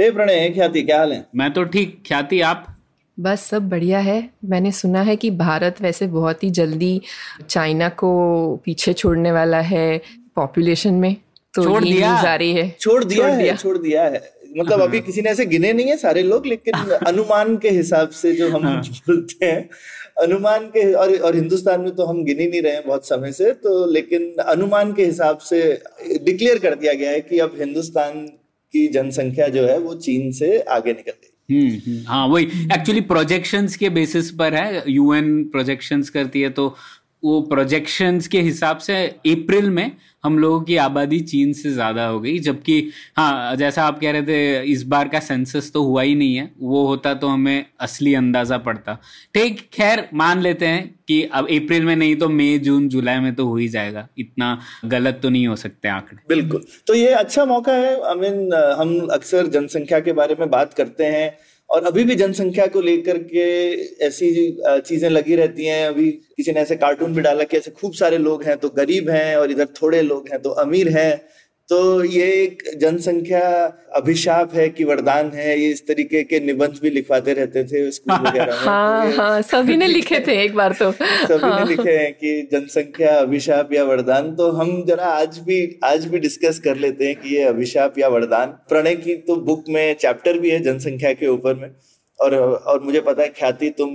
ए 0.00 0.10
प्रणय 0.10 0.50
ख्याति 0.50 0.82
क्या 0.82 0.98
हाल 0.98 1.12
है? 1.12 1.26
मैं 1.36 1.52
तो 1.52 1.64
ठीक। 1.64 2.02
ख्याति 2.08 2.40
आप? 2.40 2.66
बस 3.20 3.40
सब 3.40 3.68
बढ़िया 3.68 3.98
है। 3.98 4.30
मैंने 4.44 4.72
सुना 4.72 5.02
है 5.02 5.16
कि 5.16 5.30
भारत 5.30 5.76
वैसे 5.80 6.06
बहुत 6.06 6.44
ही 6.44 6.50
जल्दी 6.50 7.02
चाइना 7.48 7.88
को 7.88 8.56
पीछे 8.64 8.92
छोड़ने 8.92 9.32
वाला 9.32 9.60
है 9.60 10.00
पॉपुलेशन 10.36 10.94
में। 10.94 11.16
तो 11.54 11.64
छोड़ 11.64 11.84
दिया। 11.84 12.12
आ 12.12 12.34
रही 12.34 12.52
है। 12.52 12.76
छोड़ 12.80 13.04
दिया 13.04 13.18
छोड़ 13.18 13.30
है 13.30 13.42
दिया। 13.42 13.54
छोड़ 13.54 13.78
दिया 13.78 14.04
है। 14.04 14.36
मतलब 14.58 14.80
अभी 14.80 15.00
किसी 15.00 15.22
ने 15.22 15.30
ऐसे 15.30 15.46
गिने 15.46 15.72
नहीं 15.72 15.86
है 15.86 15.96
सारे 15.96 16.22
लोग 16.22 16.46
लेकिन 16.46 16.74
अनुमान 17.06 17.56
के 17.56 17.70
हिसाब 17.70 18.08
से 18.08 18.32
जो 18.32 18.50
हम 18.50 18.66
हाँ। 18.66 18.82
बोलते 18.82 19.46
हैं 19.46 19.68
अनुमान 20.16 20.66
के 20.66 20.92
और 20.94 21.14
और 21.18 21.34
हिंदुस्तान 21.36 21.80
में 21.80 21.94
तो 21.96 22.04
हम 22.04 22.22
गिनी 22.24 22.46
नहीं 22.46 22.62
रहे 22.62 22.72
हैं 22.72 22.82
बहुत 22.86 23.06
समय 23.08 23.32
से 23.32 23.52
तो 23.64 23.74
लेकिन 23.92 24.32
अनुमान 24.46 24.92
के 24.92 25.04
हिसाब 25.04 25.38
से 25.38 25.60
डिक्लेयर 26.24 26.58
कर 26.58 26.74
दिया 26.74 26.92
गया 26.94 27.10
है 27.10 27.20
कि 27.20 27.38
अब 27.38 27.54
हिंदुस्तान 27.58 28.26
की 28.74 28.86
जनसंख्या 28.88 29.48
जो 29.48 29.66
है 29.66 29.78
वो 29.78 29.94
चीन 30.06 30.30
से 30.32 30.58
आगे 30.76 30.92
निकल 30.92 31.12
गई। 31.12 31.32
हम्म 31.48 31.76
हम्म, 31.86 32.04
हाँ 32.06 32.26
वही 32.28 32.44
एक्चुअली 32.74 33.00
प्रोजेक्शंस 33.10 33.76
के 33.76 33.88
बेसिस 33.90 34.30
पर 34.30 34.54
है 34.54 34.82
यूएन 34.90 35.44
प्रोजेक्शंस 35.52 36.10
करती 36.10 36.40
है 36.40 36.50
तो 36.50 36.74
वो 37.26 37.40
प्रोजेक्शंस 37.50 38.28
के 38.28 38.40
हिसाब 38.42 38.78
से 38.80 39.04
अप्रैल 39.06 39.70
में 39.70 39.90
हम 40.24 40.38
लोगों 40.38 40.60
की 40.60 40.76
आबादी 40.78 41.18
चीन 41.22 41.52
से 41.52 41.70
ज़्यादा 41.72 42.06
हो 42.06 42.18
गई, 42.20 42.38
जबकि 42.40 42.90
हाँ 43.16 43.56
जैसा 43.56 43.82
आप 43.84 43.98
कह 44.00 44.10
रहे 44.12 44.22
थे, 44.22 44.62
इस 44.62 44.82
बार 44.84 45.08
का 45.08 45.20
सेंसस 45.20 45.70
तो 45.72 45.82
हुआ 45.82 46.02
ही 46.02 46.14
नहीं 46.14 46.34
है, 46.36 46.50
वो 46.60 46.84
होता 46.86 47.12
तो 47.14 47.28
हमें 47.28 47.64
असली 47.80 48.14
अंदाज़ा 48.14 48.58
पड़ता। 48.60 48.94
ठीक 49.34 49.60
खैर 49.72 50.08
मान 50.14 50.40
लेते 50.40 50.66
हैं 50.66 50.84
कि 51.08 51.22
अब 51.24 51.48
अप्रैल 51.52 51.84
में 51.84 51.94
नहीं 51.96 52.16
तो 52.16 52.28
मई 52.30 52.58
जून 52.60 52.88
जुलाई 52.88 53.20
में 53.20 53.34
तो 53.34 53.46
हो 53.46 53.56
ही 53.56 53.68
जाएगा, 53.68 54.06
इतना 54.18 54.58
गलत 54.86 55.20
तो 55.22 55.28
नहीं 55.30 55.46
हो 55.46 55.56
सकते 55.56 55.88
आंकड़े। 55.88 56.18
बिल्कुल। 56.28 56.64
तो 56.86 56.94
ये 56.94 57.12
अच्छा 57.14 57.44
मौका 57.46 57.72
है 57.74 57.94
आई 58.02 58.14
मीन 58.20 58.52
हम 58.78 58.98
अक्सर 59.12 59.46
जनसंख्या 59.48 60.00
के 60.00 60.12
बारे 60.14 60.36
में 60.40 60.48
बात 60.50 60.74
करते 60.74 61.04
हैं 61.06 61.36
और 61.70 61.84
अभी 61.84 62.04
भी 62.04 62.14
जनसंख्या 62.14 62.66
को 62.66 62.80
लेकर 62.80 63.18
के 63.24 63.44
ऐसी 64.06 64.28
चीज़ें 64.86 65.08
लगी 65.10 65.36
रहती 65.36 65.64
हैं। 65.64 65.86
अभी 65.88 66.10
किसी 66.36 66.52
ने 66.52 66.60
ऐसे 66.60 66.76
कार्टून 66.76 67.14
भी 67.14 67.22
डाला 67.22 67.44
कि 67.44 67.56
ऐसे 67.56 67.70
खूब 67.70 67.92
सारे 67.94 68.18
लोग 68.18 68.44
हैं 68.44 68.56
तो 68.56 68.68
गरीब 68.68 69.10
हैं 69.10 69.36
और 69.36 69.50
इधर 69.50 69.66
थोड़े 69.82 70.02
लोग 70.02 70.28
हैं 70.32 70.40
तो 70.42 70.50
अमीर 70.62 70.88
हैं। 70.88 71.20
तो 71.68 72.04
ये 72.04 72.24
एक 72.32 72.62
जनसंख्या 72.80 73.40
अभिशाप 73.96 74.54
है 74.54 74.68
कि 74.68 74.84
वरदान 74.84 75.30
है 75.34 75.58
ये 75.60 75.70
इस 75.70 75.86
तरीके 75.86 76.22
के 76.24 76.38
निबंध 76.40 76.78
भी 76.82 76.90
लिखवाते 76.90 77.32
रहते 77.34 77.64
थे 77.64 77.90
स्कूल 77.90 78.28
वगैरह 78.28 78.52
में। 78.52 78.66
हाँ 78.66 79.10
तो 79.10 79.16
हाँ 79.16 79.40
सभी 79.42 79.76
ने 79.76 79.86
लिखे 79.86 80.20
थे 80.26 80.40
एक 80.42 80.54
बार 80.54 80.72
तो। 80.72 80.90
सभी 80.92 81.38
हाँ, 81.38 81.58
ने 81.58 81.66
लिखे 81.66 81.90
हैं 81.90 82.12
कि 82.12 82.48
जनसंख्या 82.52 83.18
अभिशाप 83.18 83.72
या 83.72 83.84
वरदान। 83.84 84.34
तो 84.36 84.50
हम 84.52 84.84
जरा 84.88 85.06
आज 85.06 85.38
भी 85.38 85.58
आज 85.84 86.06
भी 86.06 86.18
डिस्कस 86.18 86.58
कर 86.58 86.76
लेते 86.76 87.06
हैं 87.06 87.16
कि 87.16 87.34
ये 87.36 87.42
अभिशाप 87.44 87.98
या 87.98 88.08
वरदान। 88.08 88.56
प्रणय 88.68 88.94
की 88.96 89.16
तो 89.26 89.36
बुक 89.42 89.64
में 89.68 89.94
चैप्टर 89.96 90.38
भी 90.38 90.50
है 90.50 90.60
जनसंख्या 90.62 91.12
के 91.12 91.26
ऊपर 91.28 91.54
में। 91.54 91.70
और 92.20 92.34
और 92.34 92.82
मुझे 92.82 93.00
पता 93.00 93.22
है 93.22 93.28
ख्याति 93.28 93.68
तुम 93.70 93.90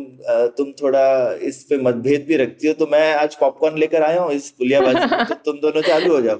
तुम 0.57 0.71
थोड़ा 0.81 1.01
इस 1.41 1.63
पे 1.63 1.77
मतभेद 1.77 2.25
भी 2.27 2.35
रखती 2.37 2.67
हो 2.67 2.73
तो 2.73 2.87
मैं 2.87 3.13
आज 3.15 3.35
पॉपकॉर्न 3.35 3.77
लेकर 3.77 4.03
आया 4.03 4.21
हूँ 4.21 4.31
इस 4.31 4.49
पुलियाबाजी 4.49 5.15
में 5.15 5.25
तो 5.25 5.35
तुम 5.45 5.57
दोनों 5.59 5.81
चालू 5.81 6.13
हो 6.13 6.21
जाओ। 6.21 6.39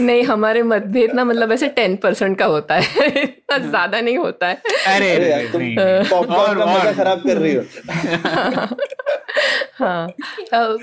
नहीं 0.00 0.22
हमारे 0.22 0.62
मतभेद 0.62 1.14
ना 1.14 1.24
मतलब 1.24 1.52
ऐसे 1.52 1.68
टेन 1.68 1.96
परसेंट 1.96 2.38
का 2.38 2.46
होता 2.46 2.74
है 2.74 3.06
इतना 3.22 3.58
ज़्यादा 3.58 4.00
नहीं 4.00 4.18
होता 4.18 4.48
है। 4.48 4.62
अरे 4.86 5.14
अरे 5.16 5.30
यार 5.30 5.46
तुम 5.52 5.62
नहीं, 5.62 5.76
नहीं। 5.76 6.10
पॉपकॉर्न 6.10 6.58
का 6.58 6.66
मज़ा 6.66 6.92
खराब 6.92 7.22
कर 7.26 7.36
रही 7.36 7.54
हो। 7.54 7.62
हाँ। 9.80 10.06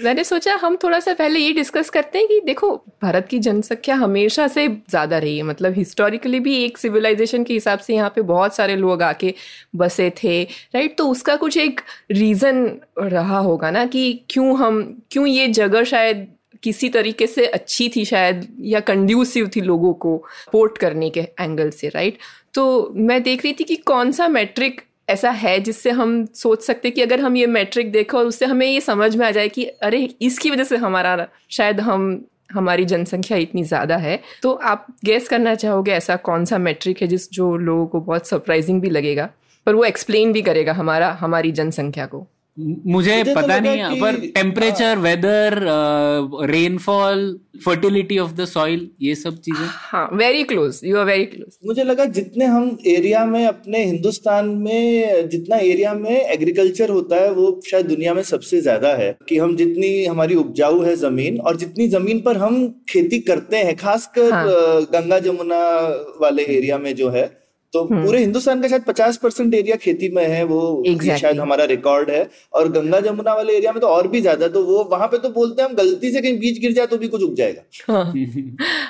मैंने 0.03 0.23
सोचा 0.23 0.53
हम 0.55 0.75
थोड़ा 0.83 0.99
सा 0.99 1.13
पहले 1.13 1.39
ये 1.39 1.51
डिस्कस 1.53 1.89
करते 1.89 2.19
हैं 2.19 2.27
कि 2.27 2.39
देखो 2.45 2.75
भारत 3.01 3.27
की 3.29 3.39
जनसंख्या 3.39 3.95
हमेशा 3.95 4.47
से 4.47 4.67
ज़्यादा 4.67 5.17
रही 5.17 5.37
है 5.37 5.43
मतलब 5.43 5.73
हिस्टोरिकली 5.73 6.39
भी 6.39 6.55
एक 6.63 6.77
सिविलाइजेशन 6.77 7.43
के 7.43 7.53
हिसाब 7.53 7.79
से 7.79 7.93
यहाँ 7.95 8.09
पे 8.15 8.21
बहुत 8.23 8.55
सारे 8.55 8.75
लोग 8.75 9.01
आके 9.03 9.33
बसे 9.75 10.09
थे 10.23 10.41
राइट 10.43 10.97
तो 10.97 11.07
उसका 11.09 11.35
कुछ 11.35 11.57
एक 11.57 11.81
रीज़न 12.11 12.65
रहा 12.99 13.37
होगा 13.39 13.71
ना 13.71 13.85
कि 13.85 14.11
क्यों 14.29 14.57
हम, 14.57 14.81
क्यों 15.11 15.25
ये 15.27 15.47
जगह 15.49 15.83
शायद 15.85 16.27
किसी 16.63 16.89
तरीके 16.89 17.27
से 17.27 17.45
अच्छी 17.47 17.87
थी 17.95 18.03
शायद, 18.05 18.47
या 18.61 18.79
कंड्यूसिव 18.81 19.49
थी 19.55 19.61
लोगों 19.61 19.93
को 19.95 20.15
पोर्ट 20.51 20.77
करने 20.77 21.09
के 21.09 21.19
एंगल 21.19 21.69
से 21.71 21.89
राइट 21.89 22.17
तो 22.53 22.93
मैं 22.95 23.21
देख 23.23 23.43
रही 23.43 23.53
थी 23.53 23.63
कि 23.63 23.75
कौन 23.85 24.11
सा 24.11 24.27
मैट्रिक 24.27 24.81
ऐसा 25.09 25.29
है 25.31 25.59
जिससे 25.59 25.89
हम 25.91 26.25
सोच 26.35 26.63
सकते 26.63 26.89
कि 26.91 27.01
अगर 27.01 27.19
हम 27.21 27.35
ये 27.37 27.45
मैट्रिक 27.47 27.91
देखें 27.91 28.17
और 28.17 28.25
उससे 28.25 28.45
हमें 28.45 28.65
ये 28.67 28.81
समझ 28.81 29.15
में 29.15 29.25
आ 29.25 29.29
जाए 29.31 29.49
कि 29.49 29.65
अरे, 29.65 30.09
इसकी 30.21 30.49
वजह 30.51 30.63
से 30.63 30.77
हमारा 30.77 31.27
शायद 31.49 31.79
हम, 31.79 32.25
हमारी 32.51 32.85
जनसंख्या 32.85 33.37
इतनी 33.37 33.63
ज़्यादा 33.63 33.97
है। 33.97 34.19
तो 34.43 34.51
आप 34.51 34.85
गेस 35.05 35.27
करना 35.29 35.53
चाहोगे 35.55 35.91
ऐसा 35.91 36.15
कौन 36.17 36.45
सा 36.45 36.57
मैट्रिक 36.57 37.01
है 37.01 37.07
जिस, 37.07 37.31
जो 37.31 37.55
लोगों 37.57 37.87
को 37.87 37.99
बहुत 38.01 38.27
सरप्राइजिंग 38.27 38.81
भी 38.81 38.89
लगेगा? 38.89 39.29
पर 39.67 39.75
वो 39.75 39.83
एक्सप्लेन 39.85 40.33
भी 40.33 40.41
करेगा 40.41 40.73
हमारा 40.73 41.11
हमारी 41.21 41.51
जनसंख्या 41.53 42.05
को। 42.07 42.25
मुझे 42.57 43.15
तो 43.23 43.33
पता 43.35 43.41
लगा 43.41 43.59
नहीं 43.59 43.79
है। 43.79 43.99
पर 44.01 44.15
temperature 44.35 44.97
weather 44.99 45.55
rainfall 46.51 47.19
fertility 47.65 48.17
of 48.19 48.31
the 48.35 48.45
soil 48.45 48.89
ये 49.01 49.15
सब 49.15 49.37
चीज़ें। 49.39 49.65
हाँ 49.67 50.09
very 50.13 50.43
close 50.43 50.79
you 50.83 50.97
are 50.97 51.05
very 51.05 51.25
close 51.25 51.57
मुझे 51.67 51.83
लगा 51.83 52.05
जितने 52.17 52.45
हम 52.45 52.77
एरिया 52.87 53.25
में 53.25 53.45
अपने 53.45 53.83
हिंदुस्तान 53.83 54.49
में 54.59 55.29
जितना 55.29 55.57
एरिया 55.57 55.93
में 55.95 56.11
एग्रीकल्चर 56.11 56.89
होता 56.89 57.21
है 57.21 57.31
वो 57.33 57.49
शायद 57.69 57.87
दुनिया 57.87 58.13
में 58.13 58.23
सबसे 58.25 58.61
ज़्यादा 58.61 58.95
है। 58.95 59.15
कि 59.29 59.37
हम 59.37 59.55
जितनी 59.55 60.05
हमारी 60.05 60.35
उपजाऊ 60.35 60.81
है 60.83 60.95
ज़मीन 60.97 61.39
और 61.41 61.57
जितनी 61.57 61.87
ज़मीन 61.89 62.21
पर 62.21 62.37
हम 62.37 62.67
खेती 62.89 63.19
करते 63.29 63.57
हैं 63.59 63.75
खासकर 63.75 64.31
हाँ। 64.33 64.81
गंगा 64.93 65.19
जमुना 65.19 65.65
वाले 66.21 66.43
एरिया 66.55 66.77
में 66.77 66.95
जो 66.95 67.09
है 67.09 67.25
तो 67.73 67.83
पूरे 67.85 68.19
हिंदुस्तान 68.19 68.61
का 68.61 68.67
शायद 68.67 68.83
पचास 68.83 69.17
परसेंट 69.17 69.53
एरिया 69.53 69.75
खेती 69.77 70.09
में 70.09 70.25
है 70.25 70.43
वो 70.45 70.59
Exactly. 70.87 71.17
शायद 71.21 71.39
हमारा 71.39 71.63
रिकॉर्ड 71.65 72.09
है। 72.09 72.29
और 72.53 72.71
गंगा 72.71 72.99
जमुना 72.99 73.33
वाले 73.33 73.55
एरिया 73.57 73.71
में 73.71 73.79
तो 73.81 73.87
और 73.87 74.07
भी 74.07 74.21
ज़्यादा 74.21 74.47
तो 74.47 74.63
वो 74.65 74.83
वहाँ 74.91 75.07
पे 75.07 75.17
तो 75.17 75.29
बोलते 75.31 75.61
हैं 75.61 75.69
हम 75.69 75.75
गलती 75.75 76.11
से 76.11 76.21
कहीं 76.21 76.39
बीज 76.39 76.59
गिर 76.59 76.73
जाए 76.73 76.87
तो 76.87 76.97
भी 76.97 77.07
कुछ 77.07 77.23
उग 77.23 77.35
जाएगा। 77.35 77.61
हाँ। 77.87 78.13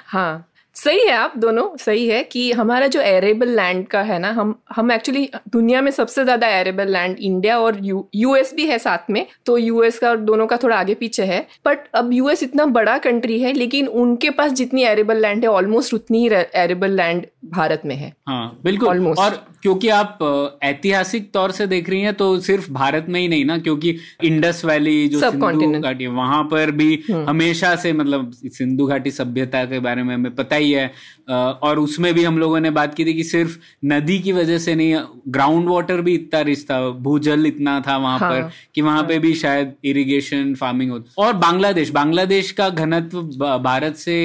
हाँ। 0.07 0.47
सही 0.77 0.99
है 0.99 1.11
आप 1.11 1.33
दोनों 1.37 1.65
सही 1.77 2.07
है 2.07 2.21
कि 2.23 2.51
हमारा 2.51 2.87
जो 2.87 3.01
एरेबल 3.01 3.49
लैंड 3.49 3.87
का 3.87 4.01
है 4.01 4.19
ना 4.19 4.29
हम 4.31 4.53
हम 4.75 4.91
एक्चुअली 4.91 5.29
दुनिया 5.49 5.81
में 5.81 5.89
सबसे 5.91 6.23
ज़्यादा 6.23 6.47
एरेबल 6.47 6.91
लैंड 6.91 7.17
इंडिया 7.19 7.57
और 7.59 7.79
यू 7.85 8.05
यूएस 8.15 8.53
भी 8.55 8.65
है 8.65 8.77
साथ 8.79 9.09
में 9.09 9.25
तो 9.45 9.57
यूएस 9.57 9.99
का 9.99 10.09
और 10.09 10.17
दोनों 10.17 10.47
का 10.47 10.57
थोड़ा 10.57 10.75
आगे 10.75 10.93
पीछे 10.93 11.25
है 11.25 11.45
बट 11.65 11.87
अब 11.95 12.13
यूएस 12.13 12.43
इतना 12.43 12.65
बड़ा 12.77 12.97
कंट्री 12.97 13.39
है 13.41 13.53
लेकिन 13.53 13.87
उनके 13.87 14.29
पास 14.29 14.51
जितनी 14.51 14.83
एरेबल 14.83 15.21
लैंड 15.21 15.43
है 15.43 15.49
ऑलमोस्ट 15.49 15.93
उतनी 15.93 16.27
ही 16.27 16.35
एरेबल 16.55 16.91
लैंड 16.91 17.25
भारत 17.49 17.81
में 17.85 17.95
है. 17.95 18.13
हाँ 18.27 18.59
बिल्कुल. 18.63 18.87
Almost. 18.87 19.19
और 19.19 19.45
क्योंकि 19.61 19.89
आप 19.89 20.59
ऐतिहासिक 20.63 21.31
तौर 21.33 21.51
से 21.51 21.67
देख 21.67 21.89
रही 21.89 22.01
हैं 22.01 22.13
तो 22.13 22.39
सिर्फ़ 22.39 22.71
भारत 22.71 23.05
में 23.09 23.19
ही 23.19 23.27
नहीं 23.27 23.45
ना 23.45 23.57
क्योंकि 23.57 23.95
इंडस 24.23 24.61
वैली 24.65 25.07
जो 25.07 25.19
सिंधु 25.19 25.79
घाटी 25.79 26.07
वहाँ 26.07 26.43
पर 26.43 26.71
भी 26.71 27.03
हमेशा 27.09 27.75
से 27.75 27.93
मतलब 27.93 28.31
सिंधु 28.33 28.87
घाटी 28.87 29.11
सभ्यता 29.11 29.63
के 29.65 29.79
बारे 29.79 30.03
में 30.03 30.13
हमें 30.15 30.35
पता 30.35 30.55
ही 30.55 30.66
है 30.73 30.91
और 31.27 31.79
उसमें 31.79 32.13
भी 32.13 32.23
हम 32.23 32.37
लोगों 32.39 32.59
ने 32.59 32.69
बात 32.69 32.93
की 32.95 33.05
थी 33.05 33.13
कि 33.13 33.23
सिर्फ़ 33.23 33.57
नदी 33.85 34.19
की 34.19 34.31
वजह 34.31 34.57
से 34.57 34.75
नहीं 34.75 34.99
ग्राउंड 35.27 35.69
वाटर 35.69 36.01
भी 36.01 36.13
इतना 36.15 36.41
रिश्ता 36.41 36.79
भूजल 36.89 37.45
इतना 37.45 37.79
था 37.87 37.97
वहाँ 37.97 38.19
हाँ, 38.19 38.29
पर 38.31 38.51
कि 38.75 38.81
वहाँ 38.81 38.97
हाँ. 38.97 39.07
पे 39.07 39.19
भी 39.19 39.33
शायद 39.33 39.73
इरिगेशन 39.83 40.53
फ़ार्मिंग 40.55 40.91
होती 40.91 41.11
और 41.17 41.33
बांग्लादेश 41.37 41.89
बांग्लादेश 41.91 42.51
का 42.51 42.69
घनत्व 42.69 43.21
भारत 43.63 43.95
से 43.95 44.17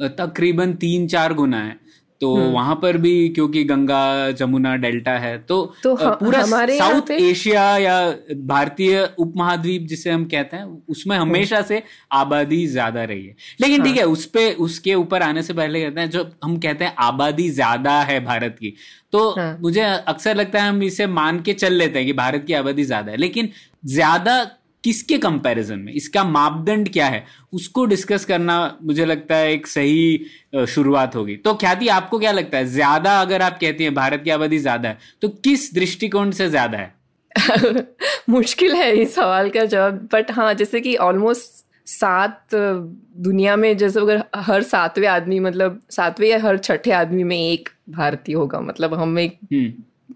तकरीबन 0.00 0.72
तीन 0.72 1.06
चार 1.06 1.34
गुना 1.34 1.62
है 1.62 1.76
तो 2.20 2.28
वहाँ 2.34 2.74
पर 2.82 2.96
भी 2.96 3.28
क्योंकि 3.28 3.62
गंगा 3.64 4.30
जमुना 4.30 4.74
डेल्टा 4.76 5.12
है 5.18 5.36
तो, 5.38 5.74
तो 5.82 5.94
अ, 5.94 6.10
पूरा 6.14 6.42
साउथ 6.42 7.10
एशिया 7.10 7.76
या 7.78 7.98
भारतीय 8.46 8.98
उपमहाद्वीप 9.18 9.86
जिसे 9.86 10.10
हम 10.10 10.24
कहते 10.24 10.56
हैं 10.56 10.82
उसमें 10.88 11.16
हमेशा 11.16 11.62
से 11.62 11.82
आबादी 12.12 12.66
ज़्यादा 12.66 13.04
रही 13.04 13.26
है 13.26 13.34
लेकिन 13.60 13.82
ठीक 13.82 13.96
हाँ। 13.96 13.98
है 13.98 14.06
उस 14.06 14.24
पे 14.26 14.52
उसके 14.60 14.94
ऊपर 14.94 15.22
आने 15.22 15.42
से 15.42 15.52
पहले 15.52 15.82
कहते 15.84 16.00
हैं 16.00 16.10
जो 16.10 16.26
हम 16.44 16.56
कहते 16.58 16.84
हैं 16.84 16.94
आबादी 16.98 17.48
ज़्यादा 17.50 18.00
है 18.02 18.20
भारत 18.24 18.56
की 18.60 18.74
तो 19.12 19.30
हाँ। 19.30 19.56
मुझे 19.60 19.82
अक्सर 19.82 20.36
लगता 20.36 20.62
है 20.62 20.68
हम 20.68 20.82
इसे 20.82 21.06
मान 21.06 21.40
के 21.40 21.52
चल 21.54 21.72
लेते 21.72 21.98
हैं 21.98 22.06
कि 22.06 22.12
भारत 22.12 22.44
की 22.46 22.52
आबादी 22.54 22.84
ज़्यादा 22.84 23.12
है 23.12 23.16
लेकिन 23.16 23.48
ज़्यादा 23.86 24.42
किसके 24.88 25.16
कंपैरिजन 25.18 25.78
में? 25.78 25.92
इसका 25.92 26.22
मापदंड 26.24 26.88
क्या 26.92 27.06
है? 27.06 27.24
उसको 27.52 27.84
डिस्कस 27.84 28.24
करना 28.24 28.54
मुझे 28.82 29.04
लगता 29.04 29.36
है 29.36 29.52
एक 29.52 29.66
सही 29.66 30.66
शुरुआत 30.66 31.16
होगी। 31.16 31.36
तो 31.36 31.54
ख्याति 31.54 31.88
आपको 31.88 32.18
क्या 32.18 32.32
लगता 32.32 32.58
है? 32.58 32.66
ज़्यादा 32.66 33.20
अगर 33.20 33.42
आप 33.42 33.58
कहती 33.60 33.84
हैं 33.84 33.94
भारत 33.94 34.22
की 34.24 34.30
आबादी 34.30 34.58
ज़्यादा 34.58 34.88
है 34.88 34.98
तो 35.22 35.28
किस 35.44 35.72
दृष्टिकोण 35.74 36.30
से 36.30 36.48
ज़्यादा 36.50 36.78
है? 36.78 36.94
मुश्किल 38.30 38.74
है 38.74 38.90
इस 38.96 39.14
सवाल 39.14 39.50
का 39.50 39.64
जवाब 39.64 40.08
बट 40.12 40.30
हाँ 40.30 40.52
जैसे 40.54 40.80
कि 40.80 40.94
ऑलमोस्ट 40.96 41.64
सात 41.86 42.54
दुनिया 42.54 43.56
में 43.56 43.76
जैसे 43.76 44.00
अगर 44.00 44.22
हर 44.36 44.62
सातवें 44.62 45.06
आदमी 45.08 45.38
मतलब 45.40 45.80
सातवें 45.90 46.28
या 46.28 46.38
हर 46.42 46.58
छठे 46.58 46.90
आदमी 46.92 47.24
में 47.24 47.36
एक 47.36 47.68
भारतीय 47.90 48.34
होगा 48.34 48.60
मतलब 48.60 48.94
हम 48.94 49.18
एक 49.18 49.38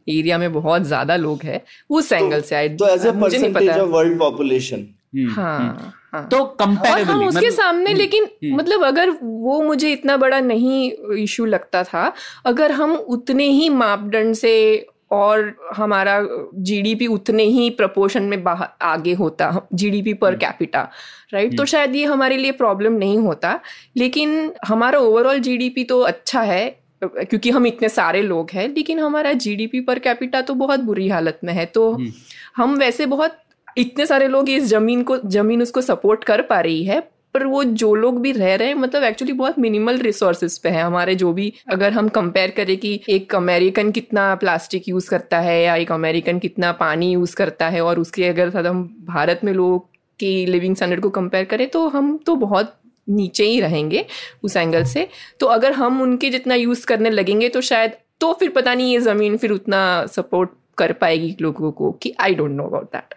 एरिया 0.09 0.37
हम्म। 0.37 0.44
में 0.44 0.53
बहुत 0.53 0.83
ज़्यादा 0.83 1.17
लोग 1.17 1.43
हैं 1.43 1.61
उस 1.91 2.12
एंगल 2.12 2.41
तो, 2.41 2.47
से 2.47 2.56
आए। 2.56 2.69
तो 2.69 2.89
as 2.89 3.06
a 3.06 3.12
percentage 3.12 3.69
of 3.69 3.89
world 3.89 4.19
population 4.19 4.87
हाँ 5.17 5.94
हाँ। 6.12 6.29
तो 6.29 6.44
कंपेरेबली 6.44 7.12
हम 7.12 7.25
उसके 7.25 7.41
मतलब, 7.41 7.56
सामने 7.56 7.91
हम्म, 7.91 8.00
लेकिन 8.00 8.25
हम्म। 8.25 8.56
मतलब 8.56 8.85
अगर 8.85 9.11
वो 9.23 9.61
मुझे 9.62 9.93
इतना 9.93 10.17
बड़ा 10.17 10.41
नहीं 10.41 10.93
इशू 11.19 11.44
लगता 11.44 11.83
था 11.85 12.12
अगर 12.47 12.73
हम 12.73 12.94
उतने 12.97 13.44
ही 13.44 13.69
मापदंड 13.69 14.35
से 14.35 14.87
और 15.11 15.55
हमारा 15.77 16.19
जीडीपी 16.55 17.06
उतने 17.06 17.43
ही 17.43 17.71
प्रपोर्शन 17.71 18.23
में 18.23 18.44
आगे 18.83 19.12
होता 19.12 19.67
जीडीपी 19.75 20.15
पर 20.15 20.37
कैपिटा 20.37 20.89
राइट 21.35 21.56
तो 21.56 21.65
शायद 21.65 21.97
ये 21.97 22.05
हमारे 22.05 22.37
लिए 22.37 22.53
प्रॉब्लम 22.53 22.93
नहीं 22.93 23.19
होता। 23.19 23.61
लेकिन 23.97 24.53
हमारा 24.67 24.99
ओवरऑल 24.99 25.39
जीडीपी 25.39 25.85
तो 25.85 26.00
अच्छा 26.00 26.41
है 26.41 26.81
क्योंकि 27.03 27.51
हम 27.51 27.67
इतने 27.67 27.89
सारे 27.89 28.23
लोग 28.23 28.51
हैं 28.51 28.69
लेकिन 28.69 28.99
हमारा 28.99 29.33
जीडीपी 29.35 29.81
पर 29.81 29.99
कैपिटा 29.99 30.41
तो 30.43 30.55
बहुत 30.57 30.81
बुरी 30.81 31.09
हालत 31.09 31.41
में 31.45 31.53
है 31.53 31.65
तो 31.69 31.93
हम्म। 31.93 32.13
हम 32.57 32.77
वैसे 32.77 33.07
बहुत 33.07 33.39
इतने 33.77 34.07
सारे 34.07 34.29
लोग 34.29 34.49
इस 34.51 34.65
ज़मीन 34.67 35.03
को 35.03 35.17
ज़मीन 35.29 35.63
उसको 35.63 35.81
सपोर्ट 35.81 36.25
कर 36.25 36.43
पा 36.43 36.61
रही 36.61 36.85
है 36.85 37.01
पर 37.35 37.45
वो 37.47 37.63
जो 37.65 37.95
लोग 37.95 38.21
भी 38.21 38.33
रह 38.33 38.55
रहे 38.55 38.69
हैं 38.69 38.75
मतलब 38.75 39.03
एक्चुअली 39.03 39.33
बहुत 39.33 39.59
मिनिमल 39.59 39.99
रिसोर्सेज 39.99 40.59
पे 40.59 40.69
है 40.69 40.83
हमारे 40.83 41.15
जो 41.15 41.33
भी 41.33 41.53
अगर 41.73 41.93
हम 41.93 42.09
कंपेयर 42.09 42.51
करें 42.51 42.77
कि 42.77 43.01
एक 43.09 43.35
अमेरिकन 43.35 43.93
कितना 43.93 44.35
प्लास्टिक 44.35 44.89
यूज़ 44.89 45.09
करता 45.11 45.39
है 45.41 45.63
या 45.63 45.77
एक 45.77 45.93
अमेरिकन 45.93 46.39
कितना 46.39 46.73
पानी 46.81 47.13
यूज़ 47.13 47.37
करता 47.37 47.69
है 47.69 47.81
और 47.81 48.01
उसके 48.01 48.29
अगर 48.29 48.57
हम 48.67 48.83
भारत 49.05 49.41
में 49.45 49.53
लोग 49.53 49.89
की 50.21 50.35
लिविंग 50.47 50.77
स्टैंडर्ड 50.77 51.01
को 51.01 51.11
कंपेयर 51.11 51.45
करें 51.45 51.69
तो 51.69 51.87
हम 51.89 52.17
तो 52.27 52.35
बहुत 52.37 52.77
नीचे 53.07 53.45
ही 53.45 53.61
रहेंगे 53.61 54.05
उस 54.45 54.57
एंगल 54.57 54.85
से। 54.85 55.07
तो 55.41 55.47
अगर 55.49 55.73
हम 55.73 56.01
उनके 56.03 56.31
जितना 56.31 56.55
यूज़ 56.55 56.87
करने 56.87 57.11
लगेंगे 57.11 57.49
तो 57.49 57.61
शायद 57.63 57.97
तो 58.21 58.33
फिर 58.33 58.51
पता 58.51 58.75
नहीं 58.75 58.93
ये 58.93 59.01
ज़मीन 59.01 59.37
फिर 59.37 59.51
उतना 59.51 59.83
सपोर्ट 60.07 60.51
कर 60.79 60.93
पाएगी 60.93 61.37
लोगों 61.41 61.73
को 61.73 61.91
कि 61.93 62.15
I 62.21 62.35
don't 62.35 62.51
know 62.51 62.65
about 62.65 62.93
that 62.93 63.15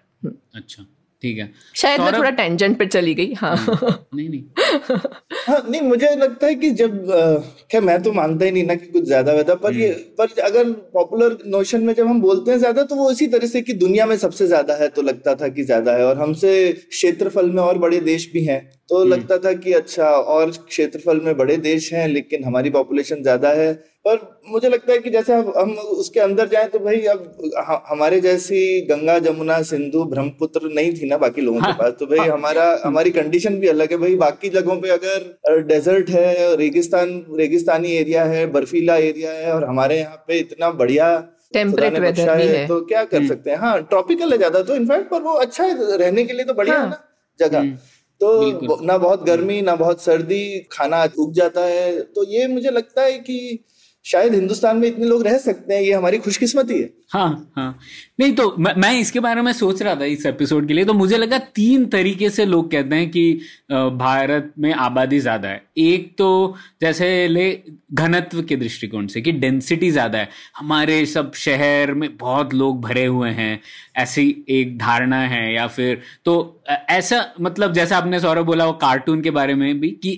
अच्छा 0.56 0.86
ठीक 1.24 1.38
है। 1.38 1.50
शायद 1.76 2.02
मैं 2.02 2.12
थोड़ा 2.14 2.30
टेंजेंट 2.30 2.78
पे 2.80 2.86
चली 2.86 3.14
गई 3.14 3.34
हाँ। 3.34 3.56
नहीं 4.16 4.28
नहीं 4.30 4.98
हाँ 5.48 5.62
नहीं 5.70 5.82
मुझे 5.82 6.10
लगता 6.16 6.48
है 6.48 6.56
कि 6.56 6.70
जब 6.72 7.06
क्या 7.70 7.82
मैं 7.82 8.02
तो 8.04 8.12
मानता 8.14 8.46
ही 8.46 8.52
नहीं 8.52 8.64
ना 8.64 8.76
कि 8.76 8.86
कुछ 8.88 9.04
ज़्यादा 9.04 9.34
वैदा 9.34 9.56
पर 9.56 9.74
ये 9.74 9.88
हम्म। 9.90 10.04
पर 10.18 10.42
अगर 10.42 10.72
पॉपुलर 10.94 11.38
नोशन 11.48 11.84
में 11.84 11.94
जब 11.94 12.08
हम 12.08 12.22
बोलते 12.22 12.52
हैं 12.52 12.58
ज़्यादा 12.60 12.84
तो 12.84 12.96
वो 12.96 13.10
इसी 13.12 13.28
तरह 13.28 13.48
से 13.48 13.62
कि 13.62 13.74
दुनिया 13.76 14.06
में 14.06 14.16
सबसे 14.18 14.48
ज़्यादा 14.48 14.74
है 14.74 14.88
तो 14.90 15.02
लगता 15.02 15.36
था 15.36 15.48
कि 15.48 15.64
ज़्यादा 15.64 15.92
है 15.92 16.06
और 16.06 16.18
हमसे 16.18 16.72
क्षेत्रफल 16.90 17.50
में 17.50 17.62
और 17.64 17.78
बड़े 17.78 18.00
देश 18.02 18.30
भी 18.34 18.44
हैं। 18.44 18.60
तो 18.90 19.00
हम्म। 19.00 19.10
लगता 19.10 19.38
था 19.38 19.52
कि 19.54 19.72
अच्छा 19.74 20.10
और 20.34 20.52
क्षेत्रफल 20.68 21.20
में 21.20 21.36
बड़े 21.38 21.56
देश 21.60 21.92
हैं 21.94 22.08
लेकिन 22.08 22.44
हमारी 22.44 22.70
पॉपुलेशन 22.70 23.22
ज़्यादा 23.22 23.50
है। 23.52 23.74
पर 24.06 24.20
मुझे 24.50 24.70
लगता 24.70 24.92
है 24.94 24.98
कि 25.00 25.10
जैसे 25.10 25.34
अब 25.34 25.54
हम 25.58 25.72
उसके 25.72 26.20
अंदर 26.20 26.48
जाएँ 26.48 26.68
तो 26.70 26.80
भाई 26.80 27.00
अब 27.06 27.84
हमारे 27.88 28.20
जैसी 28.22 28.60
गंगा 28.90 29.18
जमुना 29.20 29.62
सिंधु 29.64 30.04
ब्रह्मपुत्र 30.06 30.70
नहीं 30.74 30.94
थी 30.94 31.08
ना 31.08 31.18
बाकी 31.18 31.42
लोगों 31.42 31.62
हाँ, 31.62 31.72
के 31.72 31.78
पास। 31.80 31.94
तो 32.00 32.06
भाई 32.06 32.20
हाँ, 32.20 32.28
हमारा 32.30 32.66
हमारी 32.86 33.12
कंडीशन 33.12 33.60
भी 33.60 33.68
अलग 33.68 33.92
है 33.92 33.98
भाई। 33.98 34.16
बाकी 34.18 34.50
जगहों 34.50 34.76
पे 34.82 34.90
अगर 34.90 35.62
डेजर्ट 35.68 36.10
है 36.10 36.56
रेगिस्तान 36.56 37.10
रेगिस्तानी 37.40 37.96
एरिया 37.96 38.24
है 38.26 38.46
बर्फीला 38.52 38.96
एरिया 39.08 39.32
है 39.32 39.54
और 39.54 39.66
हमारे 39.66 40.00
यहाँ 40.00 40.24
पे 40.28 40.40
इतना 40.40 40.70
बढ़िया 40.74 41.10
टेम्परेट 41.54 41.98
वेदर 41.98 42.36
भी 42.38 42.48
है। 42.48 42.68
तो 42.68 42.80
क्या 42.84 43.04
कर 43.06 43.18
हम्म। 43.18 43.28
सकते 43.28 43.50
हैं? 43.50 43.58
हाँ 43.58 43.82
ट्रॉपिकल 43.84 44.32
है 44.32 44.38
ज़्यादा 44.38 44.62
तो। 44.62 44.76
इनफैक्ट 44.76 45.10
पर 45.10 45.22
वो 45.22 45.34
अच्छा 45.40 45.64
है 45.64 45.98
रहने 45.98 46.24
के 46.26 46.34
लिए 46.34 46.46
तो 46.46 46.54
बढ़िया 46.54 46.76
है 46.76 46.82
हाँ। 46.82 46.90
ना 46.90 47.04
जगह। 47.40 47.60
हम्म। 47.60 47.78
तो 48.21 48.85
ना 48.85 48.97
बहुत 48.97 49.23
गर्मी 49.23 49.62
ना 49.62 49.75
बहुत 49.75 50.01
सर्दी 50.01 50.59
खाना 50.71 51.03
उग 51.19 51.33
जाता 51.33 51.65
है। 51.65 52.01
तो 52.03 52.23
ये 52.23 52.47
मुझे 52.47 52.69
लगता 52.71 53.01
है 53.01 53.17
कि 53.19 53.38
शायद 54.06 54.34
हिंदुस्तान 54.34 54.78
में 54.78 54.88
इतने 54.88 55.06
लोग 55.06 55.25
रह 55.28 55.38
सकते 55.38 55.74
हैं 55.74 55.81
ये 55.81 55.94
हमारी 55.94 56.18
खुशकिस्मती 56.19 56.74
है। 56.74 56.90
हाँ 57.12 57.52
हाँ। 57.57 57.80
नहीं 58.19 58.34
तो 58.36 58.56
मैं, 58.57 58.74
मैं 58.75 59.00
इसके 59.00 59.19
बारे 59.19 59.42
में 59.42 59.52
सोच 59.54 59.81
रहा 59.81 59.96
था 59.96 60.06
इस 60.06 60.25
एपिसोड 60.25 60.68
के 60.68 60.74
लिए 60.74 60.86
तो 60.86 60.94
मुझे 60.94 61.18
लगा 61.18 61.38
तीन 61.56 61.86
तरीके 61.88 62.30
से 62.30 62.46
लोग 62.46 62.69
कहते 62.72 62.96
हैं 62.96 63.10
कि 63.12 63.34
भारत 63.72 64.52
में 64.60 64.72
आबादी 64.74 65.19
ज़्यादा 65.19 65.50
है। 65.50 65.62
एक 65.78 66.13
तो 66.18 66.56
जैसे 66.81 67.28
ले 67.28 67.50
घनत्व 67.94 68.42
के 68.44 68.56
दृष्टिकोण 68.56 69.07
से 69.07 69.22
कि 69.22 69.31
डेंसिटी 69.34 69.92
ज़्यादा 69.92 70.19
है। 70.19 70.30
हमारे 70.58 71.06
सब 71.06 71.34
शहर 71.36 71.94
में 71.94 72.10
बहुत 72.18 72.54
लोग 72.54 72.81
भरे 72.81 73.06
हुए 73.06 73.30
हैं 73.31 73.60
ऐसी 73.98 74.30
एक 74.50 74.78
धारणा 74.78 75.22
है 75.28 75.54
या 75.54 75.68
फिर 75.68 76.01
तो 76.25 76.63
ऐसा 76.69 77.25
मतलब 77.42 77.74
जैसा 77.74 77.98
आपने 77.98 78.19
सौरभ 78.19 78.46
बोला 78.46 78.66
वो 78.66 78.74
कार्टून 78.81 79.22
के 79.22 79.31
बारे 79.31 79.54
में 79.56 79.80
भी 79.80 79.90
कि 80.04 80.16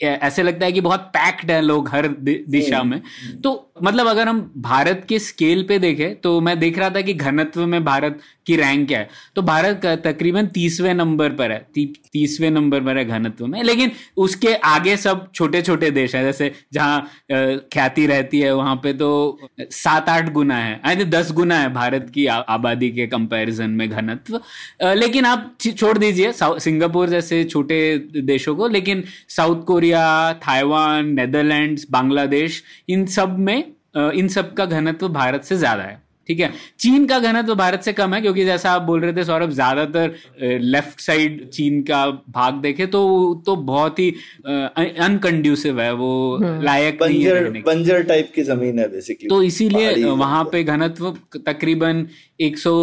ऐसे 0.00 0.42
लगता 0.42 0.66
है 0.66 0.72
कि 0.72 0.80
बहुत 0.80 1.00
पैक्ड 1.12 1.50
है 1.50 1.60
लोग 1.60 1.88
हर 1.88 2.08
दिशा 2.08 2.82
में। 2.82 3.00
तो 3.44 3.72
मतलब 3.82 4.06
अगर 4.06 4.28
हम 4.28 4.40
भारत 4.56 5.04
के 5.08 5.18
स्केल 5.18 5.62
पे 5.62 5.78
देखें 5.78 6.14
तो 6.20 6.40
मैं 6.40 6.58
देख 6.58 6.78
रहा 6.78 6.90
था 6.90 7.00
कि 7.00 7.14
घनत्व 7.14 7.66
में 7.66 7.84
भारत 7.84 8.18
की 8.46 8.56
रैंक 8.56 8.86
क्या 8.88 8.98
है? 8.98 9.08
तो 9.36 9.42
भारत 9.42 9.86
तकरीबन 10.04 10.46
तीसवें 10.48 10.92
नंबर 10.94 11.30
पर 11.32 11.52
है। 11.52 11.58
ती, 11.74 11.84
तीसवें 12.12 12.50
नंबर 12.50 12.80
पर 12.80 12.98
है 12.98 13.04
घनत्व 13.06 13.46
में। 13.46 13.62
लेकिन 13.62 13.90
उसके 14.16 14.54
आगे 14.66 14.96
सब 14.96 15.26
छोटे 15.34 15.62
छोटे 15.62 15.90
देश 15.92 16.14
है। 16.14 16.22
जैसे 16.24 16.52
जहाँ 16.72 17.00
ख्याति 17.32 18.06
रहती 18.06 18.40
है 18.40 18.54
वहाँ 18.54 18.74
पे 18.82 18.92
तो 18.94 19.38
सात 19.60 20.08
आठ 20.08 20.32
गुना 20.32 20.56
है। 20.56 20.80
आई 20.86 21.04
दस 21.06 21.32
गुना 21.32 21.58
है 21.58 21.72
भारत 21.74 22.10
की 22.14 22.26
आ, 22.26 22.36
आबादी 22.36 22.90
के 22.90 23.06
कंपैरिजन 23.06 23.70
में 23.70 23.88
घनत्व। 23.88 24.40
लेकिन 24.84 25.24
आप 25.26 25.52
छोड़ 25.68 25.96
दीजिए 25.98 26.32
सिंगापुर 26.36 27.08
जैसे 27.08 27.42
छोटे 27.46 27.76
देशों 28.16 28.56
को। 28.56 28.68
लेकिन 28.68 29.04
South 29.28 29.64
Korea 29.64 30.32
Taiwan 30.38 31.14
Netherlands 31.14 31.86
Bangladesh 31.90 32.62
इन 32.88 33.06
सब 33.08 33.38
में 33.38 33.56
इन 33.96 34.28
सब 34.28 34.52
का 34.54 34.64
घनत्व 34.66 35.08
भारत 35.10 35.44
से 35.44 35.56
ज़्यादा 35.56 35.82
है। 35.82 36.00
ठीक 36.28 36.40
है? 36.40 36.52
चीन 36.78 37.06
का 37.06 37.18
घनत्व 37.20 37.54
भारत 37.54 37.82
से 37.82 37.92
कम 37.92 38.14
है 38.14 38.20
क्योंकि 38.20 38.44
जैसा 38.44 38.70
आप 38.70 38.82
बोल 38.82 39.00
रहे 39.00 39.12
थे 39.12 39.24
सौरभ 39.24 39.50
ज़्यादातर 39.50 40.14
लेफ़्ट 40.42 41.00
साइड 41.00 41.48
चीन 41.50 41.82
का 41.82 42.04
भाग 42.30 42.60
देखे 42.62 42.86
तो 42.86 43.02
तो 43.46 43.56
बहुत 43.66 43.98
ही 43.98 44.10
अनकंड्यूसिव 44.46 45.80
है 45.80 45.92
वो 45.94 46.12
हम्म। 46.36 46.62
लायक 46.62 46.98
बंजर, 47.00 47.42
नहीं 47.42 47.54
है 47.54 47.62
बंजर 47.64 48.02
टाइप 48.04 48.32
की 48.34 48.42
ज़मीन 48.42 48.78
है 48.78 48.88
बेसिकली 48.88 49.28
तो 49.28 49.42
इसीलिए 49.42 50.04
वहाँ 50.04 50.44
पे 50.52 50.64
घनत्व 50.64 51.10
तकरीबन 51.46 52.06
100 52.42 52.74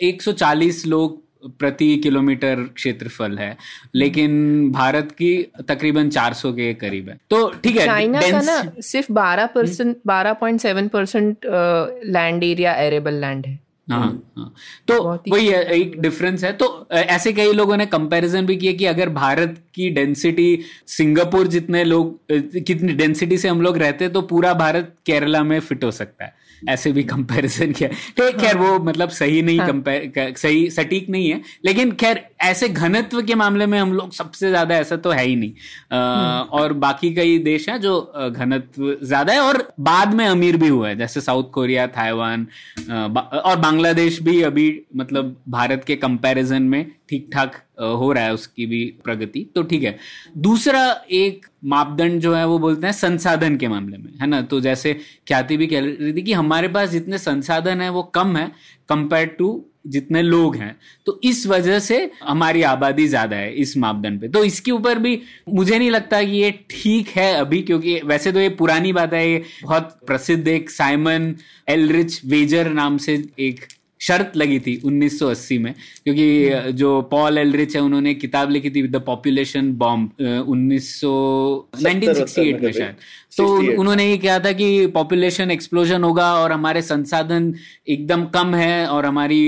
140 0.00 0.84
लोग 0.86 1.18
प्रति 1.44 1.96
किलोमीटर 1.96 2.62
क्षेत्रफल 2.74 3.38
है 3.38 3.56
लेकिन 3.94 4.70
भारत 4.72 5.12
की 5.12 5.30
तकरीबन 5.68 6.10
400 6.10 6.52
के 6.52 6.72
करीब 6.74 7.08
है। 7.08 7.18
तो 7.30 7.48
ठीक 7.64 7.76
है 7.76 7.84
चाइना 7.84 8.20
का 8.20 8.40
ना 8.42 8.62
सिर्फ़ 8.80 9.12
12 9.12 9.48
परसेंट 9.54 9.96
बारह 10.06 10.32
point 10.32 10.60
seven 10.60 10.88
percent 10.88 11.46
land 11.46 12.44
area 12.44 12.74
arable 12.76 13.20
land 13.20 13.46
है। 13.46 13.58
हाँ 13.90 14.22
हाँ। 14.38 14.52
तो 14.88 15.02
वही 15.04 15.46
है 15.46 15.62
एक 15.72 16.00
डिफरेंस 16.00 16.44
है। 16.44 16.52
तो 16.52 16.88
ऐसे 16.92 17.32
कई 17.32 17.52
लोगों 17.52 17.76
ने 17.76 17.86
कंपैरिजन 17.86 18.46
भी 18.46 18.56
किया 18.56 18.72
कि 18.72 18.86
अगर 18.86 19.08
भारत 19.08 19.62
की 19.74 19.90
डेंसिटी 19.90 20.58
सिंगापुर 20.88 21.46
जितने 21.46 21.84
लोग 21.84 22.18
कितनी 22.32 22.92
डेंसिटी 22.94 23.38
से 23.38 23.48
हम 23.48 23.62
लोग 23.62 23.78
रहते 23.78 24.08
तो 24.08 24.22
पूरा 24.22 24.54
भारत 24.56 24.94
केरला 25.06 25.42
में 25.42 25.58
फिट 25.60 25.84
हो 25.84 25.90
सकता 25.92 26.24
है। 26.24 26.38
ऐसे 26.62 26.90
भी 26.92 27.02
कंपैरिजन 27.02 27.72
किया। 27.72 27.88
तो 28.16 28.30
खैर 28.38 28.56
वो 28.58 28.78
मतलब 28.78 29.08
सही 29.08 29.42
नहीं 29.42 29.58
कंपेयर 29.58 30.18
हाँ। 30.18 30.32
सही 30.36 30.68
सटीक 30.70 31.08
नहीं 31.10 31.30
है। 31.30 31.40
लेकिन 31.64 31.92
खैर 31.92 32.20
ऐसे 32.40 32.68
घनत्व 32.68 33.22
के 33.22 33.34
मामले 33.34 33.66
में 33.66 33.78
हम 33.78 33.92
लोग 33.92 34.12
सबसे 34.12 34.48
ज़्यादा 34.48 34.76
ऐसा 34.76 34.96
तो 34.96 35.10
है 35.10 35.24
ही 35.26 35.36
नहीं। 35.36 35.52
आ, 35.92 35.96
हम्म। 35.96 36.48
और 36.50 36.72
बाकी 36.74 37.12
कई 37.14 37.38
देश 37.38 37.68
हैं 37.68 37.80
जो 37.80 38.00
घनत्व 38.28 38.94
ज़्यादा 39.02 39.32
है 39.32 39.40
और 39.40 39.66
बाद 39.80 40.14
में 40.14 40.24
अमीर 40.26 40.56
भी 40.56 40.68
हुआ 40.68 40.88
है। 40.88 40.96
जैसे 40.96 41.20
साउथ 41.20 41.50
कोरिया 41.50 41.86
थाईवान 41.88 42.46
और 42.90 43.56
बांग्लादेश 43.58 43.79
भी 44.22 44.42
अभी 44.42 44.82
मतलब 44.96 45.42
भारत 45.48 45.84
के 45.86 45.96
कंपैरिजन 45.96 46.62
में 46.62 46.92
ठीक 47.08 47.30
ठाक 47.32 47.54
हो 47.80 48.12
रहा 48.12 48.24
है 48.24 48.34
उसकी 48.34 48.66
भी 48.66 48.94
प्रगति। 49.04 49.50
तो 49.54 49.62
ठीक 49.62 49.82
है। 49.82 49.98
दूसरा 50.38 51.04
एक 51.10 51.46
मापदंड 51.64 52.20
जो 52.20 52.34
है 52.34 52.46
वो 52.46 52.58
बोलते 52.58 52.86
हैं 52.86 52.92
संसाधन 52.92 53.56
के 53.56 53.68
मामले 53.68 53.96
में, 53.96 54.12
है 54.20 54.26
ना? 54.26 54.42
तो 54.42 54.60
जैसे 54.60 54.94
ख्याति 55.28 55.56
भी 55.56 55.66
कह 55.66 55.80
रही 55.80 56.12
थी 56.12 56.22
कि 56.22 56.32
हमारे 56.32 56.68
पास 56.68 56.88
जितने 56.88 57.18
संसाधन 57.18 57.80
है 57.80 57.90
वो 57.90 58.02
कम 58.02 58.36
है 58.36 58.52
कंपेयर 58.88 59.26
टू 59.26 59.66
जितने 59.90 60.22
लोग 60.22 60.56
हैं 60.56 60.76
तो 61.06 61.20
इस 61.24 61.46
वजह 61.46 61.78
से 61.78 62.10
हमारी 62.22 62.62
आबादी 62.64 63.06
ज़्यादा 63.08 63.36
है 63.36 63.52
इस 63.54 63.76
मापदंड 63.76 64.20
पे। 64.20 64.28
तो 64.28 64.44
इसके 64.44 64.70
ऊपर 64.70 64.98
भी 64.98 65.20
मुझे 65.48 65.78
नहीं 65.78 65.90
लगता 65.90 66.22
कि 66.22 66.32
ये 66.32 66.50
ठीक 66.70 67.08
है 67.16 67.32
अभी 67.34 67.62
क्योंकि 67.62 68.00
वैसे 68.04 68.32
तो 68.32 68.40
ये 68.40 68.48
पुरानी 68.60 68.92
बात 68.92 69.12
है 69.14 69.30
ये 69.30 69.42
बहुत 69.62 69.98
प्रसिद्ध 70.06 70.48
एक 70.48 70.70
साइमन 70.70 71.34
एलरिच 71.68 72.20
वेजर 72.26 72.68
नाम 72.72 72.98
से 72.98 73.24
एक 73.40 73.66
शर्त 74.00 74.36
लगी 74.36 74.58
थी 74.60 74.80
1980 74.80 75.58
में 75.58 75.74
क्योंकि 76.04 76.72
जो 76.72 77.00
पॉल 77.10 77.38
एलरिच 77.38 77.74
है 77.76 77.82
उन्होंने 77.82 78.14
किताब 78.14 78.50
लिखी 78.50 78.70
थी 78.70 78.82
द 78.88 78.96
पॉपुलेशन 79.06 79.72
बॉम्ब 79.78 80.10
1968 80.20 82.62
में 82.62 82.72
शायद। 82.72 82.94
तो 83.36 83.46
उन्होंने 83.80 84.04
ये 84.10 84.16
कहा 84.18 84.38
था 84.38 84.52
कि 84.52 84.86
पॉपुलेशन 84.86 85.50
एक्सप्लोजन 85.50 86.04
होगा 86.04 86.32
और 86.34 86.52
हमारे 86.52 86.82
संसाधन 86.82 87.52
एकदम 87.88 88.24
कम 88.34 88.54
है 88.54 88.86
और 88.86 89.06
हमारी 89.06 89.40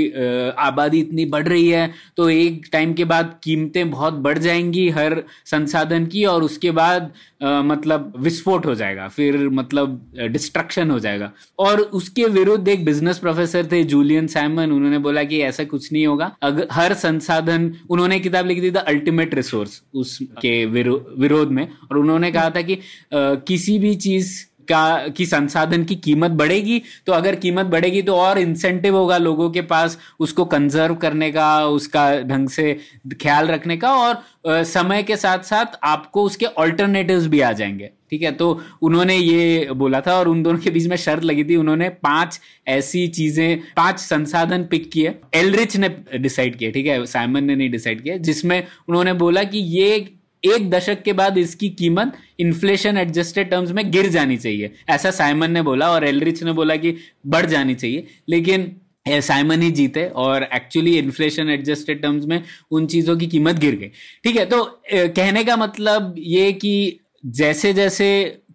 आबादी 0.58 1.00
इतनी 1.00 1.24
बढ़ 1.24 1.48
रही 1.48 1.68
है 1.68 1.90
तो 2.16 2.28
एक 2.30 2.68
टाइम 2.72 2.92
के 2.92 3.04
बाद 3.04 3.34
कीमतें 3.44 3.90
बहुत 3.90 4.14
बढ़ 4.22 4.38
जाएँगी 4.38 4.88
हर 4.90 5.22
संसाधन 5.46 6.06
की 6.06 6.24
और 6.24 6.42
उसके 6.42 6.70
बाद 6.70 7.10
आ, 7.42 7.62
मतलब 7.62 8.12
विस्फोट 8.18 8.66
हो 8.66 8.74
जाएगा 8.74 9.06
फिर 9.08 9.36
मतलब 9.50 10.12
डिस्ट्रक्शन 10.30 10.90
हो 10.90 10.98
जाएगा। 10.98 11.30
और 11.58 11.80
उसके 11.80 12.24
विरुद्ध 12.24 12.68
एक 12.68 12.84
बिज़नेस 12.84 13.18
प्रोफेसर 13.18 13.66
थे 13.72 13.82
जूलियन 13.84 14.26
सैमन 14.26 14.72
उन्होंने 14.72 14.98
बोला 14.98 15.24
कि 15.24 15.40
ऐसा 15.42 15.64
कुछ 15.64 15.92
नहीं 15.92 16.06
होगा। 16.06 16.30
अगर 16.42 16.66
हर 16.72 16.94
संसाधन 16.94 17.70
उन्होंने 17.90 18.20
किताब 18.20 18.46
लिखी 18.46 18.62
थी 18.62 18.70
द 18.70 18.76
अल्टीमेट 18.76 19.34
रिसोर्स 19.34 19.82
उसके 19.94 20.64
विरोध 20.66 21.50
में। 21.50 21.64
और 21.64 21.98
उन्होंने 21.98 22.30
कहा 22.32 22.50
था 22.50 22.62
कि 22.62 22.74
आ, 22.74 22.78
किसी 23.12 23.71
भी 23.78 23.94
चीज़ 23.96 24.40
का, 24.68 25.08
की 25.08 25.24
संसाधन 25.26 25.84
की 25.84 25.94
कीमत 25.94 26.30
बढ़ेगी 26.30 26.82
तो 27.06 27.12
अगर 27.12 27.34
कीमत 27.36 27.66
बढ़ेगी 27.66 28.02
तो 28.02 28.16
और 28.16 28.38
इंसेंटिव 28.38 28.96
होगा 28.96 29.16
लोगों 29.18 29.50
के 29.50 29.60
पास 29.62 29.98
उसको 30.20 30.44
कंजर्व 30.44 30.94
करने 30.94 31.30
का, 31.32 31.66
उसका 31.66 32.20
ढंग 32.20 32.48
से 32.48 32.72
ख्याल 33.22 33.48
रखने 33.48 33.76
का 33.76 33.94
और 33.94 34.62
समय 34.64 35.02
के 35.02 35.16
साथ 35.16 35.42
साथ 35.44 35.78
आपको 35.84 36.24
उसके 36.24 36.46
ऑल्टरनेटिव्स 36.46 37.26
भी 37.26 37.40
आ 37.40 37.52
जाएँगे। 37.52 37.90
ठीक 38.10 38.22
है? 38.22 38.32
तो 38.32 38.60
उन्होंने 38.82 39.16
ये 39.16 39.68
बोला 39.74 40.00
था 40.00 40.14
और 40.14 40.28
उन 40.28 40.42
दोनों 40.42 40.58
के 40.58 40.70
बीच 40.70 40.86
में 40.86 40.96
शर्त 40.96 41.24
लगी 41.24 41.44
थी। 41.44 41.56
उन्होंने 41.56 41.88
पाँच 41.88 42.40
ऐसी 42.68 43.06
चीज़ें, 43.08 43.60
पाँच 43.76 43.98
संसाधन 43.98 44.64
पिक 44.64 44.90
किए। 44.92 45.14
एलरिच 45.34 45.76
ने 45.76 45.88
डिसाइड 46.16 46.56
किया 46.56 46.70
ठीक 46.70 46.86
है? 46.86 47.04
साइमन 47.06 47.44
ने 47.44 47.56
नहीं 47.56 47.70
डिसाइड 47.70 48.02
किया 48.02 48.16
जिसमें 48.18 48.62
उन्होंने 48.88 49.12
बोला 49.14 49.44
कि 49.44 49.58
ये 49.58 49.98
एक 50.44 50.68
दशक 50.70 51.02
के 51.02 51.12
बाद 51.12 51.38
इसकी 51.38 51.68
कीमत 51.70 52.12
इन्फ्लेशन 52.40 52.96
एडजस्टेड 52.98 53.50
टर्म्स 53.50 53.70
में 53.70 53.90
गिर 53.90 54.08
जानी 54.08 54.36
चाहिए। 54.36 54.72
ऐसा 54.88 55.10
साइमन 55.10 55.50
ने 55.50 55.62
बोला 55.62 55.90
और 55.90 56.04
एलरिच 56.04 56.42
ने 56.42 56.52
बोला 56.52 56.76
कि 56.76 56.96
बढ़ 57.26 57.46
जानी 57.46 57.74
चाहिए। 57.74 58.06
लेकिन 58.28 58.70
साइमन 59.08 59.62
ही 59.62 59.70
जीते 59.70 60.04
और 60.16 60.42
एक्चुअली 60.44 60.96
इन्फ्लेशन 60.98 61.48
एडजस्टेड 61.50 62.02
टर्म्स 62.02 62.24
में 62.24 62.42
उन 62.70 62.86
चीज़ों 62.86 63.16
की 63.16 63.26
कीमत 63.26 63.56
गिर 63.56 63.76
गई। 63.76 63.90
ठीक 64.24 64.36
है 64.36 64.44
तो 64.46 64.64
कहने 64.90 65.44
का 65.44 65.56
मतलब 65.56 66.14
ये 66.18 66.52
कि 66.54 66.98
जैसे 67.24 67.72
जैसे 67.72 68.08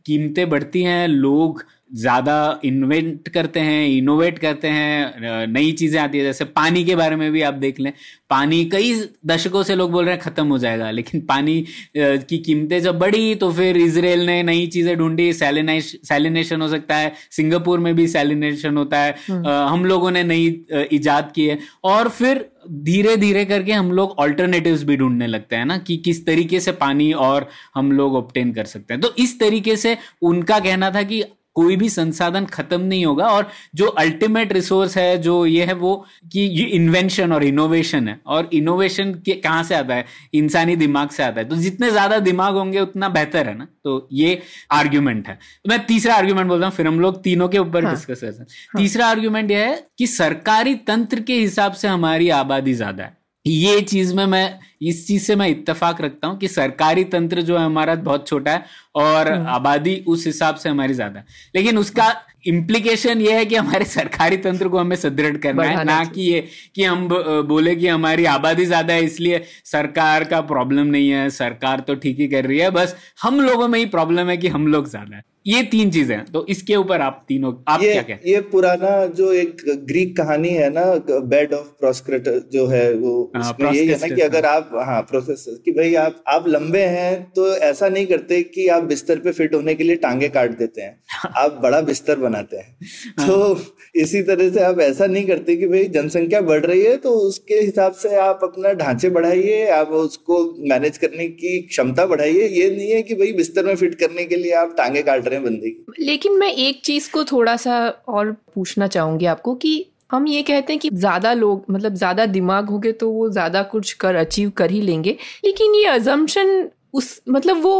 कीमतें 0.05 0.49
बढ़ती 0.49 0.81
हैं, 0.83 1.07
लोग 1.07 1.63
ज़्यादा 1.91 2.59
इन्वेंट 2.65 3.27
करते 3.29 3.59
हैं 3.59 3.87
इनोवेट 3.87 4.39
करते 4.39 4.67
हैं 4.69 5.47
नई 5.47 5.71
चीज़ें 5.73 5.99
आती 6.01 6.17
है। 6.17 6.23
जैसे 6.23 6.45
पानी 6.45 6.83
के 6.85 6.95
बारे 6.95 7.15
में 7.15 7.31
भी 7.31 7.41
आप 7.41 7.53
देख 7.55 7.79
लें 7.79 7.91
पानी 8.29 8.63
कई 8.65 8.93
दशकों 9.25 9.61
से 9.63 9.75
लोग 9.75 9.91
बोल 9.91 10.05
रहे 10.05 10.13
हैं 10.13 10.21
ख़त्म 10.21 10.47
हो 10.47 10.57
जाएगा 10.59 10.89
लेकिन 10.91 11.21
पानी 11.21 11.63
की 11.97 12.37
कीमतें 12.39 12.79
जब 12.81 12.97
बढ़ी 12.99 13.35
तो 13.35 13.51
फिर 13.51 13.77
इसराइल 13.77 14.25
ने 14.25 14.41
नई 14.43 14.65
चीज़ें 14.67 14.97
ढूंढी। 14.97 15.31
सैलिनेशन 15.33 16.61
हो 16.61 16.67
सकता 16.69 16.95
है 16.95 17.13
सिंगापुर 17.31 17.79
में 17.79 17.95
भी 17.95 18.07
सैलिनेशन 18.07 18.77
होता 18.77 18.99
है। 18.99 19.15
हम्म। 19.27 19.47
हम 19.69 19.85
लोगों 19.85 20.11
ने 20.11 20.23
नई 20.25 20.65
ईजाद 20.93 21.31
की 21.35 21.45
है। 21.45 21.57
और 21.85 22.09
फिर 22.09 22.45
धीरे 22.83 23.15
धीरे 23.17 23.43
करके 23.45 23.71
हम 23.71 23.91
लोग 23.91 24.15
ऑल्टरनेटिव्स 24.19 24.83
भी 24.83 24.95
ढूँढने 24.97 25.27
लगते 25.27 25.55
हैं 25.55 25.65
ना 25.65 25.77
कि 25.79 25.97
किस 25.97 26.25
तरीके 26.25 26.59
से 26.59 26.71
पानी 26.73 27.11
और 27.13 27.47
हम 27.75 27.91
लोग 27.91 28.15
ऑप्टेन 28.15 28.51
कर 28.53 28.65
सकते 28.65 28.93
हैं। 28.93 29.01
तो 29.01 29.13
इस 29.19 29.39
तरीके 29.39 29.75
से 29.77 29.97
उनका 30.23 30.59
कहना 30.59 30.91
था 30.91 31.03
कि 31.03 31.23
कोई 31.57 31.75
भी 31.75 31.89
संसाधन 31.89 32.45
खत्म 32.47 32.81
नहीं 32.81 33.05
होगा 33.05 33.27
और 33.27 33.47
जो 33.75 33.85
अल्टीमेट 33.99 34.53
रिसोर्स 34.53 34.97
है 34.97 35.17
जो 35.17 35.45
ये 35.45 35.65
है 35.65 35.73
वो 35.75 35.93
कि 36.33 36.39
ये 36.39 36.65
इन्वेंशन 36.75 37.33
और 37.33 37.43
इनोवेशन 37.43 38.07
है। 38.07 38.19
और 38.27 38.49
इनोवेशन 38.53 39.13
कहाँ 39.27 39.63
से 39.63 39.75
आता 39.75 39.95
है? 39.95 40.05
इंसानी 40.33 40.75
दिमाग 40.75 41.09
से 41.09 41.23
आता 41.23 41.41
है। 41.41 41.47
तो 41.49 41.55
जितने 41.57 41.89
ज़्यादा 41.91 42.19
दिमाग 42.21 42.55
होंगे 42.55 42.79
उतना 42.79 43.09
बेहतर 43.09 43.47
है 43.47 43.57
ना? 43.57 43.67
तो 43.83 44.07
ये 44.13 44.41
आर्ग्यूमेंट 44.73 45.27
है। 45.27 45.33
तो 45.35 45.69
मैं 45.69 45.85
तीसरा 45.85 46.15
आर्ग्यूमेंट 46.15 46.47
बोलता 46.47 46.65
हूँ 46.67 46.75
फिर 46.75 46.87
हम 46.87 46.99
लोग 46.99 47.21
तीनों 47.23 47.47
के 47.47 47.57
ऊपर 47.57 47.85
हाँ, 47.85 47.93
डिस्कस 47.93 48.21
करते 48.21 48.27
हैं। 48.27 48.47
हाँ, 48.69 48.81
तीसरा 48.81 49.07
आर्ग्यूमेंट 49.07 49.51
यह 49.51 49.67
है 49.67 49.85
कि 49.97 50.07
सरकारी 50.07 50.75
तंत्र 50.87 51.21
के 51.21 51.39
हिसाब 51.39 51.73
से 51.73 51.87
हमारी 51.87 52.29
आबादी 52.37 52.73
ज़्यादा 52.73 53.03
है। 53.03 53.16
ये 53.47 53.81
चीज़ 53.81 54.15
में 54.15 54.25
मैं 54.25 54.59
इस 54.81 55.07
चीज़ 55.07 55.23
से 55.23 55.35
मैं 55.35 55.47
इत्तेफाक 55.49 56.01
रखता 56.01 56.27
हूँ 56.27 56.37
कि 56.37 56.47
सरकारी 56.47 57.03
तंत्र 57.03 57.41
जो 57.41 57.57
है 57.57 57.65
हमारा 57.65 57.95
बहुत 57.95 58.27
छोटा 58.27 58.51
है 58.51 58.65
और 58.95 59.31
हम्म। 59.31 59.47
आबादी 59.47 59.95
उस 60.07 60.25
हिसाब 60.25 60.55
से 60.55 60.69
हमारी 60.69 60.93
ज़्यादा 60.93 61.19
है। 61.19 61.25
लेकिन 61.55 61.77
उसका 61.77 62.13
इम्प्लीकेशन 62.47 63.21
ये 63.21 63.37
है 63.37 63.45
कि 63.45 63.55
हमारे 63.55 63.85
सरकारी 63.97 64.37
तंत्र 64.37 64.67
को 64.67 64.77
हमें 64.77 64.95
सुदृढ़ 64.95 65.37
करना 65.37 65.63
है 65.63 65.83
ना 65.83 66.03
कि 66.05 66.21
ये 66.21 66.47
कि 66.75 66.83
हम 66.83 67.07
बोले 67.47 67.75
कि 67.75 67.87
हमारी 67.87 68.25
आबादी 68.25 68.65
ज़्यादा 68.65 68.93
है 68.93 69.03
इसलिए 69.03 69.43
सरकार 69.65 70.23
का 70.23 70.41
प्रॉब्लम 70.41 70.87
नहीं 70.87 71.09
है 71.09 71.29
सरकार 71.29 71.79
तो 71.79 71.95
ठीक 71.95 72.19
ही 72.19 72.27
कर 72.27 72.45
रही 72.45 72.59
है 72.59 72.69
बस 72.71 72.95
हम 73.21 73.41
लोगों 73.41 73.67
में 73.67 73.79
ही 73.79 73.85
प्रॉब्लम 73.85 74.29
है 74.29 74.37
कि 74.37 74.47
हम 74.47 74.67
लोग 74.67 74.89
ज़्यादा 74.89 75.15
है। 75.15 75.23
ये 75.47 75.63
तीन 75.63 75.91
चीज़ें 75.91 76.25
तो 76.25 76.45
इसके 76.49 76.75
ऊपर 76.75 77.01
आप 77.01 77.25
तीनों 77.27 77.53
आप 77.67 77.83
ये, 77.83 78.03
क्या 78.03 78.17
ये 78.25 78.41
पुराना 78.41 79.05
जो 79.05 79.31
एक 79.33 79.57
ग्रीक 79.85 80.17
कहानी 80.17 80.49
है 80.49 80.69
ना 80.69 80.83
बेड 81.09 81.53
ऑफ़ 81.53 81.67
प्रोस्क्रेट 81.67 82.23
जो 82.51 82.65
है 82.67 82.93
वो 82.93 83.31
हाँ, 83.35 83.51
उसमें 83.51 83.71
यही 83.71 83.87
है 83.87 83.97
ना 83.99 84.15
कि 84.15 84.21
अगर 84.21 84.45
आप 84.45 84.69
हाँ 84.75 85.01
प्रोसेस 85.01 85.45
कि 85.65 85.71
भाई 85.71 85.95
आप 85.95 86.23
आप 86.27 86.47
लंबे 86.47 86.81
हैं 86.81 87.31
तो 87.31 87.55
ऐसा 87.55 87.89
नहीं 87.89 88.05
करते 88.07 88.41
कि 88.43 88.67
आप 88.67 88.83
बिस्तर 88.83 89.19
पे 89.19 89.31
फिट 89.31 89.55
होने 89.55 89.75
के 89.75 89.83
लिए 89.83 89.95
टांगे 89.95 90.29
काट 90.29 90.57
देते 90.57 90.81
हैं। 90.81 91.03
आप 91.37 91.59
बड़ा 91.63 91.81
बिस्तर 91.81 92.15
बनाते 92.15 92.57
हैं। 92.57 92.77
हाँ। 93.19 93.27
तो 93.27 93.59
इसी 93.95 94.21
तरह 94.21 94.49
से 94.49 94.63
आप 94.63 94.79
ऐसा 94.79 95.05
नहीं 95.05 95.25
करते 95.27 95.55
कि 95.55 95.67
भाई 95.67 95.83
जनसंख्या 95.83 96.41
बढ़ 96.41 96.65
रही 96.65 96.81
है 96.81 96.97
तो 96.97 97.09
उसके 97.09 97.55
हिसाब 97.55 97.93
से 97.93 98.15
आप 98.15 98.39
अपना 98.43 98.73
ढांचे 98.73 99.09
बढ़ाइए 99.09 99.67
आप 99.69 99.87
उसको 99.87 100.55
मैनेज 100.69 100.97
करने 100.97 101.27
की 101.27 101.61
क्षमता 101.61 102.05
बढ़ाइए। 102.05 102.47
ये 102.47 102.69
नहीं 102.69 102.91
है 102.91 103.01
कि 103.01 103.15
भाई 103.15 103.33
बिस्तर 103.33 103.65
में 103.65 103.75
फिट 103.75 103.95
करने 103.95 104.25
के 104.25 104.35
लिए 104.35 104.51
आप 104.51 104.75
टांगे 104.77 105.01
काट 105.01 105.27
रहे 105.27 105.36
हैं 105.37 105.43
बंदे 105.43 105.69
की। 105.69 106.05
लेकिन 106.05 106.37
मैं 106.39 106.51
एक 106.53 106.81
चीज़ 106.85 107.11
को 107.11 107.23
थोड़ा 107.25 107.55
सा 107.57 107.77
और 108.07 108.31
पूछना 108.55 108.87
चाहूँगी 108.87 109.25
आपको 109.25 109.53
कि 109.55 109.85
हम 110.11 110.27
ये 110.27 110.41
कहते 110.41 110.73
हैं 110.73 110.79
कि 110.79 110.89
ज़्यादा 110.89 111.33
लोग 111.33 111.65
मतलब 111.69 111.93
ज़्यादा 111.95 112.25
दिमाग 112.25 112.69
होंगे 112.69 112.91
तो 112.91 113.09
वो 113.09 113.29
ज़्यादा 113.29 113.63
कुछ 113.71 113.91
कर 113.93 114.15
अचीव 114.15 114.49
कर 114.57 114.71
ही 114.71 114.81
लेंगे। 114.81 115.17
लेकिन 115.45 115.75
ये 115.75 115.85
अजम्पशन 115.85 116.69
उस 116.97 117.09
मतलब 117.27 117.57
वो 117.57 117.73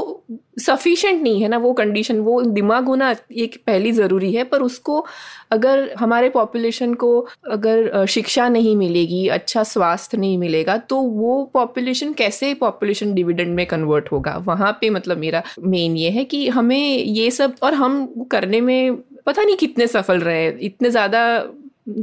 सफिशेंट 0.60 1.22
नहीं 1.22 1.42
है 1.42 1.48
ना 1.48 1.58
वो 1.58 1.72
कंडीशन 1.74 2.20
वो 2.20 2.42
दिमाग 2.52 2.88
होना 2.88 3.10
एक 3.38 3.56
पहली 3.68 3.92
ज़रूरी 3.92 4.32
है 4.34 4.44
पर 4.46 4.62
उसको 4.62 5.06
अगर 5.52 5.94
हमारे 5.98 6.30
पॉपुलेशन 6.30 6.94
को 6.96 7.10
अगर 7.52 8.06
शिक्षा 8.08 8.48
नहीं 8.50 8.76
मिलेगी 8.76 9.28
अच्छा 9.30 9.64
स्वास्थ्य 9.66 10.18
नहीं 10.18 10.38
मिलेगा 10.38 10.78
तो 10.90 11.02
वो 11.14 11.44
पॉपुलेशन 11.54 12.14
कैसे 12.14 12.54
पॉपुलेशन 12.58 13.14
डिविडेंड 13.14 13.56
में 13.56 13.66
कन्वर्ट 13.66 14.12
होगा 14.12 14.36
वहाँ 14.46 14.72
पे 14.82 14.90
मतलब 14.90 15.18
मेरा 15.18 15.44
मेन 15.66 15.98
ये 15.98 16.10
है 16.10 16.26
कि 16.26 16.48
हमें 16.50 16.78
ये 16.78 17.30
सब 17.32 17.56
और 17.64 17.74
हम 17.76 18.06
करने 18.32 18.62
में 18.62 18.98
पता 19.26 19.44
नहीं 19.44 19.56
कितने 19.58 19.88
सफल 19.90 20.20
रहे 20.22 20.48
इतने 20.64 20.90
ज़्यादा 20.90 21.24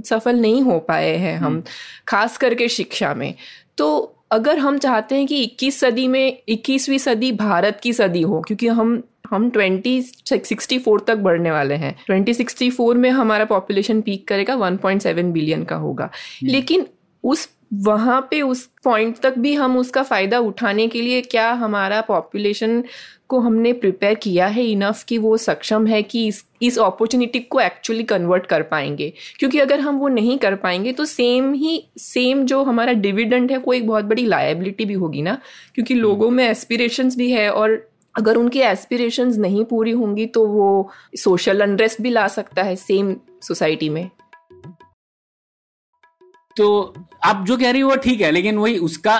सफल 0.05 0.41
नहीं 0.41 0.61
हो 0.63 0.79
पाए 0.81 1.15
हैं 1.17 1.37
हम 1.37 1.45
हम्म। 1.45 1.63
खास 2.09 2.37
करके 2.37 2.69
शिक्षा 2.71 3.15
में 3.15 3.33
तो 3.79 3.87
अगर 4.35 4.59
हम 4.59 4.79
चाहते 4.79 5.15
हैं 5.15 5.27
कि 5.27 5.45
21 5.47 5.79
सदी 5.79 6.07
में 6.09 6.39
21वीं 6.51 6.99
सदी 6.99 7.33
भारत 7.33 7.81
की 7.83 7.93
सदी 7.93 8.23
हो 8.23 8.41
क्योंकि 8.41 8.69
हम 8.69 9.03
हम 9.31 9.51
2064 9.51 11.05
तक 11.07 11.17
बढ़ने 11.19 11.51
वाले 11.51 11.75
हैं 11.75 11.95
2064 12.11 12.95
में 12.95 13.11
हमारा 13.11 13.45
पॉपुलेशन 13.45 14.01
पीक 14.01 14.27
करेगा 14.29 14.57
1.7 14.61 15.23
बिलियन 15.33 15.65
का 15.65 15.77
होगा 15.77 16.05
हम्म। 16.05 16.51
लेकिन 16.51 16.87
उस 17.25 17.49
वहाँ 17.75 18.29
पे 18.31 18.43
उस 18.43 18.71
पॉइंट 18.85 19.19
तक 19.19 19.39
भी 19.39 19.55
हम 19.55 19.77
उसका 19.79 20.03
फ़ायदा 20.03 20.39
उठाने 20.39 20.89
के 20.89 21.03
लिए 21.03 21.21
क्या 21.21 21.51
हमारा 21.53 22.01
पॉपुलेशन 22.01 22.85
को 23.29 23.39
हमने 23.41 23.73
प्रिपेयर 23.73 24.15
किया 24.15 24.47
है 24.47 24.67
इनफ 24.67 25.05
कि 25.05 25.19
वो 25.19 25.37
सक्षम 25.37 25.87
है 25.87 26.03
कि 26.03 26.27
इस 26.27 26.45
इस 26.63 26.79
अपॉर्चुनिटी 26.79 27.39
को 27.39 27.61
एक्चुअली 27.61 28.03
कन्वर्ट 28.03 28.47
कर 28.47 28.63
पाएँगे? 28.63 29.13
क्योंकि 29.39 29.59
अगर 29.59 29.81
हम 29.81 29.97
वो 29.97 30.09
नहीं 30.09 30.39
कर 30.39 30.55
पाएँगे 30.55 30.93
तो 30.93 31.05
सेम 31.05 31.53
ही 31.53 31.89
सेम 31.99 32.45
जो 32.45 32.63
हमारा 32.63 32.93
डिविडेंड 32.93 33.51
है 33.51 33.59
वो 33.59 33.73
एक 33.73 33.87
बहुत 33.87 34.05
बड़ी 34.05 34.27
लाइबिलिटी 34.27 34.85
भी 34.85 34.95
होगी 34.95 35.23
ना? 35.23 35.39
क्योंकि 35.75 35.95
लोगों 35.95 36.31
में 36.31 36.49
एस्पिरेशंस 36.49 37.17
भी 37.17 37.31
है 37.31 37.51
और 37.51 37.89
अगर 38.19 38.37
उनकी 38.37 38.61
एस्पिरेशंस 38.61 39.37
नहीं 39.37 39.65
पूरी 39.65 39.91
होंगी 39.91 40.27
तो 40.27 40.47
वो 40.47 40.91
सोशल 41.17 41.61
अनरेस्ट 41.61 42.03
भी 42.03 42.11
ला 42.11 42.29
सकता 42.29 42.63
है 42.63 42.77
सेम 42.77 43.17
सोसाइटी 43.43 43.89
में। 43.89 44.11
तो 46.57 46.95
आप 47.25 47.45
जो 47.47 47.57
कह 47.57 47.71
रही 47.71 47.81
हो 47.81 47.89
वो 47.91 47.97
ठीक 47.97 48.21
है 48.21 48.31
लेकिन 48.31 48.59
वही 48.59 48.77
उसका 48.81 49.15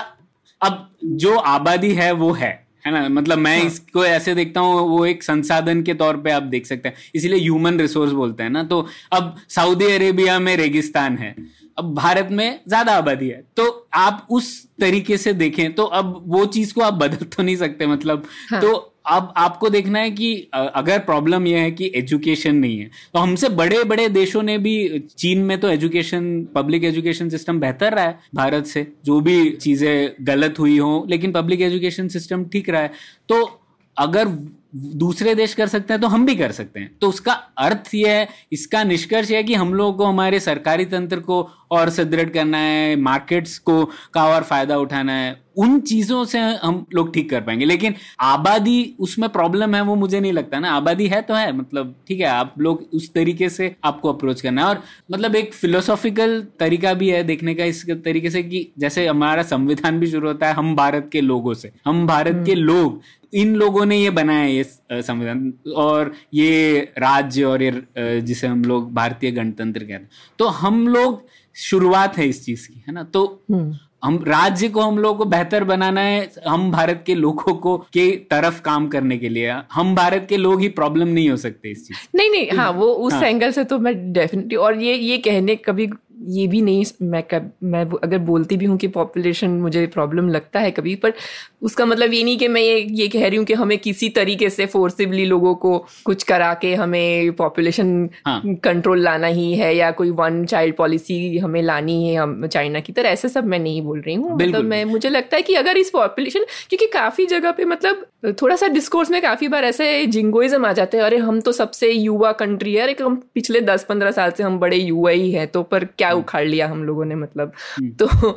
अब 0.61 0.87
जो 1.03 1.35
आबादी 1.37 1.91
है 1.93 2.11
वो 2.11 2.31
है 2.31 2.65
है 2.87 2.91
ना 2.91 3.07
मतलब 3.09 3.37
मैं 3.37 3.57
हाँ. 3.57 3.65
इसको 3.67 4.05
ऐसे 4.05 4.35
देखता 4.35 4.59
हूँ 4.59 4.87
वो 4.89 5.05
एक 5.05 5.23
संसाधन 5.23 5.81
के 5.83 5.93
तौर 5.93 6.17
पे 6.17 6.31
आप 6.31 6.43
देख 6.43 6.65
सकते 6.65 6.89
हैं 6.89 6.95
इसीलिए 7.15 7.39
ह्यूमन 7.39 7.79
रिसोर्स 7.79 8.11
बोलते 8.11 8.43
हैं 8.43 8.49
ना 8.49 8.63
तो 8.63 8.85
अब 9.13 9.35
सऊदी 9.49 9.85
अरेबिया 9.85 10.39
में 10.39 10.55
रेगिस्तान 10.57 11.17
है 11.17 11.35
अब 11.77 11.93
भारत 11.93 12.27
में 12.31 12.59
ज़्यादा 12.67 12.93
आबादी 12.93 13.27
है 13.27 13.43
तो 13.57 13.65
आप 13.93 14.27
उस 14.31 14.51
तरीके 14.79 15.17
से 15.17 15.33
देखें 15.33 15.73
तो 15.73 15.83
अब 15.93 16.21
वो 16.27 16.45
चीज़ 16.47 16.73
को 16.73 16.81
आप 16.81 16.93
बदल 16.93 17.25
तो 17.25 17.43
नहीं 17.43 17.55
सकते 17.55 17.87
मतलब 17.87 18.27
हाँ. 18.51 18.61
तो 18.61 18.94
अब 19.07 19.33
आपको 19.37 19.69
देखना 19.69 19.99
है 19.99 20.11
कि 20.11 20.33
अगर 20.53 20.99
प्रॉब्लम 21.01 21.47
यह 21.47 21.59
है 21.59 21.71
कि 21.71 21.91
एजुकेशन 21.95 22.55
नहीं 22.55 22.77
है 22.79 22.89
तो 23.13 23.19
हमसे 23.19 23.49
बड़े 23.51 23.83
बड़े 23.83 24.07
देशों 24.09 24.43
ने 24.43 24.57
भी, 24.57 24.99
चीन 25.09 25.39
में 25.39 25.59
तो 25.59 25.69
एजुकेशन 25.69 26.43
पब्लिक 26.55 26.83
एजुकेशन 26.83 27.29
सिस्टम 27.29 27.59
बेहतर 27.59 27.93
रहा 27.93 28.05
है, 28.05 28.19
भारत 28.35 28.65
से, 28.65 28.87
जो 29.05 29.19
भी 29.21 29.49
चीज़ें 29.51 30.11
गलत 30.21 30.59
हुई 30.59 30.77
हो, 30.77 31.05
लेकिन 31.09 31.31
पब्लिक 31.31 31.61
एजुकेशन 31.61 32.07
सिस्टम 32.07 32.45
ठीक 32.45 32.69
रहा 32.69 32.81
है। 32.81 32.91
तो 33.29 33.59
अगर 33.97 34.27
दूसरे 34.75 35.33
देश 35.35 35.53
कर 35.53 35.67
सकते 35.67 35.93
हैं 35.93 36.01
तो 36.01 36.07
हम 36.07 36.25
भी 36.25 36.35
कर 36.35 36.51
सकते 36.51 36.79
हैं। 36.79 36.89
तो 37.01 37.09
उसका 37.09 37.33
अर्थ 37.59 37.93
यह 37.95 38.11
है, 38.11 38.27
इसका 38.51 38.83
निष्कर्ष 38.83 39.31
यह 39.31 39.37
है 39.37 39.43
कि 39.43 39.53
हम 39.53 39.73
लोगों 39.73 39.93
को, 39.93 40.05
हमारे 40.05 40.39
सरकारी 40.39 40.85
तंत्र 40.85 41.19
को 41.19 41.41
और 41.71 41.89
सुदृढ़ 41.91 42.29
करना 42.29 42.57
है 42.57 42.95
मार्केट्स 43.01 43.57
को 43.59 43.83
का 44.13 44.25
और 44.25 44.43
फ़ायदा 44.43 44.77
उठाना 44.77 45.13
है 45.13 45.43
उन 45.57 45.79
चीज़ों 45.79 46.23
से 46.25 46.39
हम 46.39 46.85
लोग 46.93 47.13
ठीक 47.13 47.29
कर 47.29 47.41
पाएँगे। 47.41 47.65
लेकिन 47.65 47.93
आबादी 48.21 48.95
उसमें 48.99 49.27
प्रॉब्लम 49.29 49.75
है 49.75 49.81
वो 49.81 49.95
मुझे 49.95 50.19
नहीं 50.19 50.31
लगता 50.33 50.59
ना। 50.59 50.71
आबादी 50.71 51.07
है 51.07 51.21
तो 51.21 51.33
है 51.33 51.51
मतलब 51.57 51.95
ठीक 52.07 52.19
है 52.19 52.25
आप 52.27 52.53
लोग 52.59 52.83
उस 52.93 53.11
तरीके 53.13 53.49
से 53.49 53.73
आपको 53.83 54.13
अप्रोच 54.13 54.41
करना 54.41 54.61
है। 54.61 54.67
और 54.67 54.81
मतलब 55.11 55.35
एक 55.35 55.53
फिलोसॉफिकल 55.53 56.39
तरीका 56.59 56.93
भी 56.93 57.09
है 57.09 57.23
देखने 57.23 57.53
का 57.55 57.65
इस 57.65 57.85
तरीके 57.89 58.29
से 58.29 58.43
कि 58.43 58.67
जैसे 58.79 59.07
हमारा 59.07 59.43
संविधान 59.45 59.99
भी 59.99 60.07
शुरू 60.07 60.27
होता 60.27 60.47
है 60.47 60.53
हम 60.53 60.75
भारत 60.75 61.09
के 61.11 61.21
लोगों 61.21 61.53
से। 61.53 61.71
हम 61.85 62.05
भारत 62.07 62.43
के 62.45 62.51
हम्म। 62.51 62.63
लोग 62.63 63.01
इन 63.33 63.55
लोगों 63.55 63.85
ने 63.85 63.97
ये 63.97 64.09
बनाया 64.09 64.45
ये 64.45 64.63
संविधान। 64.91 65.53
और 65.75 66.11
ये 66.33 66.79
राज्य 66.97 67.43
और 67.43 67.63
ये 67.63 68.21
जिसे 68.21 68.47
हम 68.47 68.63
लोग 68.65 68.93
भारतीय 68.93 69.31
गणतंत्र 69.31 69.79
कहते 69.79 69.93
हैं। 69.93 70.09
तो 70.39 70.47
हम 70.49 70.87
लोग 70.87 71.23
शुरुआत 71.55 72.17
है 72.17 72.27
इस 72.27 72.45
चीज़ 72.45 72.67
की 72.67 72.83
है 72.87 72.93
ना 72.93 73.03
तो 73.13 73.25
हम्म। 73.51 73.75
हम 74.03 74.17
राज्य 74.27 74.67
को 74.69 74.81
हम 74.81 74.97
लोगों 74.97 75.17
को 75.17 75.25
बेहतर 75.25 75.63
बनाना 75.63 76.01
है 76.01 76.29
हम 76.47 76.69
भारत 76.71 77.03
के 77.05 77.15
लोगों 77.15 77.53
को 77.55 77.77
के 77.93 78.09
तरफ़ 78.31 78.61
काम 78.61 78.87
करने 78.87 79.17
के 79.17 79.29
लिए 79.29 79.51
हम 79.71 79.95
भारत 79.95 80.25
के 80.29 80.37
लोग 80.37 80.61
ही 80.61 80.67
प्रॉब्लम 80.71 81.07
नहीं 81.07 81.29
हो 81.29 81.37
सकते 81.37 81.69
इस 81.69 81.87
चीज़ 81.87 82.17
नहीं 82.17 82.29
नहीं 82.29 82.57
हाँ 82.57 82.69
वो 82.71 82.87
उस 82.87 83.13
हाँ. 83.13 83.23
एंगल 83.23 83.51
से 83.51 83.63
तो 83.63 83.79
मैं 83.79 83.95
डेफिनेटली 84.13 84.55
और 84.57 84.81
ये 84.81 84.95
ये 84.95 85.17
कहने 85.19 85.55
कभी 85.65 85.89
ये 86.25 86.47
भी 86.47 86.61
नहीं 86.61 86.85
मैं 87.01 87.23
कब 87.23 87.51
मैं 87.63 87.85
अगर 88.03 88.17
बोलती 88.17 88.57
भी 88.57 88.65
हूँ 88.65 88.77
कि 88.77 88.87
पॉपुलेशन 88.87 89.49
मुझे 89.49 89.87
प्रॉब्लम 89.87 90.29
लगता 90.29 90.59
है 90.59 90.71
कभी 90.71 90.95
पर 90.95 91.13
उसका 91.61 91.85
मतलब 91.85 92.13
ये 92.13 92.23
नहीं 92.23 92.37
कि 92.37 92.47
मैं 92.47 92.61
ये 92.61 92.79
ये 92.91 93.07
कह 93.07 93.27
रही 93.27 93.37
हूँ 93.37 93.45
कि 93.45 93.53
हमें 93.53 93.77
किसी 93.77 94.09
तरीके 94.09 94.49
से 94.49 94.65
फोर्सिबली 94.65 95.25
लोगों 95.25 95.55
को 95.55 95.77
कुछ 96.05 96.23
करा 96.23 96.53
के 96.53 96.75
हमें 96.75 97.31
पॉपुलेशन 97.31 98.09
हाँ. 98.25 98.41
कंट्रोल 98.63 98.99
लाना 98.99 99.27
ही 99.27 99.53
है 99.53 99.75
या 99.75 99.91
कोई 99.91 100.09
वन 100.09 100.45
चाइल्ड 100.45 100.75
पॉलिसी 100.75 101.37
हमें 101.37 101.61
लानी 101.61 102.07
है 102.07 102.15
हम 102.15 102.47
चाइना 102.47 102.79
की 102.79 102.93
तरह 102.93 103.09
ऐसे 103.09 103.29
सब 103.29 103.45
मैं 103.45 103.59
नहीं 103.59 103.81
बोल 103.81 104.01
रही 104.01 104.15
हूँ 104.15 104.35
मतलब 104.35 104.63
मैं 104.63 104.85
मुझे 104.85 105.09
लगता 105.09 105.37
है 105.37 105.41
कि 105.41 105.55
अगर 105.55 105.77
इस 105.77 105.89
पॉपुलेशन 105.89 106.45
क्योंकि 106.69 106.87
काफ़ी 106.87 107.25
जगह 107.25 107.51
पे 107.51 107.65
मतलब 107.65 108.05
थोड़ा 108.41 108.55
सा 108.55 108.67
डिस्कोर्स 108.67 109.11
में 109.11 109.21
काफ़ी 109.21 109.47
बार 109.47 109.65
ऐसे 109.65 110.05
जिंगोइज्म 110.05 110.65
आ 110.65 110.71
जाते 110.73 110.97
हैं 110.97 111.03
अरे 111.03 111.17
हम 111.17 111.39
तो 111.41 111.51
सबसे 111.51 111.91
युवा 111.91 112.31
कंट्री 112.31 112.73
है 112.75 112.81
अरे 112.81 112.95
हम 113.01 113.15
पिछले 113.33 113.61
दस 113.61 113.83
पंद्रह 113.83 114.11
साल 114.11 114.31
से 114.31 114.43
हम 114.43 114.59
बड़े 114.59 114.77
युवा 114.77 115.11
ही 115.11 115.31
हैं 115.31 115.47
तो 115.47 115.63
पर 115.63 115.85
क्या। 115.85 116.14
उखाड़ 116.15 116.43
लिया 116.45 116.67
हम 116.67 116.83
लोगों 116.83 117.05
ने 117.05 117.15
मतलब। 117.15 117.51
हम्म। 117.77 117.89
तो 117.93 118.31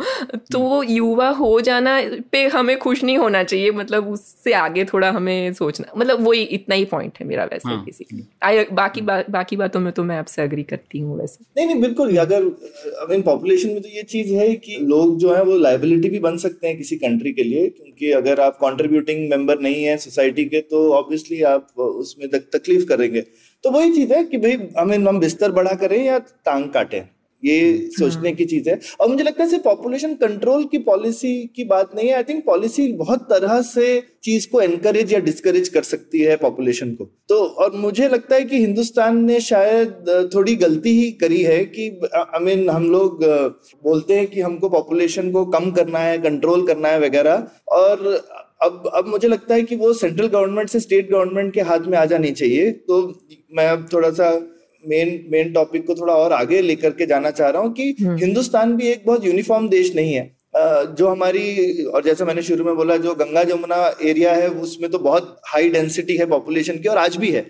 तो 0.53 0.83
युवा 0.83 1.29
हो 1.31 1.61
जाना 1.61 2.01
पे 2.33 2.45
हमें 2.49 2.77
खुश 2.79 3.03
नहीं 3.05 3.17
होना 3.19 3.43
चाहिए 3.45 3.71
मतलब 3.73 4.09
उससे 4.09 4.53
आगे 4.55 4.85
थोड़ा 4.85 5.11
हमें 5.11 5.53
सोचना 5.55 5.93
मतलब 5.97 6.21
वही 6.21 6.43
इतना 6.43 6.75
ही 6.75 6.85
पॉइंट 6.87 7.19
है 7.21 7.27
मेरा 7.27 7.45
वैसे 7.45 7.77
बेसिकली 7.77 8.23
हाँ। 8.43 8.65
बाकी 8.73 9.01
बा, 9.01 9.23
बाकी 9.31 9.57
बातों 9.57 9.81
में 9.81 9.93
तो 9.93 10.05
मैं 10.05 10.17
आपसे 10.19 10.43
अग्री 10.43 10.63
करती 10.65 10.99
हूँ 10.99 11.19
वैसे। 11.19 11.45
नहीं 11.57 11.67
नहीं 11.67 11.81
बिल्कुल 11.81 12.17
अगर 12.17 12.43
आई 12.43 13.07
मीन 13.11 13.23
पॉपुलेशन 13.23 13.69
में 13.69 13.81
तो 13.83 13.89
ये 13.89 14.03
चीज़ 14.05 14.33
है 14.35 14.55
कि 14.57 14.77
लोग 14.83 15.19
जो 15.19 15.35
है 15.35 15.43
वो 15.45 15.57
लाइबिलिटी 15.59 16.09
भी 16.09 16.19
बन 16.21 16.37
सकते 16.39 16.67
हैं 16.69 16.77
किसी 16.77 16.97
कंट्री 16.97 17.33
के 17.33 17.43
लिए 17.43 17.69
क्योंकि 17.69 18.11
अगर 18.13 18.41
आप 18.41 18.57
कॉन्ट्रीब्यूटिंग 18.61 19.29
मेंबर 19.31 19.61
नहीं 19.61 19.83
है 19.85 19.97
सोसाइटी 19.99 20.45
के 20.45 20.61
तो 20.71 20.89
ऑब्वियसली 20.95 21.43
आप 21.49 21.79
उसमें 21.79 22.29
तकलीफ़ 22.31 22.87
करेंगे। 22.87 23.21
तो 23.65 23.71
वही 23.71 23.93
चीज़ 23.95 24.13
है 24.13 24.23
कि 24.25 24.39
भाई 24.39 24.59
हमें 24.79 24.97
हम 24.99 25.19
बिस्तर 25.21 25.53
बड़ा 25.53 25.73
करें 25.75 26.03
या 26.05 26.19
टांग 26.19 26.69
काटें। 26.71 27.01
ये 27.43 27.61
हम्म। 27.63 27.89
सोचने 27.91 28.33
की 28.33 28.45
चीज़ 28.45 28.69
है। 28.71 28.79
और 29.01 29.09
मुझे 29.09 29.25
लगता 29.25 29.43
है 29.43 29.49
सिर्फ़ 29.51 29.65
पॉपुलेशन 29.65 30.15
कंट्रोल 30.15 30.65
की 30.65 30.79
पॉलिसी 30.79 31.35
की 31.57 31.65
बात 31.65 31.95
नहीं 31.95 32.09
है। 32.09 32.15
आई 32.15 32.23
थिंक 32.23 32.45
पॉलिसी 32.45 32.93
बहुत 32.95 33.27
तरह 33.31 33.61
से 33.63 34.03
चीज़ 34.25 34.49
को 34.49 34.61
एनकरेज 34.61 35.13
या 35.13 35.19
डिस्करेज 35.21 35.69
कर 35.69 35.83
सकती 35.83 36.21
है 36.21 36.37
पॉपुलेशन 36.37 36.95
को। 36.95 37.05
तो 37.29 37.39
और 37.45 37.77
मुझे 37.77 38.09
लगता 38.09 38.35
है 38.37 38.45
कि 38.45 38.59
हिंदुस्तान 38.59 39.25
ने 39.25 39.41
शायद 39.41 40.31
थोड़ी 40.35 40.57
गलती 40.57 40.91
ही 40.99 41.11
करी 41.13 41.43
है 41.43 41.65
कि 41.67 41.89
आई 42.15 42.45
मीन 42.45 42.69
हम 42.71 42.91
लोग 42.91 43.25
बोलते 43.85 44.15
हैं 44.15 44.27
कि 44.27 44.41
हमको 44.41 44.69
पॉपुलेशन 44.69 45.31
को 45.33 45.45
कम 45.47 45.71
करना 45.71 45.99
है 45.99 46.19
कंट्रोल 46.19 46.67
करना 46.67 46.89
है 46.89 47.01
वगैरह। 47.01 47.47
और 47.73 48.07
अब 48.63 48.91
अब 48.95 49.09
मुझे 49.09 49.29
लगता 49.29 49.55
है 49.55 49.63
कि 49.63 49.77
वो 49.77 49.93
सेंट्रल 49.93 50.27
गवर्नमेंट 50.27 50.69
से 50.69 50.81
स्टेट 50.81 51.11
गवर्नमेंट 51.11 51.53
के 51.55 51.61
हाथ 51.61 51.81
में 51.87 51.99
आ 51.99 52.05
जानी 52.05 52.31
चाहिए। 52.33 52.71
तो 52.71 53.03
मैं 53.53 53.69
अब 53.69 53.89
थोड़ा 53.93 54.11
सा 54.11 54.31
मेन 54.85 55.09
मेन 55.33 55.53
टॉपिक 55.53 55.87
को 55.87 55.95
थोड़ा 55.95 56.15
और 56.15 56.33
आगे 56.33 56.61
लेकर 56.63 56.91
के 56.93 57.07
जाना 57.07 57.31
चाह 57.33 57.49
रहा 57.51 57.63
हूँ 57.63 57.73
कि 57.75 57.95
हम्म। 58.01 58.17
हिंदुस्तान 58.19 58.77
भी 58.77 58.89
एक 58.89 59.07
बहुत 59.07 59.25
यूनिफॉर्म 59.25 59.69
देश 59.69 59.95
नहीं 59.97 60.13
है। 60.15 60.27
जो 60.91 61.09
हमारी 61.09 61.85
और 61.87 62.03
जैसे 62.05 62.25
मैंने 62.25 62.43
शुरू 62.43 62.65
में 62.65 62.77
बोला 62.77 62.97
जो 62.99 63.15
गंगा 63.15 63.43
जमुना 63.45 63.77
एरिया 64.03 64.33
है 64.35 64.49
उसमें 64.61 64.91
तो 64.91 64.99
बहुत 65.01 65.41
हाई 65.47 65.69
डेंसिटी 65.71 66.17
है 66.17 66.27
पॉपुलेशन 66.27 66.79
की 66.79 66.89
और 66.89 66.99
आज 66.99 67.17
भी 67.17 67.31
है। 67.31 67.45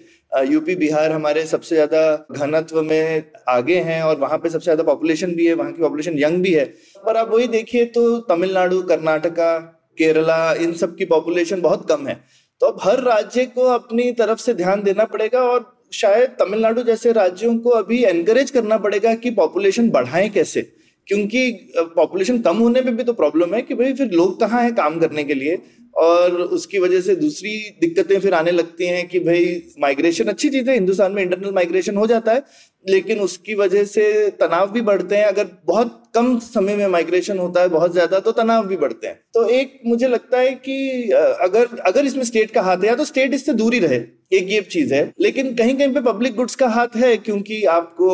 यूपी 0.47 0.75
बिहार 0.77 1.12
हमारे 1.12 1.45
सबसे 1.47 1.75
ज़्यादा 1.75 2.27
घनत्व 2.33 2.83
में 2.83 3.23
आगे 3.49 3.79
हैं 3.83 4.03
और 4.03 4.19
वहाँ 4.19 4.38
पे 4.38 4.49
सबसे 4.49 4.64
ज़्यादा 4.64 4.83
पॉपुलेशन 4.85 5.35
भी 5.35 5.47
है 5.47 5.55
वहाँ 5.55 5.73
की 5.73 5.83
पॉपुलेशन 5.83 6.19
यंग 6.19 6.43
भी 6.43 6.53
है। 6.55 6.64
पर 7.05 7.17
आप 7.17 7.31
वही 7.31 7.47
देखिए 7.49 7.85
तो 7.95 8.19
तमिलनाडु 8.29 8.83
कर्नाटका 8.85 9.57
केरला 9.99 10.53
इन 10.57 10.73
सब 10.75 10.97
की 10.97 11.05
पॉपुलेशन 11.07 11.61
बहुत 11.61 11.88
कम 11.88 12.07
है। 12.07 12.21
तो 12.61 12.67
अब 12.67 12.81
हर 12.83 13.03
राज्य 13.03 13.45
को 13.49 13.69
अपनी 13.71 14.11
तरफ़ 14.14 14.41
से 14.41 14.55
ध्यान 14.55 14.83
देना 14.83 15.05
पड़ेगा 15.07 15.43
और 15.45 15.61
शायद 15.92 16.31
तमिलनाडु 16.40 16.83
जैसे 16.83 17.12
राज्यों 17.12 17.57
को 17.59 17.70
अभी 17.70 18.03
एनकरेज 18.05 18.51
करना 18.51 18.77
पड़ेगा 18.79 19.14
कि 19.14 19.31
पॉपुलेशन 19.31 19.90
बढ़ाएँ 19.90 20.29
कैसे? 20.31 20.62
क्योंकि 21.07 21.51
पॉपुलेशन 21.96 22.38
कम 22.38 22.57
होने 22.57 22.81
में 22.81 22.96
भी 22.96 23.05
तो 23.05 23.12
प्रॉब्लम 23.12 23.55
है 23.55 23.62
कि 23.62 23.74
भाई 23.74 23.92
फिर 23.92 24.11
लोग 24.11 24.38
कहाँ 24.40 24.62
हैं 24.62 24.74
काम 24.74 24.98
करने 25.01 25.24
के 25.24 25.35
लिए? 25.35 25.59
और 25.96 26.33
उसकी 26.33 26.79
वजह 26.79 27.01
से 27.01 27.14
दूसरी 27.16 27.51
दिक्कतें 27.81 28.18
फिर 28.20 28.35
आने 28.35 28.51
लगती 28.51 28.87
हैं 28.87 29.07
कि 29.09 29.18
भाई 29.20 29.44
माइग्रेशन 29.81 30.24
अच्छी 30.24 30.48
चीज़ 30.48 30.68
है, 30.70 30.74
हिंदुस्तान 30.74 31.12
में 31.12 31.22
इंटरनल 31.22 31.53
माइग्रेशन 31.53 31.96
हो 31.96 32.07
जाता 32.07 32.33
है। 32.33 32.42
लेकिन 32.85 33.21
उसकी 33.21 33.55
वजह 33.55 33.85
से 33.85 34.05
तनाव 34.41 34.71
भी 34.73 34.81
बढ़ते 34.83 35.17
हैं। 35.17 35.25
अगर 35.27 35.47
बहुत 35.67 36.03
कम 36.14 36.38
समय 36.41 36.77
में 36.77 36.87
माइग्रेशन 36.88 37.38
होता 37.38 37.61
है, 37.61 37.69
बहुत 37.69 37.93
ज़्यादा 37.93 38.19
तो 38.21 38.33
तनाव 38.33 38.67
भी 38.67 38.77
बढ़ते 38.77 39.07
हैं। 39.07 39.21
तो 39.35 39.49
एक 39.51 39.81
मुझे 39.87 40.09
लगता 40.09 40.38
है 40.38 40.55
कि 40.57 41.11
अगर 41.12 41.79
अगर 41.87 42.07
इसमें 42.07 42.25
स्टेट 42.25 42.51
का 42.51 42.62
हाथ 42.62 42.85
है 42.85 42.97
तो 42.97 43.05
स्टेट 43.05 43.35
इससे 43.35 43.53
दूर 43.55 43.75
रहे, 43.77 43.97
एक 44.33 44.51
ये 44.51 44.61
चीज़ 44.62 44.95
है। 44.95 45.03
लेकिन 45.21 45.55
कहीं 45.55 45.77
कहीं 45.77 45.95
पे 45.95 46.01
पब्लिक 46.03 46.35
गुड्स 46.35 46.55
का 46.55 46.69
हाथ 46.69 46.97
है, 46.97 47.17
क्योंकि 47.19 47.62
आपको 47.67 48.11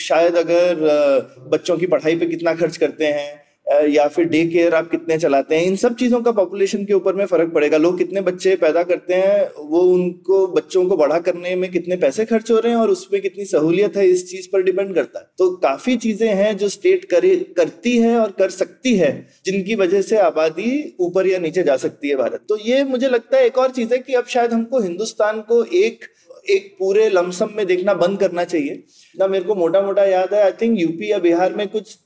शायद 0.00 0.36
अगर 0.36 1.48
बच्चों 1.50 1.76
की 1.78 1.86
पढ़ाई 1.86 2.16
पे 2.16 2.26
कितना 2.26 2.54
खर्च 2.54 2.76
करते 2.76 3.06
हैं 3.06 3.47
या 3.68 4.06
फिर 4.08 4.24
डे 4.24 4.44
केयर 4.44 4.74
आप 4.74 4.90
कितने 4.90 5.18
चलाते 5.18 5.56
हैं? 5.56 5.64
इन 5.64 5.76
सब 5.76 5.96
चीज़ों 5.96 6.20
का 6.20 6.32
पॉपुलेशन 6.32 6.84
के 6.84 6.92
ऊपर 6.92 7.14
में 7.14 7.26
फ़र्क 7.26 7.52
पड़ेगा। 7.54 7.76
लोग 7.76 7.98
कितने 7.98 8.20
बच्चे 8.20 8.56
पैदा 8.56 8.82
करते 8.82 9.14
हैं, 9.14 9.50
वो 9.58 9.80
उनको, 9.80 10.46
बच्चों 10.46 10.84
को 10.86 10.96
बड़ा 10.96 11.18
करने 11.18 11.56
में 11.56 11.70
कितने 11.70 11.96
पैसे 11.96 12.24
खर्च 12.24 12.50
हो 12.50 12.58
रहे 12.58 12.72
हैं 12.72 12.78
और 12.78 12.90
उसमें 12.90 13.22
कितनी 13.22 13.44
सहूलियत 13.44 13.96
है, 13.96 14.08
इस 14.08 14.30
चीज़ 14.30 14.48
पर 14.52 14.62
डिपेंड 14.62 14.94
करता 14.94 15.18
है। 15.18 15.26
तो 15.38 15.50
काफ़ी 15.56 15.96
चीज़ें 15.96 16.28
हैं 16.28 16.56
जो 16.56 16.68
स्टेट 16.68 17.04
करे, 17.04 17.36
करती 17.56 17.96
है 17.98 18.16
और 18.18 18.30
कर 18.30 18.50
सकती 18.50 18.94
है, 18.94 19.26
जिनकी 19.44 19.74
वजह 19.74 20.02
से 20.02 20.18
आबादी 20.18 20.96
ऊपर 21.00 21.26
या 21.26 21.38
नीचे 21.38 21.62
जा 21.62 21.76
सकती 21.76 22.08
है 22.08 22.16
भारत। 22.16 22.46
तो 22.48 22.58
ये 22.58 22.84
मुझे 22.84 23.08
लगता 23.08 23.36
है 23.36 23.46
एक 23.46 23.58
और 23.58 23.70
चीज़ 23.70 23.94
है 23.94 23.98
कि 23.98 24.14
अब 24.14 24.26
शायद 24.26 24.52
हमको 24.52 24.80
हिंदुस्तान 24.80 25.40
को 25.40 25.64
एक 25.64 26.04
एक 26.50 26.76
पूरे 26.78 27.08
लमसम 27.08 27.48
में 27.56 27.66
देखना 27.66 27.94
बंद 27.94 28.18
करना 28.20 28.44
चाहिए। 28.44 28.82
ना 29.18 29.26
मेरे 29.26 29.44
को 29.44 29.54
मोटा 29.54 29.80
मोटा 29.82 30.04
याद 30.04 30.34
है 30.34 30.42
आई 30.42 30.52
थिंक 30.52 30.80
यूपी 30.80 31.10
या 31.10 31.18
बिहार 31.18 31.54
में 31.54 31.66
कुछ 31.68 31.96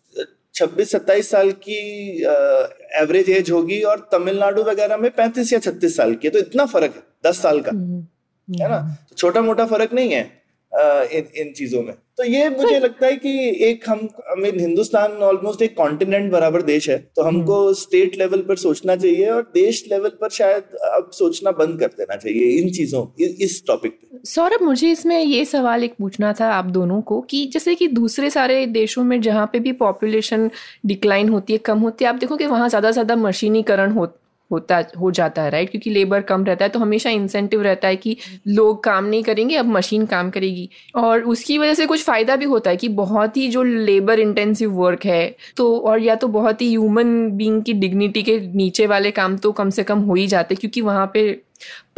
छब्बीस 0.55 0.91
सत्ताईस 0.93 1.31
साल 1.31 1.51
की 1.63 1.79
एवरेज 3.03 3.31
एज 3.31 3.51
होगी 3.51 3.81
और 3.83 4.09
तमिलनाडु 4.13 4.63
वगैरह 4.63 4.97
में 4.97 5.11
पैंतीस 5.11 5.53
या 5.53 5.59
छत्तीस 5.59 5.97
साल 5.97 6.15
की 6.15 6.29
है 6.29 6.33
तो 6.33 6.39
इतना 6.39 6.67
फ़र्क 6.67 6.95
है 6.97 7.03
दस 7.27 7.43
साल 7.43 7.61
का 7.61 7.71
हम्म, 7.71 8.07
है 8.49 8.69
ना 8.69 8.77
हम्म। 8.77 9.15
छोटा 9.17 9.43
मोटा 9.43 9.67
फ़र्क 9.67 9.93
नहीं 9.93 10.13
है 10.13 10.42
इन 10.73 11.27
इन 11.37 11.53
चीज़ों 11.53 11.83
में। 11.83 11.95
तो 12.19 12.25
ये 12.25 12.49
मुझे 12.51 12.79
लगता 12.79 13.07
है 13.07 13.17
कि 13.17 13.31
एक 13.65 13.89
हम 13.89 14.09
मीन 14.39 14.59
हिंदुस्तान 14.61 15.13
ऑलमोस्ट 15.23 15.63
एक 15.63 15.77
कॉन्टिनेंट 15.77 16.31
बराबर 16.33 16.63
देश 16.63 16.89
है 16.91 16.97
तो 17.17 17.23
हमको 17.23 17.73
स्टेट 17.75 18.17
लेवल 18.19 18.41
पर 18.49 18.57
सोचना 18.57 18.97
चाहिए 18.97 19.29
और 19.31 19.43
देश 19.55 19.83
लेवल 19.91 20.13
पर 20.21 20.31
शायद 20.31 20.77
अब 20.87 21.11
सोचना 21.15 21.51
बंद 21.53 21.79
कर 21.81 21.87
देना 21.99 22.17
चाहिए 22.17 22.49
इन 22.61 22.71
चीज़ों 22.71 23.07
इस 23.21 23.63
टॉपिक 23.67 23.93
पे। 23.93 24.21
सौरभ 24.25 24.63
मुझे 24.63 24.91
इसमें 24.91 25.19
ये 25.19 25.45
सवाल 25.45 25.85
एक 25.85 25.95
पूछना 25.99 26.33
था 26.41 26.53
आप 26.53 26.65
दोनों 26.71 27.01
को 27.03 27.21
कि 27.31 27.45
जैसे 27.53 27.75
कि 27.75 27.89
दूसरे 27.91 28.31
सारे 28.31 28.65
देशों 28.69 29.05
में 29.05 29.21
जहाँ 29.21 29.47
पे 29.53 29.59
भी 29.59 29.73
पॉपुलेशन 29.79 30.51
डिक्लाइन 30.87 31.29
होती 31.29 31.53
है 31.53 31.59
कम 31.67 31.79
होती 31.79 32.05
है 32.05 32.11
आप 32.11 32.17
देखो 32.17 32.37
कि 32.37 32.47
वहाँ 32.47 32.69
ज़्यादा 32.69 32.91
से 32.91 32.93
ज़्यादा 32.93 33.17
मशीनीकरण 33.19 33.93
हो 33.93 34.07
होता, 34.53 34.83
हो 35.01 35.11
जाता 35.11 35.43
है 35.43 35.51
राइट 35.51 35.71
क्योंकि 35.71 35.91
लेबर 35.91 36.21
कम 36.23 36.45
रहता 36.45 36.65
है 36.65 36.69
तो 36.69 36.79
हमेशा 36.79 37.11
इंसेंटिव 37.11 37.63
रहता 37.63 37.89
है 37.89 37.97
कि 37.97 38.17
लोग 38.49 38.83
काम 38.85 39.05
नहीं 39.05 39.23
करेंगे, 39.23 39.57
अब 39.57 39.67
मशीन 39.69 40.07
काम 40.07 40.31
करेगी। 40.31 40.69
और 40.97 41.23
उसकी 41.25 41.59
वजह 41.59 41.75
से 41.75 41.87
कुछ 41.87 42.05
फ़ायदा 42.05 42.37
भी 42.37 42.45
होता 42.45 42.71
है 42.71 42.77
कि 42.77 42.89
बहुत 42.95 43.37
ही 43.37 43.49
जो 43.49 43.63
लेबर 43.63 44.21
इंटेंसिव 44.21 44.73
वर्क 44.75 45.05
है 45.05 45.35
तो 45.57 45.77
और 45.79 46.01
या 46.01 46.15
तो 46.15 46.29
बहुत 46.31 46.63
ही 46.63 46.69
ह्यूमन 46.69 47.31
बींग 47.33 47.63
की 47.63 47.73
डिग्निटी 47.75 48.23
के 48.23 48.39
नीचे 48.55 48.87
वाले 48.87 49.11
काम 49.11 49.37
तो 49.37 49.53
कम 49.53 49.71
से 49.71 49.83
कम 49.83 50.01
हो 50.01 50.15
ही 50.15 50.27
जाते 50.27 50.55
क्योंकि 50.55 50.81
वहाँ 50.81 51.07
पर 51.07 51.31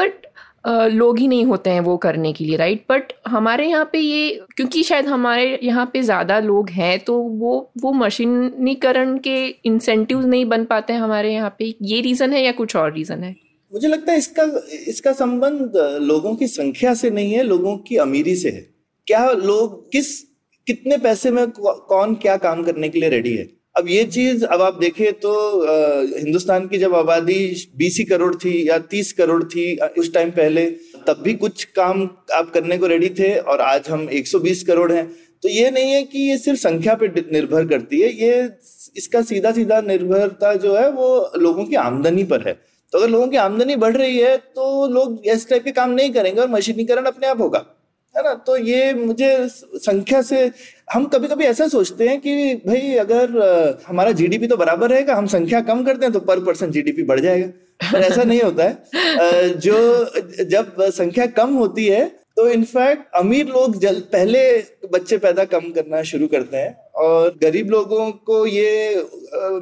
बट 0.01 0.24
लोग 0.65 1.19
ही 1.19 1.27
नहीं 1.29 1.45
होते 1.45 1.71
हैं 1.71 1.81
वो 1.81 1.97
करने 1.97 2.33
के 2.33 2.45
लिए 2.45 2.57
राइट 2.57 2.85
बट 2.91 3.13
हमारे 3.29 3.67
यहाँ 3.69 3.89
पे 3.93 3.99
ये, 3.99 4.41
क्योंकि 4.57 4.83
शायद 4.83 5.07
हमारे 5.07 5.59
यहाँ 5.63 5.85
पे 5.93 6.03
ज़्यादा 6.03 6.39
लोग 6.41 6.71
हैं 6.71 6.99
तो 7.01 7.15
वो 7.15 7.73
वो 7.83 7.93
मशीनीकरण 7.95 9.17
के 9.19 9.37
इंसेंटिव 9.47 10.27
नहीं 10.27 10.45
बन 10.47 10.65
पाते 10.65 10.93
हैं 10.93 11.01
हमारे 11.01 11.33
यहाँ 11.33 11.55
पे। 11.59 11.75
ये 11.83 12.01
रीज़न 12.01 12.33
है 12.33 12.43
या 12.43 12.53
कुछ 12.53 12.77
और 12.77 12.93
रीज़न 12.93 13.25
है? 13.25 13.35
मुझे 13.73 13.89
लगता 13.89 14.13
है 14.13 14.19
इसका 14.19 14.43
इसका 14.89 15.13
संबंध 15.15 15.77
लोगों 16.03 16.35
की 16.37 16.47
संख्या 16.49 16.95
से 16.95 17.11
नहीं 17.11 17.33
है, 17.33 17.43
लोगों 17.43 17.77
की 17.79 17.97
अमीरी 17.99 18.35
से 18.37 18.51
है। 18.51 18.61
क्या 19.07 19.31
लोग, 19.33 19.91
किस, 19.93 20.19
कितने 20.67 20.97
पैसे 20.99 21.31
में 21.31 21.47
कौन 21.51 22.15
क्या 22.15 22.37
काम 22.39 22.63
करने 22.63 22.89
के 22.89 22.99
लिए 22.99 23.09
रेडी 23.09 23.35
है? 23.37 23.49
अब 23.77 23.89
ये 23.89 24.05
चीज़ 24.05 24.45
अब 24.45 24.61
आप 24.63 24.75
देखें 24.81 25.13
तो 25.13 25.31
आ, 25.61 26.19
हिंदुस्तान 26.19 26.67
की 26.69 26.79
जब 26.79 26.95
आबादी 26.95 27.39
बीस 27.77 27.99
करोड़ 28.09 28.35
थी 28.35 28.53
या 28.69 28.79
तीस 28.91 29.13
करोड़ 29.13 29.43
थी 29.45 29.65
उस 29.99 30.13
टाइम 30.15 30.31
पहले 30.31 30.65
तब 31.07 31.23
भी 31.23 31.35
कुछ 31.35 31.65
काम 31.77 32.09
आप 32.33 32.51
करने 32.55 32.79
को 32.79 32.87
रेडी 32.87 33.09
थे 33.19 33.35
और 33.37 33.61
आज 33.61 33.89
हम 33.89 34.09
120 34.13 34.63
करोड़ 34.63 34.91
हैं। 34.93 35.07
तो 35.43 35.49
ये 35.49 35.71
नहीं 35.71 35.91
है 35.93 36.03
कि 36.03 36.19
ये 36.21 36.37
सिर्फ़ 36.39 36.61
संख्या 36.61 36.95
पे 36.95 37.09
निर्भर 37.33 37.67
करती 37.67 38.01
है 38.01 38.13
ये 38.13 38.49
इसका 38.97 39.23
सीधा 39.23 39.53
सीधा 39.53 39.81
निर्भरता 39.81 40.55
जो 40.57 40.77
है 40.77 40.91
वो 40.91 41.09
लोगों 41.39 41.65
की 41.65 41.77
आमदनी 41.77 42.25
पर 42.25 42.49
है। 42.49 42.53
तो 42.93 42.99
अगर 42.99 43.09
लोगों 43.11 43.29
की 43.29 43.37
आमदनी 43.37 43.77
बढ़ 43.77 43.97
रही 43.97 44.19
है 44.19 44.37
तो 44.37 44.87
लोग 44.89 45.27
इस 45.27 45.49
टाइप 45.49 45.65
के 45.65 45.73
काम 45.73 45.91
नहीं 45.91 46.13
करेंगे 46.13 46.41
और 46.41 46.49
मशीनीकरण 46.51 47.05
अपने 47.05 47.27
आप 47.27 47.41
होगा। 47.41 47.65
है 48.15 48.23
ना? 48.23 48.35
तो 48.37 48.57
ये 48.57 48.93
मुझे 48.95 49.37
संख्या 49.49 50.23
से 50.23 50.51
हम 50.93 51.05
कभी 51.07 51.29
कभी 51.29 51.45
ऐसा 51.45 51.69
सोचते 51.69 52.09
हैं 52.09 52.21
कि 52.21 52.55
भाई 52.67 52.95
अगर 52.99 53.83
हमारा 53.87 54.13
जीडीपी 54.13 54.47
तो 54.47 54.57
बराबर 54.57 54.91
रहेगा 54.91 55.15
हम 55.15 55.27
संख्या 55.27 55.61
कम 55.63 55.85
करते 55.85 56.07
हैं 56.07 56.13
तो 56.13 56.21
पर 56.23 56.41
पर्सन 56.45 56.71
जीडीपी 56.71 57.03
बढ़ 57.03 57.21
जाएगा। 57.21 57.47
पर 57.83 58.03
ऐसा 58.03 58.23
नहीं 58.25 58.41
होता 58.41 58.65
है। 58.65 59.49
जो 59.59 60.45
जब 60.47 60.77
संख्या 60.81 61.27
कम 61.39 61.55
होती 61.55 61.87
है 61.87 62.05
तो 62.37 62.49
इनफैक्ट 62.49 63.15
अमीर 63.17 63.47
लोग 63.47 63.79
जल 63.81 63.99
पहले 64.13 64.41
बच्चे 64.93 65.17
पैदा 65.19 65.45
कम 65.45 65.71
करना 65.71 66.03
शुरू 66.03 66.27
करते 66.27 66.57
हैं 66.57 66.75
और 66.95 67.39
गरीब 67.43 67.71
लोगों 67.71 68.11
को 68.27 68.47
ये 68.47 69.05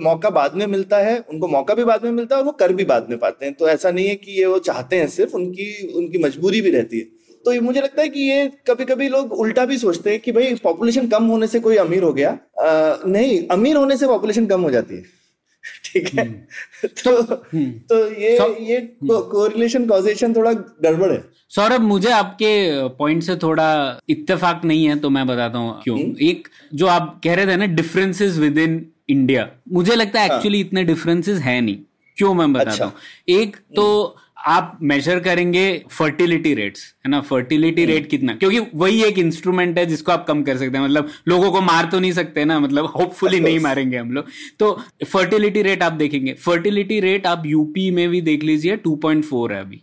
मौका 0.02 0.30
बाद 0.30 0.54
में 0.54 0.66
मिलता 0.66 0.98
है 0.98 1.18
उनको 1.30 1.48
मौका 1.48 1.74
भी 1.74 1.84
बाद 1.84 2.04
में 2.04 2.10
मिलता 2.10 2.36
है 2.36 2.40
और 2.40 2.46
वो 2.46 2.52
कर 2.52 2.72
भी 2.72 2.84
बाद 2.84 3.06
में 3.10 3.18
पाते 3.18 3.46
हैं। 3.46 3.54
तो 3.54 3.68
ऐसा 3.68 3.90
नहीं 3.90 4.06
है 4.08 4.14
कि 4.14 4.38
ये 4.38 4.46
वो 4.46 4.58
चाहते 4.60 4.96
हैं 4.96 5.08
सिर्फ़ 5.08 5.34
उनकी 5.36 5.92
उनकी 5.94 6.18
मजबूरी 6.18 6.60
भी 6.60 6.70
रहती 6.70 6.98
है। 6.98 7.04
तो 7.44 7.60
मुझे 7.62 7.80
लगता 7.80 8.02
है 8.02 8.08
कि 8.08 8.20
ये 8.20 8.46
कभी 8.66 8.84
कभी 8.84 9.08
लोग 9.08 9.32
उल्टा 9.34 9.64
भी 9.66 9.78
सोचते 9.78 10.10
हैं 10.10 10.20
कि 10.20 10.32
भाई 10.32 10.54
पॉपुलेशन 10.62 11.08
कम 11.08 11.24
होने 11.26 11.46
से 11.46 11.60
कोई 11.60 11.76
अमीर 11.78 12.02
हो 12.02 12.12
गया 12.12 12.30
आ, 12.30 12.96
नहीं 13.06 13.46
अमीर 13.48 13.76
होने 13.76 13.96
से 13.96 14.06
पॉपुलेशन 14.06 14.46
कम 14.46 14.62
हो 14.62 14.70
जाती 14.70 14.96
है 14.96 15.20
ठीक 15.84 16.08
है 16.08 16.24
हम्म। 16.24 16.88
तो 16.96 17.10
हम्म। 17.22 17.70
तो 17.88 17.96
ये 18.12 18.30
ये 18.62 18.80
कोरिलेशन 19.10 19.86
कॉजेशन 19.86 20.34
थोड़ा 20.34 20.52
गड़बड़ 20.52 21.10
है 21.12 21.22
सौरभ 21.50 21.80
मुझे 21.82 22.10
आपके 22.12 22.52
पॉइंट 22.98 23.22
से 23.22 23.36
थोड़ा 23.36 23.68
इत्तेफाक 24.08 24.64
नहीं 24.64 24.84
है 24.84 24.98
तो 24.98 25.10
मैं 25.10 25.26
बताता 25.26 25.58
हूँ 25.58 25.80
क्यों 25.82 25.98
हम्म। 25.98 26.16
एक 26.20 26.48
जो 26.74 26.86
आप 26.88 27.20
कह 27.24 27.34
रहे 27.34 27.46
थे 27.46 27.56
ना 27.56 27.66
डिफरेंसेस 27.74 28.38
विद 28.38 28.58
इन 28.58 28.84
इंडिया 29.08 29.48
मुझे 29.72 29.94
लगता 29.94 30.20
है 30.20 30.26
एक्चुअली 30.26 30.58
हाँ। 30.58 30.66
इतने 30.66 30.84
डिफरेंसेस 30.84 31.38
है 31.40 31.60
नहीं 31.60 31.76
क्यों 32.16 32.34
मैं 32.34 32.52
बताता 32.52 32.70
अच्छा। 32.70 32.84
हूँ 32.84 32.92
एक 33.30 33.56
तो 33.76 34.16
आप 34.46 34.78
मेजर 34.82 35.20
करेंगे 35.20 35.84
फर्टिलिटी 35.90 36.54
रेट्स 36.54 36.94
है 37.06 37.10
ना? 37.10 37.20
फर्टिलिटी 37.20 37.84
रेट 37.84 38.08
कितना? 38.10 38.34
क्योंकि 38.34 38.58
वही 38.74 39.02
एक 39.04 39.18
इंस्ट्रूमेंट 39.18 39.78
है 39.78 39.86
जिसको 39.86 40.12
आप 40.12 40.26
कम 40.26 40.42
कर 40.42 40.56
सकते 40.56 40.78
हैं। 40.78 40.84
मतलब 40.84 41.08
लोगों 41.28 41.52
को 41.52 41.60
मार 41.60 41.84
तो 41.84 42.00
नहीं 42.00 42.12
सकते 42.12 42.44
ना? 42.44 42.60
मतलब 42.60 42.84
होपफुली 42.84 43.40
नहीं 43.40 43.60
मारेंगे 43.60 43.96
हम 43.96 44.12
लोग। 44.12 44.24
तो 44.58 44.80
फर्टिलिटी 45.06 45.62
रेट 45.62 45.82
आप 45.82 45.92
देखेंगे। 45.92 46.32
फर्टिलिटी 46.32 47.00
रेट 47.00 47.26
आप 47.26 47.42
यूपी 47.46 47.90
में 47.90 48.08
भी 48.08 48.20
देख 48.20 48.42
लीजिए 48.42 48.76
2.4 48.76 49.52
है 49.52 49.60
अभी। 49.60 49.82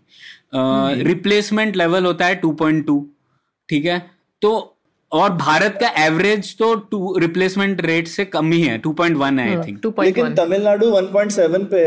रिप्लेसमेंट 1.04 1.72
uh, 1.72 1.78
लेवल 1.78 2.06
होता 2.06 2.26
है 2.26 2.42
2.2 2.42 3.04
ठीक 3.70 3.86
है? 3.86 4.12
तो 4.42 4.76
और 5.12 5.30
भारत 5.30 5.78
का 5.82 5.88
एवरेज 6.06 6.58
तो 6.58 6.76
टू 6.76 7.18
रिप्लेसमेंट 7.18 7.82
रेट 7.82 8.08
से 8.08 8.26
कम 8.26 8.52
ही 8.52 8.62
है 8.62 8.82
2.1 8.82 9.40
है 9.40 9.58
आई 9.58 9.64
थिंक 9.68 10.00
लेकिन 10.00 10.36
तमिलनाडु 10.36 10.86
1.7 10.86 11.66
पे 11.74 11.78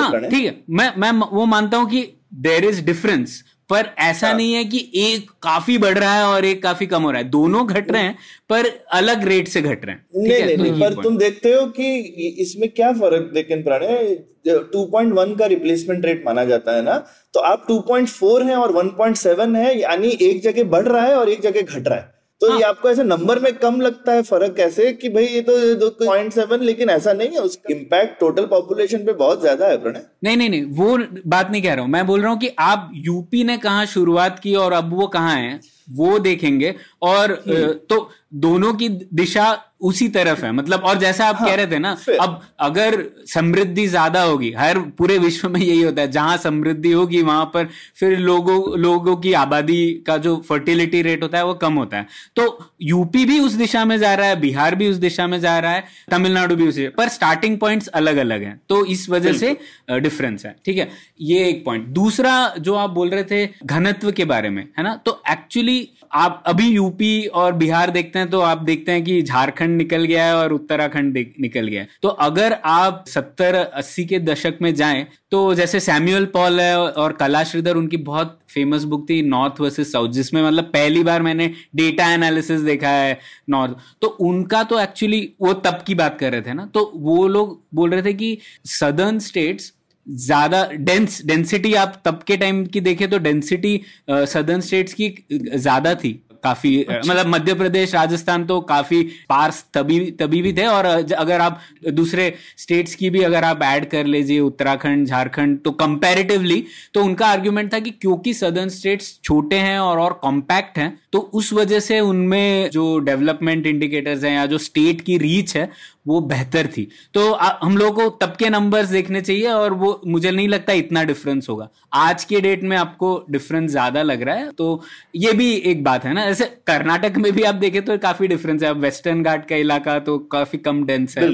हाँ 0.00 0.20
ठीक 0.20 0.44
है। 0.44 0.60
मैं 0.70 0.92
मैं 0.96 1.10
वो 1.32 1.46
मानता 1.46 1.76
हूँ 1.76 1.90
कि 1.90 2.12
देर 2.32 2.64
इज़ 2.64 2.84
डिफरेंस 2.84 3.42
पर 3.70 3.88
ऐसा 3.98 4.26
हाँ. 4.26 4.36
नहीं 4.36 4.52
है 4.54 4.64
कि 4.64 4.78
एक 4.94 5.30
काफ़ी 5.42 5.76
बढ़ 5.78 5.98
रहा 5.98 6.14
है 6.14 6.24
और 6.24 6.44
एक 6.44 6.62
काफ़ी 6.62 6.86
कम 6.86 7.02
हो 7.02 7.10
रहा 7.10 7.20
है। 7.20 7.28
दोनों 7.28 7.66
घट 7.66 7.90
रहे 7.90 8.02
हैं 8.02 8.16
पर 8.50 8.66
अलग 8.92 9.24
रेट 9.24 9.48
से 9.48 9.62
घट 9.62 9.84
रहे 9.84 9.94
हैं। 9.94 10.04
नहीं 10.16 10.44
नहीं, 10.44 10.56
नहीं 10.56 10.70
नहीं 10.72 10.80
पर 10.80 11.02
तुम 11.02 11.16
देखते 11.16 11.52
हो 11.52 11.66
कि 11.66 11.94
इसमें 12.38 12.68
क्या 12.68 12.92
फ़र्क 12.92 13.30
लेकिन 13.34 13.62
प्रणय 13.62 14.14
2.1 14.48 15.38
का 15.38 15.46
रिप्लेसमेंट 15.46 16.04
रेट 16.06 16.22
माना 16.26 16.44
जाता 16.44 16.76
है 16.76 16.82
ना 16.82 16.96
तो 17.34 17.40
आप 17.40 17.66
2.4 17.70 18.42
है 18.42 18.56
और 18.56 18.72
1.7 18.72 19.56
है 19.56 19.78
यानी 19.80 20.08
एक 20.22 20.42
जगह 20.42 20.64
बढ़ 20.64 20.88
रहा 20.88 21.06
है 21.06 21.14
और 21.14 21.28
एक 21.28 21.40
जगह 21.40 21.62
घट 21.62 21.88
रहा 21.88 21.98
है। 21.98 22.11
तो 22.42 22.48
हाँ. 22.48 22.56
ये 22.58 22.62
आपको 22.64 22.90
ऐसे 22.90 23.02
नंबर 23.04 23.38
में 23.38 23.52
कम 23.54 23.80
लगता 23.80 24.12
है 24.12 24.22
फ़र्क 24.24 24.54
कैसे 24.56 24.92
कि 24.94 25.08
भाई 25.08 25.24
ये 25.24 25.40
तो 25.42 25.88
पॉइंट 25.98 26.32
सेवन 26.32 26.62
लेकिन 26.62 26.90
ऐसा 26.90 27.12
नहीं 27.12 27.28
है 27.28 27.40
उसका 27.40 27.74
इम्पैक्ट 27.74 28.18
टोटल 28.20 28.46
पॉपुलेशन 28.46 29.04
पे 29.04 29.12
बहुत 29.14 29.40
ज़्यादा 29.40 29.66
है 29.66 29.76
प्रणय 29.82 30.04
नहीं 30.24 30.36
नहीं 30.36 30.48
नहीं 30.50 30.64
वो 30.76 30.96
बात 31.28 31.50
नहीं 31.50 31.62
कह 31.62 31.74
रहा 31.74 31.84
हूँ 31.84 31.90
मैं 31.90 32.06
बोल 32.06 32.20
रहा 32.20 32.30
हूँ 32.30 32.38
कि 32.38 32.50
आप 32.60 32.90
यूपी 33.04 33.44
ने 33.44 33.56
कहा 33.58 33.84
शुरुआत 33.86 34.38
की 34.38 34.54
और 34.56 34.72
अब 34.72 34.92
वो 34.92 35.06
कहाँ 35.08 35.36
है 35.36 35.60
वो 35.92 36.18
देखेंगे 36.20 36.74
और 37.04 37.32
हम्म। 37.46 37.72
तो 37.86 38.08
दोनों 38.32 38.72
की 38.74 38.88
दिशा 38.88 39.52
उसी 39.82 40.06
तरफ़ 40.08 40.44
है। 40.44 40.50
मतलब 40.52 40.80
और 40.80 40.98
जैसा 40.98 41.26
आप 41.26 41.36
हाँ, 41.36 41.48
कह 41.48 41.54
रहे 41.54 41.66
थे 41.66 41.78
ना 41.78 41.90
अब 42.20 42.40
अगर 42.60 43.04
समृद्धि 43.26 43.86
ज़्यादा 43.86 44.22
होगी 44.22 44.50
हर 44.52 44.78
पूरे 44.98 45.16
विश्व 45.18 45.48
में 45.48 45.60
यही 45.60 45.80
होता 45.82 46.02
है 46.02 46.10
जहाँ 46.10 46.36
समृद्धि 46.36 46.92
होगी 46.92 47.22
वहाँ 47.22 47.44
पर 47.54 47.68
फिर 47.96 48.18
लोगों 48.18 48.78
लोगों 48.78 49.16
की 49.16 49.32
आबादी 49.34 49.82
का 50.06 50.16
जो 50.18 50.36
फर्टिलिटी 50.48 51.00
रेट 51.02 51.22
होता 51.22 51.38
है 51.38 51.44
वो 51.44 51.54
कम 51.54 51.74
होता 51.74 51.96
है। 51.96 52.06
तो 52.36 52.58
यूपी 52.82 53.24
भी 53.24 53.38
उस 53.40 53.52
दिशा 53.54 53.84
में 53.84 53.96
जा 53.98 54.14
रहा 54.14 54.26
है 54.26 54.40
बिहार 54.40 54.74
भी 54.74 54.88
उस 54.90 54.96
दिशा 54.98 55.26
में 55.26 55.38
जा 55.40 55.58
रहा 55.58 55.72
है 55.72 55.84
तमिलनाडु 56.10 56.56
भी 56.56 56.68
उसी 56.68 56.86
पर 56.90 57.08
स्टार्टिंग 57.08 57.58
पॉइंट्स 57.58 57.88
अलग 57.90 58.16
अलग 58.18 58.42
है। 58.42 58.60
तो 58.68 58.84
इस 58.86 59.08
वजह 59.10 59.32
से 59.34 59.56
डिफरेंस 59.92 60.46
है 60.46 60.54
ठीक 60.64 60.78
है? 60.78 60.88
ये 61.22 61.48
एक 61.48 61.64
पॉइंट 61.64 61.86
दूसरा 61.90 62.54
जो 62.60 62.74
आप 62.74 62.90
बोल 62.90 63.10
रहे 63.10 63.24
थे 63.24 63.46
घनत्व 63.64 64.12
के 64.12 64.24
बारे 64.26 64.50
में 64.50 64.62
है 64.78 64.84
ना? 64.84 64.94
तो 64.96 65.22
एक्चुअली 65.30 65.88
आप 66.12 66.42
अभी 66.46 66.66
यूपी 66.68 67.26
और 67.26 67.52
बिहार 67.52 67.90
देखते 67.90 68.18
हैं 68.18 68.28
तो 68.30 68.40
आप 68.40 68.58
देखते 68.58 68.92
हैं 68.92 69.04
कि 69.04 69.20
झारखंड 69.22 69.76
निकल 69.76 70.04
गया 70.04 70.24
है 70.26 70.36
और 70.36 70.52
उत्तराखंड 70.52 71.18
निकल 71.40 71.68
गया 71.68 71.82
है। 71.82 71.88
तो 72.02 72.08
अगर 72.08 72.52
आप 72.64 73.04
सत्तर, 73.08 73.54
अस्सी 73.54 74.04
के 74.04 74.18
दशक 74.18 74.58
में 74.62 74.74
जाएँ 74.74 75.06
तो 75.30 75.54
जैसे 75.54 75.80
सैम्यूअल 75.80 76.24
पॉल 76.26 76.60
है 76.60 76.78
और 76.78 77.12
कला 77.12 77.42
श्रीधर 77.44 77.76
उनकी 77.76 77.96
बहुत 77.96 78.38
फ़ेमस 78.54 78.84
बुक 78.84 79.08
थी 79.10 79.20
नॉर्थ 79.22 79.60
वर्सेस 79.60 79.92
साउथ 79.92 80.08
जिसमें 80.08 80.42
मतलब 80.42 80.64
पहली 80.64 81.02
बार 81.04 81.22
मैंने 81.22 81.50
डेटा 81.76 82.12
एनालिसिस 82.12 82.60
देखा 82.60 82.88
है 82.88 83.18
नॉर्थ 83.50 83.76
तो 84.02 84.08
उनका 84.22 84.62
तो 84.62 84.80
एक्चुअली 84.80 85.28
वो 85.40 85.52
तब 85.52 85.82
की 85.86 85.94
बात 85.94 86.18
कर 86.18 86.32
रहे 86.32 86.42
थे 86.42 86.54
ना? 86.54 86.66
तो 86.66 86.92
वो 86.94 87.26
लोग 87.28 87.60
बोल 87.74 87.90
रहे 87.90 88.02
थे 88.02 88.12
कि 88.14 88.38
सदर्न 88.64 89.18
स्टेट्स 89.18 89.72
ज़्यादा 90.06 90.64
डेंस 90.72 91.20
डेंसिटी 91.26 91.74
आप 91.74 92.00
तब 92.04 92.22
के 92.26 92.36
टाइम 92.36 92.64
की 92.66 92.80
देखें 92.80 93.08
तो 93.10 93.18
डेंसिटी 93.20 93.80
सदर्न 94.10 94.60
स्टेट्स 94.60 94.94
की 94.94 95.14
ज़्यादा 95.30 95.94
थी 95.94 96.20
काफ़ी 96.44 96.82
अच्छा। 96.82 97.12
मतलब 97.12 97.26
मध्य 97.26 97.54
प्रदेश 97.54 97.94
राजस्थान 97.94 98.44
तो 98.44 98.60
काफ़ी 98.60 99.02
पार्स 99.28 99.64
तभी 99.74 100.00
तभी 100.20 100.40
भी 100.42 100.52
थे 100.52 100.66
और 100.66 100.86
अगर 100.86 101.40
आप 101.40 101.60
दूसरे 101.90 102.32
स्टेट्स 102.58 102.94
की 102.94 103.10
भी 103.10 103.22
अगर 103.22 103.44
आप 103.44 103.62
ऐड 103.62 103.88
कर 103.90 104.06
लीजिए 104.06 104.40
उत्तराखंड 104.40 105.06
झारखंड 105.06 105.60
तो 105.60 105.70
कंपैरेटिवली 105.82 106.64
तो 106.94 107.04
उनका 107.04 107.26
आर्ग्यूमेंट 107.26 107.72
था 107.72 107.78
कि 107.78 107.90
क्योंकि 107.92 108.34
सदर्न 108.34 108.68
स्टेट्स 108.70 109.18
छोटे 109.24 109.56
हैं 109.58 109.78
और 109.78 109.98
और 109.98 110.12
कॉम्पैक्ट 110.22 110.78
हैं 110.78 110.92
तो 111.12 111.18
उस 111.34 111.52
वजह 111.52 111.80
से 111.80 112.00
उनमें 112.00 112.70
जो 112.70 112.98
डेवलपमेंट 113.00 113.66
इंडिकेटर्स 113.66 114.24
हैं 114.24 114.34
या 114.34 114.46
जो 114.46 114.58
स्टेट 114.60 115.00
की 115.00 115.18
रीच 115.18 115.56
है 115.56 115.70
वो 116.06 116.20
बेहतर 116.22 116.66
थी। 116.68 116.86
तो 117.14 117.32
हम 117.34 117.76
लोगों 117.76 117.92
को 118.00 118.08
तब 118.18 118.34
के 118.36 118.48
नंबर्स 118.50 118.88
देखने 118.90 119.20
चाहिए 119.20 119.46
और 119.48 119.74
वो 119.74 120.00
मुझे 120.06 120.30
नहीं 120.30 120.48
लगता 120.48 120.72
इतना 120.74 121.02
डिफरेंस 121.04 121.48
होगा। 121.48 121.68
आज 121.94 122.24
के 122.24 122.40
डेट 122.40 122.62
में 122.62 122.76
आपको 122.76 123.10
डिफरेंस 123.30 123.70
ज़्यादा 123.70 124.02
लग 124.02 124.22
रहा 124.22 124.34
है 124.36 124.50
तो 124.52 124.82
ये 125.16 125.32
भी 125.32 125.52
एक 125.52 125.82
बात 125.84 126.04
है 126.04 126.12
ना। 126.14 126.26
जैसे 126.26 126.44
कर्नाटक 126.66 127.16
में 127.18 127.30
भी 127.32 127.42
आप 127.42 127.54
देखें 127.56 127.80
तो 127.84 127.98
काफ़ी 128.00 128.28
डिफरेंस 128.28 128.62
है। 128.62 128.68
अब 128.70 128.80
वेस्टर्न 128.80 129.22
घाट 129.22 129.46
का 129.48 129.56
इलाका 129.56 129.98
तो 130.00 130.18
काफ़ी 130.32 130.58
कम 130.60 130.84
डेंस 130.86 131.16
है 131.18 131.28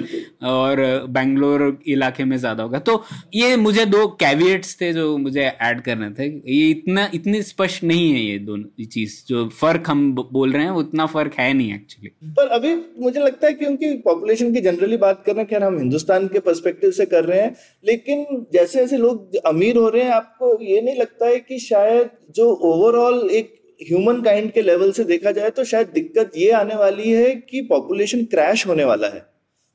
और 0.46 0.82
बैंगलोर 1.10 1.66
इलाके 1.88 2.24
में 2.24 2.36
ज़्यादा 2.38 2.62
होगा। 2.62 2.78
तो 2.80 3.02
ये 3.34 3.56
मुझे 3.58 3.84
दो 3.86 4.06
कैवियट्स 4.20 4.76
थे 4.80 4.92
जो 4.92 5.16
मुझे 5.18 5.42
ऐड 5.42 5.80
करने 5.82 6.10
थे। 6.12 6.26
ये 6.52 6.68
इतना 6.70 7.08
इतनी 7.14 7.42
स्पष्ट 7.44 7.84
नहीं 7.84 8.12
है 8.12 8.20
ये 8.20 8.38
दोनों 8.40 8.84
चीज़। 8.86 9.16
जो 9.28 9.48
फ़र्क 9.50 9.90
हम 9.90 10.12
बोल 10.14 10.52
रहे 10.52 10.62
हैं 10.62 10.70
उतना 10.78 11.06
फ़र्क 11.08 11.34
है 11.38 11.52
नहीं 11.52 11.74
एक्चुअली 11.74 12.10
पर 12.34 12.48
अभी 12.50 12.74
मुझे 12.98 13.20
लगता 13.20 13.46
है 13.46 13.52
क्योंकि 13.54 13.92
पॉपुलेशन 14.04 14.52
की 14.58 14.62
जनरली 14.62 14.96
बात 14.98 15.22
कर 15.26 15.32
रहे 15.32 15.42
हैं 15.42 15.48
खैर, 15.50 15.62
हम 15.62 15.78
हिंदुस्तान 15.78 16.26
के 16.28 16.40
परस्पेक्टिव 16.40 16.90
से 16.90 17.06
कर 17.06 17.24
रहे 17.24 17.40
हैं, 17.40 17.54
लेकिन 17.84 18.46
जैसे 18.52 18.78
जैसे 18.78 18.96
लोग 18.98 19.36
अमीर 19.46 19.76
हो 19.76 19.88
रहे 19.88 20.02
हैं, 20.02 20.10
आपको 20.12 20.58
ये 20.64 20.80
नहीं 20.80 20.96
लगता 20.96 21.26
है 21.26 21.38
कि 21.38 21.58
शायद 21.58 22.10
जो 22.36 22.50
ओवरऑल 22.64 23.28
एक 23.30 23.54
ह्यूमन 23.80 24.20
काइंड 24.22 24.50
के 24.52 24.62
लेवल 24.62 24.92
से 24.92 25.04
देखा 25.04 25.30
जाए 25.32 25.50
तो 25.50 25.64
शायद 25.64 25.88
दिक्कत 25.88 26.32
ये 26.36 26.50
आने 26.52 26.74
वाली 26.74 27.10
है 27.10 27.34
कि 27.42 27.60
पॉपुलेशन 27.62 28.24
क्रैश 28.24 28.66
होने 28.66 28.84
वाला 28.84 29.08
है। 29.08 29.22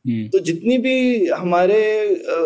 तो 0.06 0.40
जितनी 0.42 0.78
भी 0.78 1.28
हमारे 1.28 1.82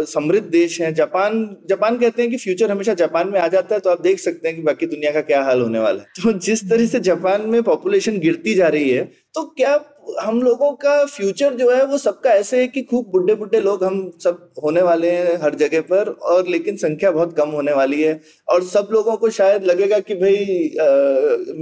समृद्ध 0.08 0.46
देश 0.48 0.80
हैं, 0.82 0.94
जापान 0.94 1.46
जापान 1.70 1.98
कहते 1.98 2.22
हैं 2.22 2.30
कि 2.32 2.38
फ्यूचर 2.38 2.72
हमेशा 2.72 2.94
जापान 2.96 3.30
में 3.30 3.40
आ 3.40 3.48
जाता 3.50 3.76
है 3.76 3.82
तो 3.82 3.90
आप 3.90 4.02
देख 4.02 4.20
सकते 4.20 4.48
हैं 4.48 4.56
कि 4.58 4.64
बाकी 4.64 4.86
दुनिया 4.88 5.12
का 5.12 5.22
क्या 5.24 5.42
हाल 5.44 5.62
होने 5.62 5.80
वाला 5.80 6.02
है। 6.02 6.24
तो 6.24 6.34
जिस 6.40 6.64
तरह 6.70 6.86
से 6.88 7.00
जापान 7.02 7.50
में 7.50 7.62
पॉपुलेशन 7.64 8.20
गिरती 8.20 8.54
जा 8.56 8.68
रही 8.68 8.90
है 8.90 9.04
तो 9.36 9.44
क्या 9.48 9.80
हम 10.20 10.42
लोगों 10.42 10.72
का 10.74 11.04
फ्यूचर 11.06 11.54
जो 11.56 11.70
है, 11.72 11.84
वो 11.86 11.98
सबका 11.98 12.32
ऐसे 12.32 12.60
है 12.60 12.68
कि 12.68 12.82
खूब 12.82 13.10
बुढ़े 13.12 13.36
बुढ़े 13.36 13.60
लोग 13.62 13.84
हम 13.84 14.00
सब 14.24 14.52
होने 14.64 14.82
वाले 14.82 15.10
हैं 15.10 15.36
हर 15.42 15.56
जगह 15.56 15.82
पर, 15.82 16.10
और 16.10 16.48
लेकिन 16.48 16.76
संख्या 16.78 17.12
बहुत 17.12 17.36
कम 17.38 17.50
होने 17.50 17.74
वाली 17.74 18.02
है, 18.02 18.20
और 18.48 18.64
सब 18.66 18.90
लोगों 18.92 19.16
को 19.18 19.30
शायद 19.32 19.64
लगेगा 19.64 20.00
कि 20.02 20.16
भाई 20.16 20.72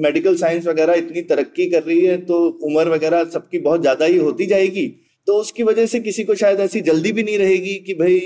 मेडिकल 0.02 0.36
साइंस 0.36 0.68
वगैरह 0.68 0.94
इतनी 0.96 1.22
तरक्की 1.24 1.70
कर 1.70 1.84
रही 1.84 2.06
है 2.06 2.18
तो 2.26 2.44
उम्र 2.64 2.88
वगैरह 2.90 3.24
सबकी 3.30 3.60
बहुत 3.60 3.82
ज़्यादा 3.82 4.06
ही 4.06 4.18
होती 4.18 4.46
जाएगी। 4.46 4.88
तो 5.28 5.34
उसकी 5.34 5.64
वजह 5.64 5.86
से 5.86 6.00
किसी 6.00 6.24
को 6.24 6.36
शायद 6.36 6.60
ऐसी 6.60 6.82
जल्दी 6.82 7.12
भी 7.12 7.24
नहीं 7.24 7.38
रहेगी 7.38 7.74
कि 7.86 7.94
भाई 7.94 8.20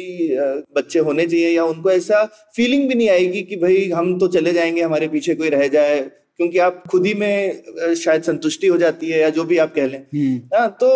बच्चे 0.75 0.99
होने 0.99 1.25
चाहिए 1.25 1.49
या 1.49 1.65
उनको 1.65 1.91
ऐसा 1.91 2.23
फीलिंग 2.55 2.87
भी 2.89 2.95
नहीं 2.95 3.09
आएगी 3.09 3.41
कि 3.41 3.55
भाई 3.55 3.89
हम 3.89 4.17
तो 4.19 4.27
चले 4.27 4.53
जाएँगे 4.53 4.81
हमारे 4.81 5.07
पीछे 5.07 5.35
कोई 5.35 5.49
रह 5.49 5.67
जाए 5.67 5.99
क्योंकि 6.37 6.57
आप 6.57 6.83
खुद 6.91 7.05
ही 7.05 7.13
में 7.13 7.95
शायद 7.95 8.23
संतुष्टि 8.23 8.67
हो 8.67 8.77
जाती 8.77 9.09
है 9.09 9.19
या 9.19 9.29
जो 9.29 9.43
भी 9.43 9.57
आप 9.57 9.73
कह 9.75 9.87
लें। 9.87 9.99
हम्म। 9.99 10.57
हाँ 10.57 10.69
तो 10.81 10.89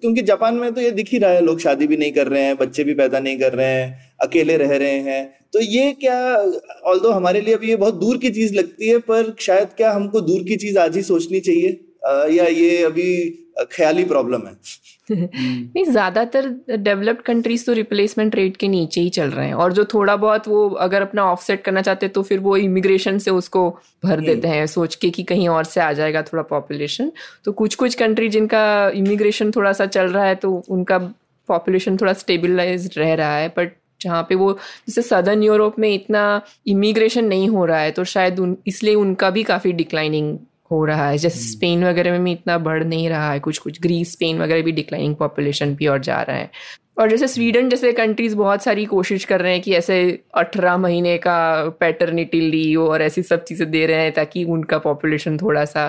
क्योंकि 0.00 0.22
जापान 0.22 0.54
में 0.54 0.72
तो 0.74 0.80
ये 0.80 0.90
दिख 0.90 1.12
ही 1.12 1.18
रहा 1.18 1.30
है 1.30 1.40
लोग 1.40 1.60
शादी 1.60 1.86
भी 1.86 1.96
नहीं 1.96 2.12
कर 2.12 2.26
रहे 2.26 2.42
हैं 2.42 2.56
बच्चे 2.56 2.84
भी 2.84 2.94
पैदा 2.94 3.20
नहीं 3.20 3.38
कर 3.38 3.52
रहे 3.52 3.66
हैं 3.66 4.14
अकेले 4.20 4.56
रह 4.56 4.76
रहे 4.76 4.98
हैं। 5.00 5.22
तो 5.52 5.60
ये 5.60 5.92
क्या 5.92 6.18
ऑल 6.84 7.00
हमारे 7.12 7.40
लिए 7.40 7.54
अभी 7.54 7.68
ये 7.68 7.76
बहुत 7.76 7.94
दूर 7.94 8.16
की 8.16 8.30
चीज़ 8.30 8.54
लगती 8.54 8.88
है 8.88 8.98
पर 8.98 9.34
शायद 9.40 9.68
क्या 9.76 9.92
हमको 9.92 10.20
दूर 10.20 10.42
की 10.42 10.56
चीज़ 10.56 10.78
आज 10.78 10.96
ही 10.96 11.02
सोचनी 11.02 11.40
चाहिए? 11.40 11.80
या 12.36 12.44
ये 12.44 12.82
अभी 12.84 13.08
ख्याली 13.72 14.04
प्रॉब्लम 14.04 14.46
है? 14.46 14.52
नहीं 15.10 15.84
ज़्यादातर 15.84 16.48
डेवलप्ड 16.70 17.22
कंट्रीज़ 17.22 17.64
तो 17.66 17.72
रिप्लेसमेंट 17.72 18.34
रेट 18.36 18.56
के 18.56 18.68
नीचे 18.68 19.00
ही 19.00 19.10
चल 19.10 19.30
रहे 19.30 19.46
हैं। 19.46 19.54
और 19.54 19.72
जो 19.72 19.84
थोड़ा 19.94 20.16
बहुत 20.16 20.48
वो 20.48 20.68
अगर 20.80 21.02
अपना 21.02 21.24
ऑफसेट 21.24 21.62
करना 21.64 21.82
चाहते 21.82 22.06
हैं 22.06 22.12
तो 22.12 22.22
फिर 22.22 22.40
वो 22.40 22.56
इमिग्रेशन 22.58 23.18
से 23.18 23.30
उसको 23.32 23.68
भर 24.04 24.12
हम्म। 24.12 24.26
देते 24.26 24.48
हैं। 24.48 24.66
सोच 24.68 24.94
के 24.94 25.10
कि 25.10 25.22
कहीं 25.24 25.48
और 25.48 25.64
से 25.64 25.80
आ 25.80 25.92
जाएगा 25.92 26.22
थोड़ा 26.22 26.42
पॉपुलेशन 26.50 27.12
तो 27.44 27.52
कुछ 27.54 27.74
कुछ 27.74 27.94
कंट्री 27.94 28.28
जिनका 28.28 28.64
इमिग्रेशन 28.96 29.50
थोड़ा 29.50 29.72
सा 29.72 29.86
चल 29.88 30.08
रहा 30.08 30.24
है 30.24 30.34
तो 30.36 30.52
उनका 30.68 30.98
पॉपुलेशन 31.48 31.96
थोड़ा 31.96 32.12
स्टेबिलाईज 32.14 32.90
रह 32.98 33.14
रहा 33.14 33.36
है। 33.36 33.48
बट 33.48 33.72
जहाँ 34.00 34.22
पे 34.22 34.34
वो 34.34 34.52
जैसे 34.88 35.02
सदर्न 35.02 35.42
यूरोप 35.42 35.78
में 35.78 35.88
इतना 35.88 36.20
इमिग्रेशन 36.66 37.24
नहीं 37.24 37.48
हो 37.48 37.64
रहा 37.64 37.78
है 37.80 37.90
तो 37.90 38.04
शायद 38.06 38.38
उन 38.40 38.56
इसलिए 38.66 38.94
उनका 38.96 39.30
भी 39.30 39.42
काफ़ी 39.44 39.72
डिक्लाइनिंग 39.74 40.36
हो 40.70 40.84
रहा 40.84 41.08
है। 41.08 41.18
जैसे 41.18 41.40
स्पेन 41.40 41.78
हम्म। 41.78 41.88
वगैरह 41.88 42.12
में 42.12 42.24
भी 42.24 42.32
इतना 42.32 42.58
बढ़ 42.58 42.84
नहीं 42.84 43.08
रहा 43.08 43.32
है 43.32 43.40
कुछ 43.40 43.58
कुछ 43.58 43.80
ग्रीस 43.80 44.12
स्पेन 44.12 44.42
वगैरह 44.42 44.62
भी 44.62 44.72
डिक्लाइनिंग 44.72 45.14
पॉपुलेशन 45.16 45.74
भी 45.74 45.86
और 45.86 45.98
जा 46.00 46.20
रहा 46.22 46.36
है। 46.36 46.50
और 46.98 47.10
जैसे 47.10 47.26
स्वीडन 47.28 47.68
जैसे 47.68 47.92
कंट्रीज़ 47.92 48.34
बहुत 48.36 48.62
सारी 48.62 48.84
कोशिश 48.84 49.24
कर 49.24 49.40
रहे 49.40 49.52
हैं 49.52 49.60
कि 49.62 49.74
ऐसे 49.74 49.98
अठारह 50.34 50.76
महीने 50.76 51.16
का 51.18 51.38
पैटर्निटी 51.80 52.40
लीव 52.40 52.82
और 52.84 53.02
ऐसी 53.02 53.22
सब 53.22 53.44
चीज़ें 53.44 53.70
दे 53.70 53.84
रहे 53.86 54.02
हैं 54.02 54.12
ताकि 54.12 54.44
उनका 54.44 54.78
पॉपुलेशन 54.78 55.36
थोड़ा 55.38 55.64
सा 55.64 55.86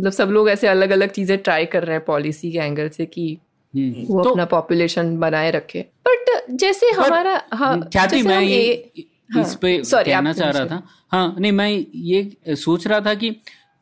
मतलब 0.00 0.12
सब 0.12 0.28
लोग 0.28 0.48
ऐसे 0.50 0.66
अलग 0.68 0.90
अलग 0.90 1.10
चीज़ें 1.10 1.36
ट्राई 1.38 1.64
कर 1.66 1.84
रहे 1.84 1.96
हैं 1.96 2.04
पॉलिसी 2.04 2.52
के 2.52 2.58
एंगल 2.58 2.88
से 2.88 3.06
कि 3.06 3.38
हम्म। 3.74 4.04
वो 4.08 4.22
तो, 4.24 4.30
अपना 4.30 4.44
पॉपुलेशन 4.44 5.16
बनाए 5.18 5.50
रखे। 5.50 5.84
बट 6.08 6.30
जैसे 6.50 6.90
हमारा 6.90 7.42
हाँ 7.52 7.76
मैं 8.14 8.40
ये 8.40 8.92
हाँ, 9.34 9.42
इस 9.42 9.54
पे 9.54 9.76
कहना 9.84 10.32
चाह 10.32 10.50
रहा 10.50 10.66
था। 10.66 10.82
हाँ 11.12 11.36
नहीं 11.38 11.52
मैं 11.52 11.68
ये 11.94 12.54
सोच 12.56 12.86
रहा 12.86 13.00
था 13.00 13.14
कि 13.14 13.30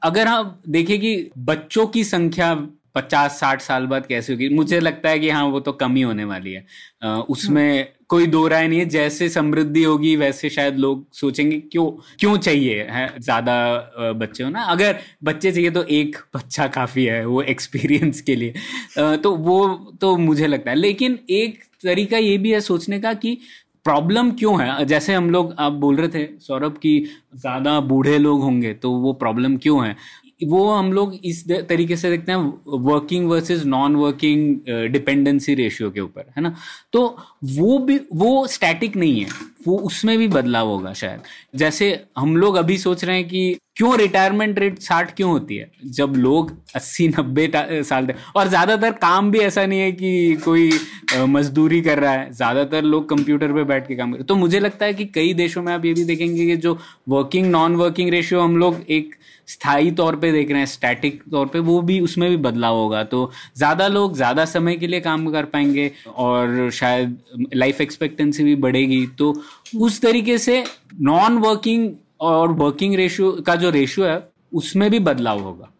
अगर 0.06 0.28
आप 0.28 0.60
देखें 0.68 0.98
कि 1.00 1.30
बच्चों 1.46 1.86
की 1.88 2.04
संख्या 2.06 2.54
पचास 2.94 3.38
साठ 3.40 3.60
साल 3.62 3.86
बाद 3.86 4.06
कैसे 4.06 4.32
होगी? 4.32 4.48
मुझे 4.50 4.78
लगता 4.80 5.08
है 5.08 5.18
कि 5.18 5.30
हाँ 5.30 5.44
वो 5.46 5.60
तो 5.60 5.72
कम 5.74 5.94
ही 5.96 6.02
होने 6.02 6.24
वाली 6.24 6.52
है। 6.52 6.64
आ, 7.02 7.16
उसमें 7.18 7.76
हाँ। 7.76 7.84
कोई 8.08 8.26
दो 8.26 8.46
राय 8.48 8.68
नहीं 8.68 8.78
है। 8.78 8.86
जैसे 8.88 9.28
समृद्धि 9.28 9.82
होगी 9.84 10.14
वैसे 10.16 10.50
शायद 10.50 10.76
लोग 10.78 11.04
सोचेंगे 11.14 11.58
क्यों 11.62 11.86
क्यों 12.20 12.36
चाहिए? 12.38 12.82
है 12.82 13.08
ज़्यादा 13.20 14.12
बच्चे 14.14 14.44
हो 14.44 14.50
ना? 14.50 14.62
अगर 14.64 14.98
बच्चे 15.24 15.52
चाहिए 15.52 15.70
तो 15.70 15.82
एक 15.92 16.16
बच्चा 16.36 16.66
काफ़ी 16.68 17.04
है 17.04 17.24
वो 17.26 17.42
एक्सपीरियंस 17.44 18.20
के 18.20 18.36
लिए। 18.36 19.16
तो 19.18 19.34
वो 19.36 19.66
तो 20.00 20.16
मुझे 20.18 20.46
लगता 20.46 20.70
है। 20.70 20.76
लेकिन 20.78 21.18
एक 21.32 21.62
तरीका 21.84 22.18
ये 22.18 22.36
भी 22.38 22.52
है 22.52 22.60
सोचने 22.62 23.00
का 23.00 23.12
कि 23.14 23.38
प्रॉब्लम 23.86 24.30
क्यों 24.32 24.60
है? 24.60 24.84
जैसे 24.86 25.14
हम 25.14 25.30
लोग, 25.30 25.54
आप 25.58 25.72
बोल 25.74 25.96
रहे 25.96 26.08
थे 26.10 26.28
सौरभ 26.40 26.76
की 26.82 26.98
ज़्यादा 27.36 27.80
बूढ़े 27.82 28.18
लोग 28.18 28.42
होंगे 28.42 28.72
तो 28.74 28.92
वो 29.00 29.12
प्रॉब्लम 29.14 29.56
क्यों 29.56 29.86
है? 29.86 29.96
वो 30.44 30.64
हम 30.70 30.92
लोग 30.92 31.14
इस 31.24 31.44
तरीके 31.68 31.96
से 31.96 32.10
देखते 32.10 32.32
हैं 32.32 32.80
working 32.84 33.28
versus 33.28 33.64
non 33.66 33.94
working 33.96 34.90
dependency 34.92 35.54
ratio 35.54 35.90
के 35.90 36.00
ऊपर, 36.00 36.24
है 36.36 36.42
ना? 36.42 36.54
तो 36.92 37.16
वो 37.44 37.78
भी, 37.78 37.98
वो 38.14 38.46
स्टैटिक 38.46 38.96
नहीं 38.96 39.20
है, 39.20 39.28
वो 39.66 39.78
उसमें 39.80 40.16
भी 40.18 40.28
बदलाव 40.28 40.68
होगा 40.68 40.92
शायद। 40.94 41.20
जैसे 41.58 41.88
हम 42.18 42.36
लोग 42.36 42.56
अभी 42.56 42.76
सोच 42.78 43.04
रहे 43.04 43.16
हैं 43.16 43.28
कि 43.28 43.56
क्यों 43.76 43.96
रिटायरमेंट 43.98 44.58
रेट 44.58 44.78
साठ 44.80 45.14
क्यों 45.16 45.30
होती 45.30 45.56
है? 45.56 45.70
जब 45.86 46.12
लोग 46.16 46.52
अस्सी, 46.76 47.08
नब्बे 47.08 47.50
साल 47.82 48.06
तक, 48.06 48.16
और 48.36 48.48
ज़्यादातर 48.48 48.92
काम 48.92 49.30
भी 49.30 49.38
ऐसा 49.40 49.64
नहीं 49.66 49.80
है 49.80 49.90
कि 49.92 50.36
कोई 50.44 50.70
मजदूरी 51.28 51.80
कर 51.80 51.98
रहा 51.98 52.12
है। 52.12 52.32
ज़्यादातर 52.32 52.82
लोग 52.84 53.08
कंप्यूटर 53.08 53.52
पे 53.52 53.64
बैठ 53.64 53.86
के 53.88 53.96
काम 53.96 54.12
कर 54.12 54.16
रहे 54.16 54.24
तो 54.24 54.34
मुझे 54.36 54.60
लगता 54.60 54.86
है 54.86 54.94
कि 54.94 55.04
कई 55.14 55.34
देशों 55.34 55.62
में 55.62 55.72
आप 55.72 55.84
ये 55.84 55.92
भी 55.94 56.04
देखेंगे 56.04 56.46
कि 56.46 56.56
जो 56.56 56.78
वर्किंग 57.08 57.50
नॉन 57.50 57.76
वर्किंग 57.76 58.10
रेशियो 58.10 58.40
हम 58.40 58.56
लोग 58.56 58.80
एक 58.90 59.14
स्थायी 59.48 59.90
तौर 59.92 60.16
पे 60.16 60.30
देख 60.32 60.50
रहे 60.50 60.58
हैं 60.58 60.66
स्टैटिक 60.66 61.22
तौर 61.30 61.46
पे, 61.46 61.58
वो 61.58 61.80
भी 61.82 61.98
उसमें 62.00 62.28
भी 62.30 62.36
बदलाव 62.38 62.76
होगा। 62.76 63.02
तो 63.04 63.30
ज़्यादा 63.56 63.86
लोग 63.88 64.14
ज़्यादा 64.16 64.44
समय 64.46 64.76
के 64.76 64.86
लिए 64.86 65.00
काम 65.00 65.30
कर 65.32 65.44
पाएँगे 65.44 65.90
और 66.16 66.70
शायद 66.70 67.16
लाइफ 67.54 67.80
एक्सपेक्टेंसी 67.80 68.44
भी 68.44 68.54
बढ़ेगी। 68.56 69.06
तो 69.18 69.32
उस 69.76 70.00
तरीके 70.02 70.38
से 70.38 70.62
नॉन 71.02 71.38
वर्किंग 71.38 71.88
और 72.20 72.52
वर्किंग 72.54 72.94
रेशियो 72.94 73.30
का 73.46 73.54
जो 73.56 73.70
रेशियो 73.70 74.06
है 74.06 74.22
उसमें 74.52 74.90
भी 74.90 74.98
बदलाव 75.00 75.40
होगा। 75.40 75.72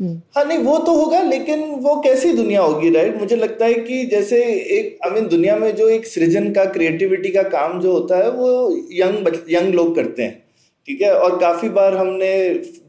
हम्म। 0.00 0.20
हाँ 0.36 0.44
नहीं 0.44 0.58
वो 0.58 0.76
तो 0.78 0.94
होगा 0.94 1.20
लेकिन 1.22 1.60
वो 1.82 1.94
कैसी 2.00 2.32
दुनिया 2.32 2.62
होगी 2.62 2.90
राइट 2.90 3.16
मुझे 3.18 3.36
लगता 3.36 3.66
है 3.66 3.74
कि 3.74 4.04
जैसे 4.06 4.42
एक 4.78 4.98
आई 5.04 5.10
मीन 5.10 5.28
दुनिया 5.28 5.56
में 5.56 5.74
जो 5.76 5.88
एक 5.88 6.06
सृजन 6.06 6.50
का 6.52 6.64
क्रिएटिविटी 6.72 7.30
का 7.30 7.42
काम 7.50 7.80
जो 7.80 7.92
होता 7.92 8.16
है 8.16 8.30
वो 8.30 8.50
यंग 8.92 9.28
यंग 9.50 9.74
लोग 9.74 9.94
करते 9.96 10.22
हैं 10.22 10.42
ठीक 10.88 11.02
है? 11.02 11.12
और 11.12 11.38
काफ़ी 11.38 11.68
बार 11.70 11.96
हमने 11.96 12.32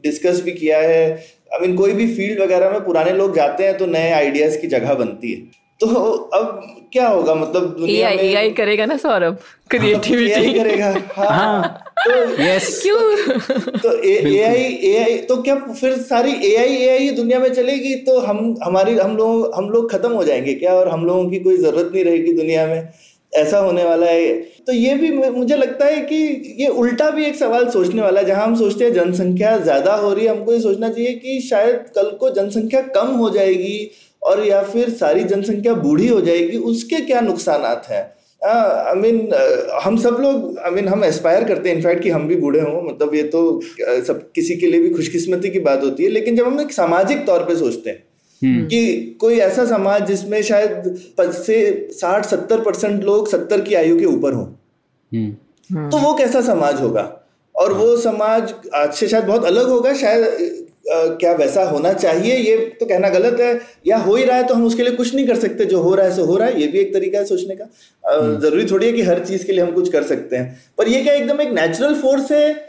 डिस्कस 0.02 0.42
भी 0.42 0.52
किया 0.52 0.78
है। 0.80 1.04
आई 1.54 1.60
मीन 1.60 1.76
कोई 1.76 1.92
भी 1.92 2.06
फ़ील्ड 2.16 2.40
वगैरह 2.40 2.70
में 2.70 2.84
पुराने 2.84 3.12
लोग 3.12 3.34
जाते 3.36 3.64
हैं 3.64 3.76
तो 3.78 3.86
नए 3.86 4.10
आइडियाज़ 4.12 4.58
की 4.58 4.66
जगह 4.68 4.94
बनती 4.94 5.32
है। 5.32 5.40
तो 5.80 5.86
अब 6.34 6.60
क्या 6.92 7.08
होगा? 7.08 7.34
मतलब 7.34 7.64
दुनिया 7.78 8.08
में 8.10 8.18
एआई 8.18 8.50
करेगा 8.50 8.86
ना 8.86 8.96
सौरभ? 8.96 9.36
क्रिएटिविटी 9.70 10.32
हाँ, 10.32 10.54
करेगा। 10.54 10.86
हाँ, 11.16 11.28
हाँ। 11.28 11.84
तो 11.98 12.42
यस 12.42 12.80
क्यों? 12.82 13.78
तो 13.78 13.92
एआई 14.04 14.64
एआई 14.84 15.16
तो 15.28 15.36
क्या 15.42 15.56
फिर 15.56 15.96
सारी 15.98 16.32
एआई 16.46 16.76
एआई 16.76 17.10
दुनिया 17.10 17.38
में 17.38 17.52
चलेगी? 17.54 17.94
तो 17.94 18.18
हम 18.20 18.54
हमारी 18.64 18.96
हम 18.98 19.16
लोग 19.16 19.54
हम 19.54 19.68
लोग 19.70 19.90
खत्म 19.92 20.12
हो 20.12 20.24
जाएँगे 20.24 20.54
क्या? 20.54 20.74
और 20.74 20.88
हम 20.88 21.04
लोगों 21.06 21.28
की 21.30 21.38
कोई 21.38 21.56
ज़रूरत 21.56 21.90
नहीं 21.94 22.04
रहेगी 22.04 22.32
दुनिया 22.32 22.66
में। 22.66 22.88
ऐसा 23.32 23.58
होने 23.58 23.84
वाला 23.84 24.06
है। 24.06 24.32
तो 24.66 24.72
ये 24.72 24.94
भी 24.94 25.10
मुझे 25.30 25.56
लगता 25.56 25.86
है 25.86 26.00
कि 26.02 26.16
ये 26.60 26.68
उल्टा 26.82 27.10
भी 27.10 27.24
एक 27.24 27.36
सवाल 27.36 27.68
सोचने 27.70 28.02
वाला 28.02 28.20
है। 28.20 28.26
जहाँ 28.26 28.46
हम 28.46 28.54
सोचते 28.56 28.84
हैं 28.84 28.92
जनसंख्या 28.92 29.56
ज़्यादा 29.58 29.94
हो 29.94 30.12
रही 30.12 30.26
है 30.26 30.30
हमको 30.30 30.52
ये 30.52 30.60
सोचना 30.60 30.88
चाहिए 30.88 31.12
कि 31.14 31.40
शायद 31.40 31.84
कल 31.94 32.10
को 32.20 32.30
जनसंख्या 32.30 32.80
कम 32.96 33.14
हो 33.16 33.30
जाएगी। 33.30 33.90
और 34.22 34.44
या 34.46 34.62
फिर 34.64 34.90
सारी 34.92 35.24
जनसंख्या 35.24 35.74
बूढ़ी 35.76 36.06
हो 36.08 36.20
जाएगी 36.20 36.56
उसके 36.66 37.00
क्या 37.02 37.20
नुकसान 37.22 37.64
हैं 37.88 38.02
आई 38.42 38.94
मीन 38.94 39.32
हम 39.82 39.96
सब 39.98 40.16
लोग 40.20 40.58
आई 40.58 40.70
मीन 40.70 40.88
हम 40.88 41.04
एस्पायर 41.04 41.44
करते 41.44 41.68
हैं 41.68 41.76
इनफैक्ट 41.76 42.02
कि 42.02 42.10
हम 42.10 42.26
भी 42.28 42.36
बूढ़े 42.36 42.60
हों 42.60 42.82
मतलब 42.82 43.14
ये 43.14 43.22
तो 43.28 43.40
सब 44.06 44.30
किसी 44.34 44.56
के 44.56 44.66
लिए 44.66 44.80
भी 44.80 44.90
खुशकिस्मती 44.90 45.50
की 45.50 45.58
बात 45.60 45.82
होती 45.84 46.04
है 46.04 46.10
लेकिन 46.10 46.36
जब 46.36 46.46
हम 46.46 46.60
एक 46.60 46.72
सामाजिक 46.72 47.26
तौर 47.26 47.42
पे 47.42 47.56
सोचते 47.56 47.90
हैं 47.90 48.06
हम्म। 48.42 48.66
कि 48.66 49.16
कोई 49.20 49.38
ऐसा 49.40 49.64
समाज 49.66 50.06
जिसमें 50.06 50.40
शायद 50.42 50.94
से 51.20 51.58
साठ 51.92 52.26
सत्तर 52.26 52.60
परसेंट 52.60 53.04
लोग 53.04 53.28
सत्तर 53.28 53.60
की 53.60 53.74
आयु 53.74 53.98
के 53.98 54.04
ऊपर 54.06 54.32
हों 54.32 54.46
हम्म। 55.12 55.88
तो 55.88 55.98
वो 55.98 56.12
कैसा 56.14 56.40
समाज 56.42 56.80
होगा 56.80 57.02
और 57.54 57.72
वो 57.72 57.96
समाज 57.96 58.54
आज 58.74 58.92
से 58.92 59.08
शायद 59.08 59.24
बहुत 59.24 59.44
अलग 59.44 59.68
होगा 59.68 59.94
शायद 59.94 60.57
क्या 60.90 61.32
वैसा 61.32 61.62
होना 61.64 61.92
चाहिए? 61.92 62.36
ये 62.36 62.56
तो 62.80 62.86
कहना 62.86 63.08
गलत 63.08 63.40
है। 63.40 63.60
या 63.86 63.96
हो 63.96 64.14
ही 64.14 64.24
रहा 64.24 64.36
है 64.36 64.46
तो 64.46 64.54
हम 64.54 64.64
उसके 64.66 64.82
लिए 64.82 64.92
कुछ 64.92 65.14
नहीं 65.14 65.26
कर 65.26 65.36
सकते। 65.36 65.64
जो 65.64 65.80
हो 65.80 65.94
रहा 65.94 66.06
है 66.06 66.16
सो 66.16 66.24
हो 66.24 66.36
रहा 66.36 66.48
है। 66.48 66.60
ये 66.60 66.66
भी 66.66 66.78
एक 66.78 66.92
तरीका 66.94 67.18
है 67.18 67.24
सोचने 67.24 67.56
का। 67.56 67.64
हम्म। 68.04 68.40
ज़रूरी 68.40 68.66
थोड़ी 68.66 68.86
है 68.86 68.92
कि 68.92 69.02
हर 69.02 69.18
चीज़ 69.18 69.46
के 69.46 69.52
लिए 69.52 69.62
हम 69.64 69.72
कुछ 69.72 69.92
कर 69.92 70.02
सकते 70.02 70.36
हैं। 70.36 70.60
पर 70.78 70.88
ये 70.88 71.02
क्या 71.02 71.14
एकदम 71.14 71.40
एक 71.40 71.52
नेचुरल 71.52 71.94
फोर्स 71.94 72.32
है? 72.32 72.66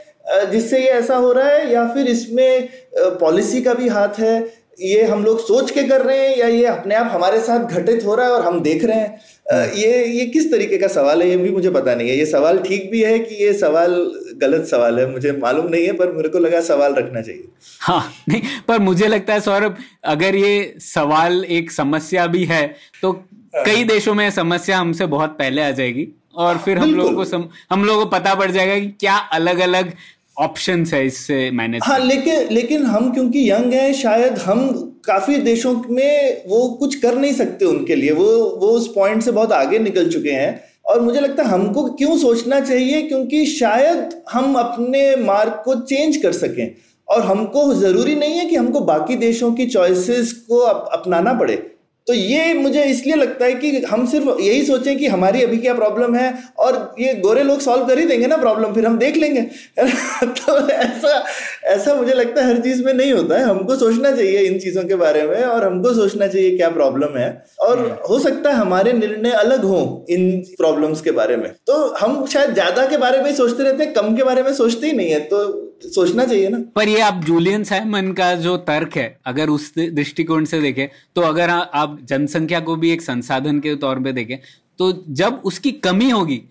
जिससे 0.52 0.80
ये 0.80 0.90
ऐसा 0.90 1.16
हो 1.16 1.32
रहा 1.32 1.50
है? 1.50 1.72
या 1.74 1.88
फिर 1.88 2.08
इसमें 2.08 2.70
पॉलिसी 2.98 3.62
का 3.62 3.74
भी 3.74 3.88
हाथ 3.88 4.20
है? 4.20 4.59
ये 4.82 5.04
हम 5.06 5.24
लोग 5.24 5.40
सोच 5.40 5.72
के 5.72 5.84
कर 5.84 6.02
रहे 6.02 6.18
हैं 6.20 6.38
या 6.38 6.48
ये 6.48 6.66
अपने 6.66 6.96
आप 6.96 7.10
हमारे 7.12 7.40
साथ 7.42 7.66
घटित 7.68 8.04
हो 8.06 8.16
रहा 8.16 8.26
है 8.26 8.32
और 8.32 8.46
हम 8.46 8.60
देख 8.62 8.84
रहे 8.84 8.98
हैं। 8.98 9.72
ये 9.76 10.06
ये 10.08 10.26
किस 10.26 10.50
तरीके 10.52 10.78
का 10.78 10.88
सवाल 10.88 11.22
है? 11.22 11.30
ये 11.30 11.38
भी 11.38 11.50
मुझे 11.52 11.70
पता 11.70 11.96
नहीं 11.96 12.10
है। 12.10 12.18
ये 12.18 12.26
सवाल 12.26 12.60
ठीक 12.60 12.90
भी 12.92 13.02
है 13.04 13.18
कि 13.20 13.36
ये 13.36 13.54
सवाल 13.54 13.96
गलत 14.42 14.66
सवाल 14.68 15.00
है? 15.00 15.10
मुझे 15.12 15.32
मालूम 15.42 15.68
नहीं 15.68 15.86
है 15.86 15.94
पर 15.94 16.12
मेरे 16.12 16.30
को 16.30 16.40
लगा 16.40 16.62
सवाल 16.62 16.94
रखना 16.96 17.22
चाहिए। 17.22 17.48
हाँ 17.82 18.04
नहीं 18.30 18.42
पर 18.68 18.80
मुझे 18.80 19.08
लगता 19.08 19.34
है 19.34 19.40
सौरभ 19.42 19.78
अगर 20.06 20.36
ये 20.36 20.76
सवाल 20.84 21.44
एक 21.50 21.72
समस्या 21.72 22.28
भी 22.28 22.44
है 22.46 22.66
तो 23.02 23.12
कई 23.56 23.84
देशों 23.84 24.14
में 24.14 24.30
समस्या 24.32 24.78
हमसे 24.78 25.06
बहुत 25.08 25.38
पहले 25.38 25.62
आ 25.62 25.70
जाएगी 25.72 26.08
और 26.36 26.58
फिर 26.58 26.78
हम 26.78 26.94
लोगों 26.96 27.14
को 27.14 27.26
सम, 27.26 27.44
हम 27.72 27.84
लोगों 27.86 28.04
को 28.06 28.10
पता 28.10 28.34
पड़ 28.36 28.50
जाएगा 28.52 28.78
कि 28.80 28.88
क्या 29.00 29.16
अलग 29.34 29.60
अलग 29.60 29.92
ऑप्शन 30.40 30.86
है 30.94 31.06
इससे 31.06 31.52
मैनेज 31.52 31.82
हाँ 31.84 32.00
लेकिन 32.00 32.48
लेकिन 32.52 32.84
हम 32.84 33.14
क्योंकि 33.14 33.52
यंग 33.52 33.74
हैं 33.74 33.94
शायद 33.94 34.38
हम 34.38 34.86
काफ़ी 35.06 35.38
देशों 35.38 35.84
में 35.90 36.44
वो 36.48 36.70
कुछ 36.70 36.96
कर 36.96 37.16
नहीं 37.18 37.34
सकते 37.34 37.66
उनके 37.66 37.96
लिए। 37.96 38.12
वो 38.12 38.26
वो 38.62 38.68
उस 38.68 38.88
पॉइंट 38.88 39.24
से 39.24 39.32
बहुत 39.32 39.52
आगे 39.52 39.80
निकल 39.80 40.10
चुके 40.10 40.32
हैं। 40.32 40.64
और 40.86 41.02
मुझे 41.02 41.20
लगता 41.20 41.44
है 41.44 41.50
हमको 41.50 41.84
क्यों 41.84 42.18
सोचना 42.18 42.60
चाहिए? 42.60 43.02
क्योंकि 43.02 43.46
शायद 43.46 44.22
हम 44.32 44.56
अपने 44.56 45.16
मार्ग 45.16 45.62
को 45.66 45.76
चेंज 45.76 46.18
कर 46.18 46.32
सकें। 46.32 46.76
और 47.08 47.22
हमको 47.22 47.74
ज़रूरी 47.74 48.16
नहीं 48.16 48.34
है 48.34 48.46
कि 48.46 48.56
हमको 48.56 48.80
बाकी 48.80 49.16
देशों 49.16 49.52
की 49.54 49.66
चॉइसेस 49.66 50.32
को 50.32 50.58
अप, 50.58 50.90
अपनाना 50.94 51.34
पड़े। 51.34 51.79
तो 52.10 52.14
ये 52.14 52.54
मुझे 52.54 52.84
इसलिए 52.84 53.16
लगता 53.16 53.46
है 53.46 53.54
कि 53.54 53.70
हम 53.90 54.06
सिर्फ़ 54.08 54.40
यही 54.42 54.66
सोचें 54.66 54.98
कि 54.98 55.08
हमारी 55.08 55.44
अभी 55.44 55.58
क्या 55.58 55.74
प्रॉब्लम 55.74 56.16
है 56.16 56.34
और 56.60 56.96
ये 57.00 57.14
गोरे 57.16 57.44
लोग 57.44 57.60
सॉल्व 57.60 57.86
कर 57.88 58.00
ही 58.00 58.06
देंगे 58.06 58.28
ना 58.28 58.38
प्रॉब्लम 58.38 58.74
फिर 58.74 58.86
हम 58.86 58.98
देख 58.98 59.18
लेंगे। 59.18 59.42
तो 59.80 60.58
ऐसा 60.70 61.24
ऐसा 61.66 61.96
मुझे 61.96 62.14
लगता 62.14 62.42
है 62.42 62.54
हर 62.54 62.62
चीज़ 62.62 62.84
में 62.86 62.94
नहीं 62.94 63.14
होता 63.14 63.38
है। 63.38 63.44
हमको 63.44 63.76
सोचना 63.76 64.12
चाहिए 64.12 64.40
इन 64.40 64.60
चीज़ों 64.60 64.84
के 64.84 64.96
बारे 64.96 65.24
में 65.24 65.44
और 65.44 65.64
हमको 65.66 65.94
सोचना 65.94 66.28
चाहिए 66.28 66.58
क्या 66.58 66.70
प्रॉब्लम 66.70 67.18
है। 67.18 67.30
और 67.60 67.88
हो। 68.10 68.20
सकता 68.20 68.50
है 68.50 68.56
हमारे 68.56 68.94
निर्णय 68.94 69.32
अलग 69.32 69.64
हों 69.64 69.86
इन 70.14 70.30
प्रॉब्लम्स 70.58 71.02
के 71.02 71.12
बारे 71.12 71.38
में। 71.38 71.50
तो 71.68 71.88
हम 71.96 72.26
शायद 72.26 72.54
ज़्यादा 72.54 72.86
के 72.86 72.98
बारे 72.98 73.22
में 73.22 73.34
सोचते 73.36 73.64
रहते 73.64 73.84
हैं 73.84 73.94
कम 73.94 74.16
के 74.16 74.24
बारे 74.24 74.44
में 74.44 74.54
सोचते 74.54 74.88
ही 74.88 74.94
नहीं 74.94 75.12
है। 75.12 75.20
तो 75.20 75.69
सोचना 75.82 76.26
चाहिए 76.26 76.50
ना। 76.50 76.58
पर 76.76 76.90
ये 76.90 77.00
आप 77.02 77.24
जूलियन 77.26 77.64
साइमन 77.64 78.12
का 78.14 78.34
जो 78.38 78.56
तर्क 78.66 78.98
है, 78.98 79.20
अगर 79.26 79.50
उस 79.50 79.74
दृष्टिकोण 79.78 80.46
से 80.46 80.62
देखें 80.62 80.88
तो 81.16 81.22
अगर 81.24 81.50
आप 81.50 81.98
जनसंख्या 82.04 82.60
को 82.62 82.76
भी 82.76 82.92
एक 82.92 83.02
संसाधन 83.02 83.60
के 83.60 83.76
तौर 83.78 84.00
पे 84.00 84.12
देखें 84.14 84.38
तो 84.80 84.92
जब 85.12 85.42
उसकी 85.46 85.72
कमी 85.84 86.10
होगी, 86.10 86.42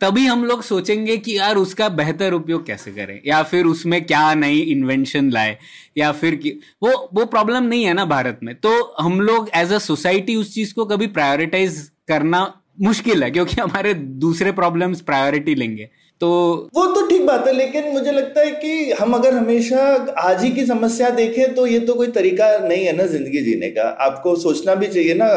तभी 0.00 0.24
हम 0.26 0.44
लोग 0.44 0.62
सोचेंगे 0.62 1.16
कि 1.18 1.36
यार 1.36 1.56
उसका 1.56 1.88
बेहतर 1.90 2.32
उपयोग 2.32 2.66
कैसे 2.66 2.90
करें, 2.92 3.20
या 3.26 3.42
फिर 3.42 3.66
उसमें 3.66 4.04
क्या 4.04 4.34
नई 4.34 4.58
इन्वेंशन 4.58 5.30
लाए, 5.30 5.56
या 5.98 6.10
फिर 6.12 6.40
वो 6.82 6.90
वो 7.14 7.24
प्रॉब्लम 7.26 7.64
नहीं 7.64 7.84
है 7.84 7.94
ना 7.94 8.04
भारत 8.06 8.40
में। 8.42 8.54
तो 8.56 8.70
हम 9.00 9.20
लोग 9.20 9.50
एज 9.54 9.72
अ 9.72 9.78
सोसाइटी 9.80 10.36
उस 10.36 10.54
चीज़ 10.54 10.74
को 10.74 10.84
कभी 10.86 11.06
प्रायोरिटाइज 11.08 11.80
करना 12.08 12.42
मुश्किल 12.80 13.22
है, 13.24 13.30
क्योंकि 13.30 13.60
हमारे 13.60 13.94
दूसरे 13.94 14.52
प्रॉब्लम्स 14.52 15.00
प्रायोरिटी 15.00 15.54
लेंगे। 15.54 15.88
तो 16.20 16.28
वो 16.74 16.84
तो 16.94 17.06
ठीक 17.08 17.24
बात 17.26 17.46
है 17.46 17.52
लेकिन 17.52 17.88
मुझे 17.92 18.12
लगता 18.12 18.40
है 18.40 18.50
कि 18.52 18.92
हम 19.00 19.12
अगर 19.14 19.34
हमेशा 19.34 19.82
आज 20.20 20.42
ही 20.44 20.50
की 20.52 20.64
समस्या 20.66 21.10
देखें 21.10 21.54
तो 21.54 21.66
ये 21.66 21.78
तो 21.80 21.94
कोई 21.94 22.06
तरीका 22.12 22.46
नहीं 22.58 22.84
है 22.84 22.96
ना 22.96 23.04
ज़िंदगी 23.06 23.42
जीने 23.42 23.68
का। 23.70 23.82
आपको 24.00 24.34
सोचना 24.36 24.74
भी 24.74 24.86
चाहिए 24.86 25.14
ना 25.14 25.28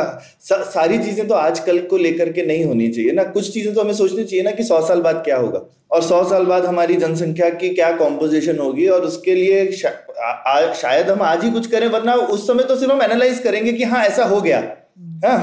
सारी 0.44 0.98
चीज़ें 1.00 1.28
तो 1.28 1.36
आजकल 1.36 1.80
को 1.88 1.98
लेकर 1.98 2.32
के 2.32 2.46
नहीं 2.46 2.66
होनी 2.66 2.88
चाहिए 2.88 3.12
ना। 3.12 3.24
कुछ 3.26 3.52
चीज़ें 3.54 3.74
तो 3.74 3.82
हमें 3.82 3.94
सोचनी 3.94 4.24
चाहिए 4.24 4.44
ना 4.44 4.52
कि 4.52 4.64
सौ 4.64 4.82
साल 4.88 5.02
बाद 5.02 5.22
क्या 5.26 5.38
होगा। 5.38 5.62
और 5.92 6.02
सौ 6.04 6.24
साल 6.30 6.46
बाद 6.46 6.66
हमारी 6.66 6.96
जनसंख्या 6.98 7.50
की 7.52 7.70
क्या 7.72 7.92
कॉम्पोजिशन 7.98 8.58
होगी 8.60 8.88
और 8.88 9.02
उसके 9.04 9.36
लिए 9.36 9.72
शा, 9.74 9.90
आ, 10.48 10.74
शायद 10.74 11.10
हम 11.10 11.22
आज 11.24 11.44
ही 11.44 11.52
कुछ 11.52 11.68
करें 11.68 11.88
वरना 11.90 12.14
उस 12.14 12.48
समय 12.48 12.64
तो 12.64 12.76
सिर्फ़ 12.76 12.94
हम 12.94 13.02
एनालाइज 13.02 13.40
करेंगे 13.40 13.74
कि 13.74 13.84
हाँ 13.86 14.04
ऐसा 14.06 14.26
हो 14.26 14.42
गया। 14.42 14.60
हाँ 15.26 15.40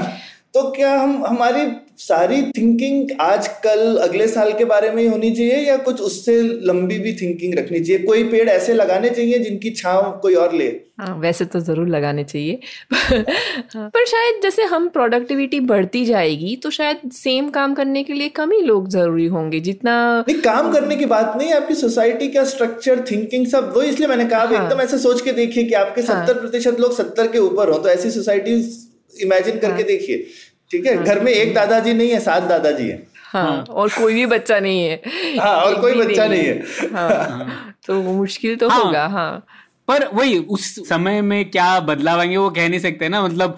तो 0.53 0.69
क्या 0.71 0.93
हम 0.93 1.23
हमारी 1.25 1.65
सारी 1.99 2.41
थिंकिंग 2.57 3.09
आज 3.21 3.47
कल 3.63 3.97
अगले 4.01 4.27
साल 4.27 4.51
के 4.57 4.65
बारे 4.65 4.89
में 4.91 5.01
ही 5.01 5.07
होनी 5.07 5.31
चाहिए 5.31 5.57
या 5.59 5.75
कुछ 5.77 6.01
उससे 6.01 6.41
लंबी 6.67 6.99
भी 6.99 7.13
थिंकिंग 7.13 7.57
रखनी 7.57 7.79
चाहिए? 7.79 8.03
कोई 8.03 8.23
पेड़ 8.23 8.47
ऐसे 8.49 8.73
लगाने 8.73 9.09
चाहिए 9.09 9.39
जिनकी 9.39 9.69
छाव 9.71 10.11
कोई 10.21 10.35
और 10.35 10.53
ले। 10.53 10.67
हाँ 10.99 11.17
वैसे 11.19 11.45
तो 11.45 11.59
ज़रूर 11.59 11.87
लगाने 11.87 12.23
चाहिए। 12.23 12.59
पर 12.93 14.05
शायद 14.05 14.41
जैसे 14.43 14.63
हम 14.65 14.87
प्रोडक्टिविटी 14.89 15.59
बढ़ती 15.67 16.05
जाएगी 16.05 16.55
तो 16.63 16.69
शायद 16.69 17.09
सेम 17.13 17.49
काम 17.49 17.73
करने 17.75 18.03
के 18.03 18.13
लिए 18.13 18.29
कम 18.39 18.51
ही 18.51 18.61
लोग 18.61 18.89
ज़रूरी 18.89 19.25
होंगे 19.27 19.59
जितना 19.59 19.95
नहीं 20.19 20.39
काम 20.41 20.71
करने 20.73 20.95
की 20.95 21.05
बात 21.13 21.33
नहीं 21.37 21.53
आपकी 21.53 21.75
सोसाइटी 21.75 22.27
का 22.31 22.43
स्ट्रक्चर 22.45 23.05
थिंकिंग 23.11 23.47
सब 23.47 23.71
वो 23.75 23.81
इसलिए 23.83 24.07
मैंने 24.07 24.25
कहा 24.25 24.43
हाँ, 24.43 24.63
एकदम 24.63 24.81
ऐसे 24.81 24.97
सोच 24.97 25.21
के 25.21 25.31
देखिए 25.33 25.63
कि 25.63 25.73
आपके 25.75 26.01
हाँ। 26.01 26.21
सत्तर 26.25 26.39
प्रतिशत 26.39 26.79
लोग 26.79 26.97
सत्तर 26.97 27.27
के 27.31 27.39
ऊपर 27.39 27.69
हो 27.69 27.77
तो 27.77 27.89
ऐसी 27.89 28.11
सोसाइटी 28.11 28.61
इमेजिन 29.13 29.57
करके 29.57 29.73
हाँ। 29.73 29.83
देखिए। 29.83 30.25
ठीक 30.71 30.85
है 30.85 30.95
हाँ। 30.95 31.05
घर 31.05 31.19
में 31.19 31.31
एक 31.31 31.53
दादाजी 31.53 31.93
नहीं 31.93 32.09
है 32.09 32.19
सात 32.19 32.43
दादाजी 32.43 32.87
है। 32.87 33.07
हाँ, 33.23 33.43
हाँ, 33.43 33.63
और 33.69 33.89
कोई 33.89 34.13
भी 34.13 34.25
बच्चा 34.25 34.59
नहीं 34.59 34.83
है। 34.83 35.01
हाँ 35.39 35.55
और 35.55 35.81
कोई 35.81 35.93
बच्चा 35.93 36.27
नहीं 36.27 36.43
है, 36.43 36.53
है। 36.53 36.89
हाँ, 36.93 37.75
तो 37.85 38.01
मुश्किल 38.01 38.55
तो 38.55 38.69
हाँ, 38.69 38.83
होगा 38.83 39.05
हाँ। 39.07 39.45
पर 39.87 40.07
वही 40.13 40.37
उस 40.37 40.89
समय 40.89 41.21
में 41.21 41.49
क्या 41.51 41.79
बदलाव 41.79 42.19
आएँगे 42.19 42.37
वो 42.37 42.49
कह 42.49 42.69
नहीं 42.69 42.79
सकते 42.79 43.09
ना 43.09 43.21
मतलब 43.21 43.57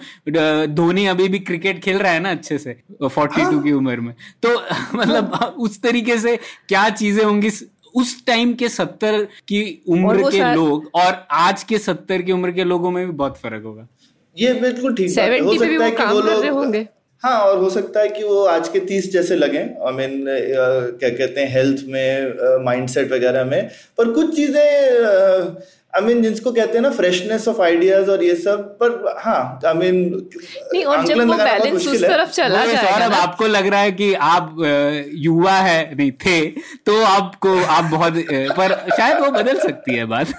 धोनी 0.74 1.06
अभी 1.06 1.28
भी 1.28 1.38
क्रिकेट 1.38 1.82
खेल 1.82 1.98
रहा 1.98 2.12
है 2.12 2.20
ना 2.20 2.30
अच्छे 2.30 2.58
से 2.58 2.76
फोर्टी 3.02 3.40
हाँ? 3.40 3.52
टू 3.52 3.60
की 3.60 3.72
उम्र 3.72 4.00
में। 4.00 4.14
तो 4.42 4.62
मतलब 4.94 5.54
उस 5.58 5.82
तरीके 5.82 6.18
से 6.18 6.36
क्या 6.68 6.88
चीज़ें 6.88 7.24
होंगी 7.24 7.50
उस 7.94 8.26
टाइम 8.26 8.54
के 8.54 8.68
सत्तर 8.68 9.24
की 9.24 9.82
उम्र 9.88 10.30
के 10.30 10.54
लोग 10.54 10.90
और 10.94 11.26
आज 11.30 11.62
के 11.62 11.78
सत्तर 11.78 12.22
की 12.22 12.32
उम्र 12.32 12.52
के 12.52 12.64
लोगों 12.64 12.90
में 12.90 13.06
भी 13.06 13.12
बहुत 13.12 13.36
फ़र्क 13.36 13.62
होगा। 13.64 13.86
ये 14.38 14.52
बिल्कुल 14.54 14.94
ठीक 14.94 15.18
है 15.18 15.38
हो 15.38 15.54
सकता 15.54 15.84
है 15.84 15.90
कि 15.90 16.04
वो 16.04 16.20
लोग 16.20 16.46
होंगे। 16.46 16.88
हाँ 17.22 17.38
और 17.40 17.58
हो 17.58 17.68
सकता 17.70 18.00
है 18.00 18.08
कि 18.08 18.22
वो 18.24 18.44
आज 18.46 18.68
के 18.68 18.80
तीस 18.86 19.10
जैसे 19.12 19.36
लगे। 19.36 19.58
आई 19.58 19.92
मीन 19.92 20.24
क्या 20.26 21.10
कहते 21.10 21.40
हैं 21.40 21.52
हेल्थ 21.52 21.84
में 21.88 22.64
माइंडसेट 22.64 23.12
वगैरह 23.12 23.44
में। 23.44 23.68
पर 23.98 24.10
कुछ 24.12 24.34
चीज़ें 24.36 25.70
आई 25.94 26.00
मीन 26.02 26.22
जिसको 26.22 26.52
कहते 26.52 26.74
हैं 26.74 26.80
ना 26.80 26.90
फ्रेशनेस 26.90 27.46
ऑफ़ 27.48 27.60
आइडियाज़ 27.62 28.10
और 28.10 28.22
ये 28.24 28.34
सब 28.36 28.60
पर 28.82 29.14
हाँ 29.20 29.60
आई 29.66 29.74
मीन 29.74 29.96
नहीं 30.72 30.84
और 30.84 31.04
जब 31.06 31.18
वो 31.20 31.34
बैलेंस 31.34 31.86
उस 31.88 32.02
तरफ़ 32.02 32.30
चला 32.30 32.64
जाएगा 32.66 33.06
ना? 33.06 33.16
आपको 33.16 33.46
लग 33.46 33.66
रहा 33.66 33.80
है 33.80 33.92
कि 33.92 34.12
आप 34.14 34.56
युवा 35.24 35.56
है 35.60 35.94
नहीं 35.96 36.12
थे 36.26 36.40
तो 36.86 37.00
आपको 37.04 37.56
आप 37.76 37.90
बहुत 37.90 38.14
पर 38.58 38.74
शायद 38.96 39.18
वो 39.18 39.30
बदल 39.32 39.58
सकती 39.60 39.94
है 39.94 40.04
बात। 40.06 40.32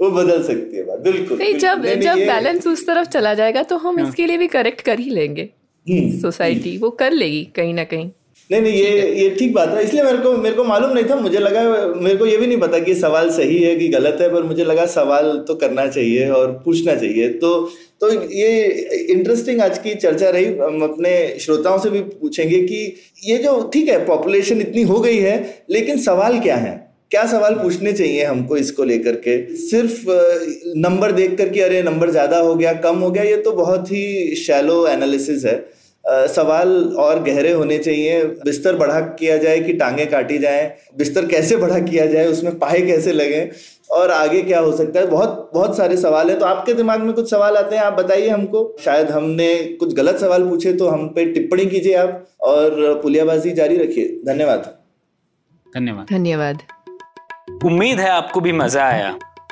वो 0.00 0.10
बदल 0.10 0.42
सकती 0.42 0.76
है 0.76 0.82
बात 0.86 0.98
बिल्कुल 1.02 1.38
नहीं 1.38 1.54
जब 1.58 1.86
जब 2.02 2.26
बैलेंस 2.26 2.66
उस 2.66 2.86
तरफ़ 2.86 3.08
चला 3.08 3.34
जाएगा 3.34 3.62
तो 3.62 3.76
हम 3.78 3.98
हाँ. 3.98 4.08
इसके 4.08 4.26
लिए 4.26 4.38
भी 4.38 4.46
करेक्ट 4.48 4.80
कर 4.80 4.98
ही 4.98 5.10
लेंगे। 5.10 5.48
सोसाइटी 6.20 6.70
हम्म। 6.70 6.80
वो 6.80 6.90
कर 6.92 7.12
लेगी 7.14 7.42
कहीं 7.56 7.74
ना 7.74 7.84
कहीं। 7.84 8.10
नहीं 8.50 8.60
नहीं 8.62 8.72
ये 8.74 9.12
ये 9.14 9.28
ठीक 9.30 9.52
बात 9.54 9.68
है। 9.68 9.82
इसलिए 9.84 10.02
मेरे 10.02 10.18
को 10.18 10.32
मेरे 10.36 10.56
को 10.56 10.64
मालूम 10.64 10.92
नहीं 10.92 11.04
था 11.04 11.16
मुझे 11.16 11.38
लगा 11.38 11.62
मेरे 11.96 12.16
को 12.16 12.26
ये 12.26 12.36
भी 12.36 12.46
नहीं 12.46 12.58
पता 12.58 12.78
कि 12.78 12.94
सवाल 12.94 13.30
सही 13.30 13.58
है 13.58 13.74
कि 13.76 13.88
गलत 13.88 14.18
है 14.20 14.28
पर 14.32 14.42
मुझे 14.44 14.64
लगा 14.64 14.86
सवाल 14.88 15.36
तो 15.48 15.54
करना 15.56 15.86
चाहिए 15.88 16.28
और 16.30 16.52
पूछना 16.64 16.94
चाहिए। 16.94 17.28
तो 17.34 17.50
तो 18.00 18.10
ये 18.32 18.48
इंटरेस्टिंग 19.10 19.60
आज 19.60 19.78
की 19.78 19.94
चर्चा 19.96 20.30
रही। 20.30 20.44
हम 20.56 20.82
अपने 20.82 21.12
श्रोताओं 21.40 21.78
से 21.78 21.90
भी 21.90 22.00
पूछेंगे 22.00 22.60
कि 22.62 22.82
ये 23.24 23.38
जो 23.38 23.60
ठीक 23.74 23.88
है 23.88 24.04
पॉपुलेशन 24.06 24.60
इतनी 24.60 24.82
हो 24.84 25.00
गई 25.00 25.16
है 25.18 25.64
लेकिन 25.70 25.98
सवाल 26.02 26.38
क्या 26.40 26.56
है? 26.56 26.76
क्या 27.10 27.24
सवाल 27.26 27.54
पूछने 27.54 27.92
चाहिए 27.92 28.24
हमको 28.24 28.56
इसको 28.56 28.84
लेकर 28.84 29.16
के? 29.18 29.36
सिर्फ़ 29.58 30.04
नंबर 30.78 31.12
देख 31.12 31.36
कर 31.38 31.48
के 31.48 31.60
अरे 31.62 31.82
नंबर 31.82 32.10
ज़्यादा 32.10 32.38
हो 32.38 32.54
गया 32.54 32.72
कम 32.82 32.98
हो 32.98 33.10
गया 33.10 33.22
ये 33.24 33.36
तो 33.42 33.52
बहुत 33.54 33.90
ही 33.92 34.36
शैलो 34.36 34.86
एनालिसिस 34.88 35.44
है। 35.44 35.56
सवाल 36.08 36.68
और 36.98 37.22
गहरे 37.22 37.50
होने 37.52 37.78
चाहिए। 37.78 38.22
बिस्तर 38.44 38.76
बढ़ा 38.76 39.00
किया 39.00 39.36
जाए 39.36 39.58
कि 39.60 39.72
टांगे 39.72 40.06
काटी 40.06 40.38
जाए? 40.38 40.76
बिस्तर 40.96 41.26
कैसे 41.26 41.56
बढ़ा 41.56 41.78
किया 41.80 42.06
जाए? 42.06 42.26
उसमें 42.26 42.58
पाए 42.58 42.80
कैसे 42.82 43.12
लगे? 43.12 43.50
और 43.90 44.10
आगे 44.10 44.40
क्या 44.42 44.60
हो 44.60 44.72
सकता 44.76 45.00
है? 45.00 45.06
बहुत 45.06 45.50
बहुत 45.54 45.76
सारे 45.76 45.96
सवाल 45.96 46.30
है। 46.30 46.38
तो 46.38 46.46
आपके 46.46 46.72
दिमाग 46.74 47.00
में 47.00 47.12
कुछ 47.14 47.30
सवाल 47.30 47.56
आते 47.56 47.76
हैं? 47.76 47.82
आप 47.82 47.92
बताइए 47.92 48.28
हमको। 48.28 48.76
शायद 48.84 49.10
हमने 49.10 49.54
कुछ 49.80 49.94
गलत 49.94 50.18
सवाल 50.18 50.48
पूछे 50.48 50.72
तो 50.72 50.88
हम 50.88 51.06
पे 51.08 51.24
टिप्पणी 51.24 51.66
कीजिए 51.66 51.94
आप 51.94 52.26
और 52.40 53.00
पुलियाबाजी 53.02 53.50
जारी 53.50 53.76
रखिए। 53.76 54.20
धन्यवाद। 54.26 54.74
धन्यवाद। 55.72 56.06
धन्यवाद। 56.10 56.62
उम्मीद 57.64 58.00
है 58.00 58.10
आपको 58.10 58.40
भी 58.40 58.52
मज़ा 58.52 58.84
आया। 58.84 59.18